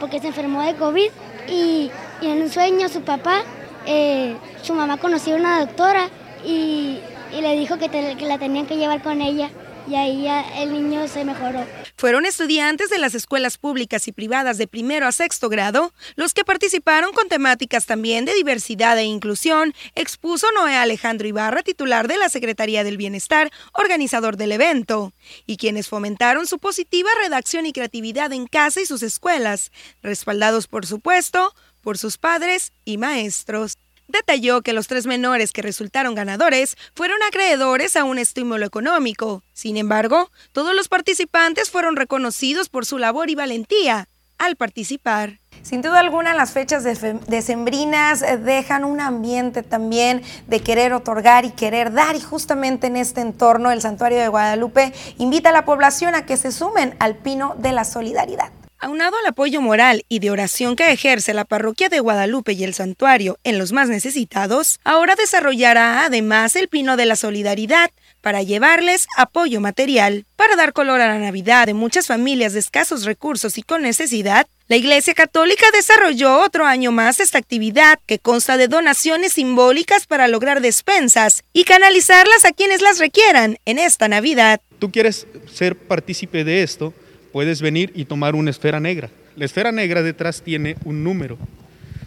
porque 0.00 0.20
se 0.20 0.28
enfermó 0.28 0.62
de 0.62 0.74
COVID 0.74 1.10
y, 1.48 1.90
en 2.22 2.42
un 2.42 2.50
sueño 2.50 2.88
su 2.88 3.02
papá, 3.02 3.42
eh, 3.86 4.36
su 4.62 4.74
mamá 4.74 4.98
conocía 4.98 5.34
a 5.34 5.38
una 5.38 5.60
doctora 5.60 6.08
y, 6.44 7.00
le 7.32 7.56
dijo 7.56 7.78
que, 7.78 7.88
que 7.88 8.26
la 8.26 8.38
tenían 8.38 8.66
que 8.66 8.76
llevar 8.76 9.02
con 9.02 9.20
ella 9.20 9.50
y 9.88 9.94
ahí 9.94 10.28
el 10.58 10.72
niño 10.72 11.08
se 11.08 11.24
mejoró. 11.24 11.64
Fueron 12.02 12.26
estudiantes 12.26 12.90
de 12.90 12.98
las 12.98 13.14
escuelas 13.14 13.58
públicas 13.58 14.08
y 14.08 14.12
privadas 14.12 14.58
de 14.58 14.66
primero 14.66 15.06
a 15.06 15.12
sexto 15.12 15.48
grado 15.48 15.94
los 16.16 16.34
que 16.34 16.44
participaron 16.44 17.12
con 17.12 17.28
temáticas 17.28 17.86
también 17.86 18.24
de 18.24 18.34
diversidad 18.34 18.98
e 18.98 19.04
inclusión, 19.04 19.72
expuso 19.94 20.48
Noé 20.50 20.74
Alejandro 20.74 21.28
Ibarra, 21.28 21.62
titular 21.62 22.08
de 22.08 22.16
la 22.16 22.28
Secretaría 22.28 22.82
del 22.82 22.96
Bienestar, 22.96 23.52
organizador 23.72 24.36
del 24.36 24.50
evento, 24.50 25.12
y 25.46 25.58
quienes 25.58 25.86
fomentaron 25.86 26.48
su 26.48 26.58
positiva 26.58 27.08
redacción 27.22 27.66
y 27.66 27.72
creatividad 27.72 28.32
en 28.32 28.48
casa 28.48 28.80
y 28.80 28.86
sus 28.86 29.04
escuelas, 29.04 29.70
respaldados 30.02 30.66
por 30.66 30.86
supuesto 30.86 31.54
por 31.82 31.98
sus 31.98 32.18
padres 32.18 32.72
y 32.84 32.98
maestros. 32.98 33.78
Detalló 34.12 34.60
que 34.60 34.74
los 34.74 34.88
tres 34.88 35.06
menores 35.06 35.52
que 35.52 35.62
resultaron 35.62 36.14
ganadores 36.14 36.76
fueron 36.94 37.16
acreedores 37.22 37.96
a 37.96 38.04
un 38.04 38.18
estímulo 38.18 38.66
económico. 38.66 39.42
Sin 39.54 39.78
embargo, 39.78 40.30
todos 40.52 40.74
los 40.74 40.88
participantes 40.88 41.70
fueron 41.70 41.96
reconocidos 41.96 42.68
por 42.68 42.84
su 42.84 42.98
labor 42.98 43.30
y 43.30 43.36
valentía 43.36 44.10
al 44.36 44.56
participar. 44.56 45.40
Sin 45.62 45.80
duda 45.80 46.00
alguna, 46.00 46.34
las 46.34 46.50
fechas 46.50 46.84
decembrinas 47.26 48.20
eh, 48.20 48.36
dejan 48.36 48.84
un 48.84 49.00
ambiente 49.00 49.62
también 49.62 50.20
de 50.46 50.60
querer 50.60 50.92
otorgar 50.92 51.46
y 51.46 51.50
querer 51.52 51.90
dar 51.90 52.14
y 52.14 52.20
justamente 52.20 52.88
en 52.88 52.96
este 52.96 53.22
entorno 53.22 53.70
el 53.70 53.80
Santuario 53.80 54.18
de 54.18 54.28
Guadalupe 54.28 54.92
invita 55.16 55.48
a 55.48 55.52
la 55.52 55.64
población 55.64 56.14
a 56.14 56.26
que 56.26 56.36
se 56.36 56.52
sumen 56.52 56.94
al 56.98 57.16
pino 57.16 57.54
de 57.56 57.72
la 57.72 57.86
solidaridad. 57.86 58.52
Aunado 58.84 59.16
al 59.16 59.26
apoyo 59.26 59.60
moral 59.60 60.04
y 60.08 60.18
de 60.18 60.32
oración 60.32 60.74
que 60.74 60.90
ejerce 60.90 61.34
la 61.34 61.44
parroquia 61.44 61.88
de 61.88 62.00
Guadalupe 62.00 62.54
y 62.54 62.64
el 62.64 62.74
santuario 62.74 63.38
en 63.44 63.56
los 63.56 63.70
más 63.70 63.88
necesitados, 63.88 64.80
ahora 64.82 65.14
desarrollará 65.14 66.04
además 66.04 66.56
el 66.56 66.66
Pino 66.66 66.96
de 66.96 67.06
la 67.06 67.14
Solidaridad 67.14 67.92
para 68.22 68.42
llevarles 68.42 69.06
apoyo 69.16 69.60
material. 69.60 70.26
Para 70.34 70.56
dar 70.56 70.72
color 70.72 71.00
a 71.00 71.06
la 71.06 71.20
Navidad 71.20 71.66
de 71.66 71.74
muchas 71.74 72.08
familias 72.08 72.54
de 72.54 72.58
escasos 72.58 73.04
recursos 73.04 73.56
y 73.56 73.62
con 73.62 73.82
necesidad, 73.82 74.48
la 74.66 74.74
Iglesia 74.74 75.14
Católica 75.14 75.66
desarrolló 75.72 76.40
otro 76.40 76.66
año 76.66 76.90
más 76.90 77.20
esta 77.20 77.38
actividad 77.38 78.00
que 78.06 78.18
consta 78.18 78.56
de 78.56 78.66
donaciones 78.66 79.34
simbólicas 79.34 80.08
para 80.08 80.26
lograr 80.26 80.60
despensas 80.60 81.44
y 81.52 81.62
canalizarlas 81.62 82.44
a 82.44 82.50
quienes 82.50 82.82
las 82.82 82.98
requieran 82.98 83.58
en 83.64 83.78
esta 83.78 84.08
Navidad. 84.08 84.60
Tú 84.80 84.90
quieres 84.90 85.28
ser 85.54 85.76
partícipe 85.76 86.42
de 86.42 86.64
esto, 86.64 86.92
puedes 87.32 87.62
venir 87.62 87.92
y 87.94 88.04
tomar 88.04 88.34
una 88.34 88.50
esfera 88.50 88.80
negra. 88.80 89.10
La 89.36 89.44
esfera 89.44 89.72
negra 89.72 90.02
detrás 90.02 90.42
tiene 90.42 90.76
un 90.84 91.02
número. 91.02 91.38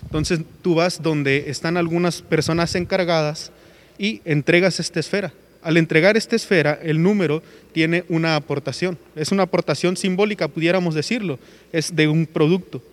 Entonces 0.03 0.39
tú 0.61 0.75
vas 0.75 1.01
donde 1.01 1.45
están 1.47 1.77
algunas 1.77 2.21
personas 2.21 2.75
encargadas 2.75 3.51
y 3.97 4.21
entregas 4.25 4.79
esta 4.79 4.99
esfera. 4.99 5.33
Al 5.61 5.77
entregar 5.77 6.15
esta 6.15 6.35
esfera, 6.35 6.79
el 6.83 7.01
número 7.01 7.41
tiene 7.73 8.05
una 8.07 8.35
aportación. 8.35 8.99
Es 9.15 9.31
una 9.31 9.43
aportación 9.43 9.97
simbólica, 9.97 10.47
pudiéramos 10.47 10.93
decirlo. 10.93 11.39
Es 11.73 11.95
de 11.95 12.07
un 12.07 12.27
producto 12.27 12.83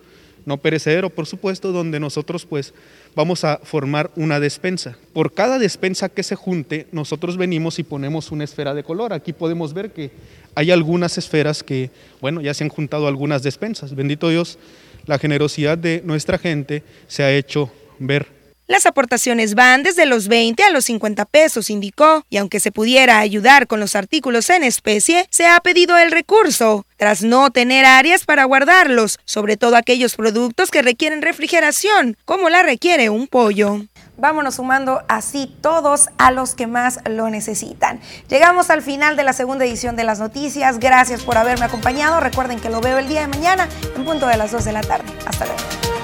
no 0.45 0.57
perecedero, 0.57 1.09
por 1.09 1.25
supuesto, 1.25 1.71
donde 1.71 1.99
nosotros 1.99 2.45
pues 2.45 2.73
vamos 3.15 3.43
a 3.43 3.59
formar 3.63 4.11
una 4.15 4.39
despensa. 4.39 4.97
Por 5.13 5.33
cada 5.33 5.59
despensa 5.59 6.09
que 6.09 6.23
se 6.23 6.35
junte, 6.35 6.87
nosotros 6.91 7.37
venimos 7.37 7.79
y 7.79 7.83
ponemos 7.83 8.31
una 8.31 8.43
esfera 8.43 8.73
de 8.73 8.83
color. 8.83 9.13
Aquí 9.13 9.33
podemos 9.33 9.73
ver 9.73 9.91
que 9.91 10.11
hay 10.55 10.71
algunas 10.71 11.17
esferas 11.17 11.63
que, 11.63 11.89
bueno, 12.21 12.41
ya 12.41 12.53
se 12.53 12.63
han 12.63 12.69
juntado 12.69 13.07
algunas 13.07 13.43
despensas. 13.43 13.95
Bendito 13.95 14.29
Dios, 14.29 14.59
la 15.05 15.19
generosidad 15.19 15.77
de 15.77 16.01
nuestra 16.05 16.37
gente 16.37 16.83
se 17.07 17.23
ha 17.23 17.31
hecho 17.31 17.71
ver. 17.99 18.42
Las 18.65 18.85
aportaciones 18.85 19.55
van 19.55 19.83
desde 19.83 20.05
los 20.05 20.29
20 20.29 20.63
a 20.63 20.69
los 20.69 20.85
50 20.85 21.25
pesos, 21.25 21.69
indicó, 21.69 22.23
y 22.29 22.37
aunque 22.37 22.61
se 22.61 22.71
pudiera 22.71 23.19
ayudar 23.19 23.67
con 23.67 23.81
los 23.81 23.93
artículos 23.93 24.49
en 24.49 24.63
especie, 24.63 25.27
se 25.29 25.47
ha 25.47 25.59
pedido 25.59 25.97
el 25.97 26.11
recurso, 26.11 26.85
tras 26.95 27.23
no 27.23 27.51
tener 27.51 27.83
áreas 27.83 28.23
para 28.23 28.45
guardarlos, 28.45 29.19
sobre 29.25 29.57
todo 29.57 29.75
aquellos 29.75 30.15
productos 30.15 30.71
que 30.71 30.81
requieren 30.81 31.21
refrigeración, 31.21 32.15
como 32.23 32.49
la 32.49 32.63
requiere 32.63 33.09
un 33.09 33.27
pollo. 33.27 33.81
Vámonos 34.15 34.55
sumando 34.55 35.03
así 35.09 35.53
todos 35.59 36.07
a 36.17 36.31
los 36.31 36.55
que 36.55 36.65
más 36.65 37.01
lo 37.09 37.29
necesitan. 37.29 37.99
Llegamos 38.29 38.69
al 38.69 38.81
final 38.81 39.17
de 39.17 39.23
la 39.23 39.33
segunda 39.33 39.65
edición 39.65 39.97
de 39.97 40.05
las 40.05 40.19
noticias. 40.19 40.79
Gracias 40.79 41.23
por 41.23 41.37
haberme 41.37 41.65
acompañado. 41.65 42.21
Recuerden 42.21 42.61
que 42.61 42.69
lo 42.69 42.79
veo 42.79 42.97
el 42.99 43.09
día 43.09 43.21
de 43.21 43.27
mañana 43.27 43.67
en 43.95 44.05
punto 44.05 44.27
de 44.27 44.37
las 44.37 44.51
2 44.51 44.63
de 44.63 44.71
la 44.71 44.81
tarde. 44.81 45.11
Hasta 45.25 45.45
luego. 45.45 46.02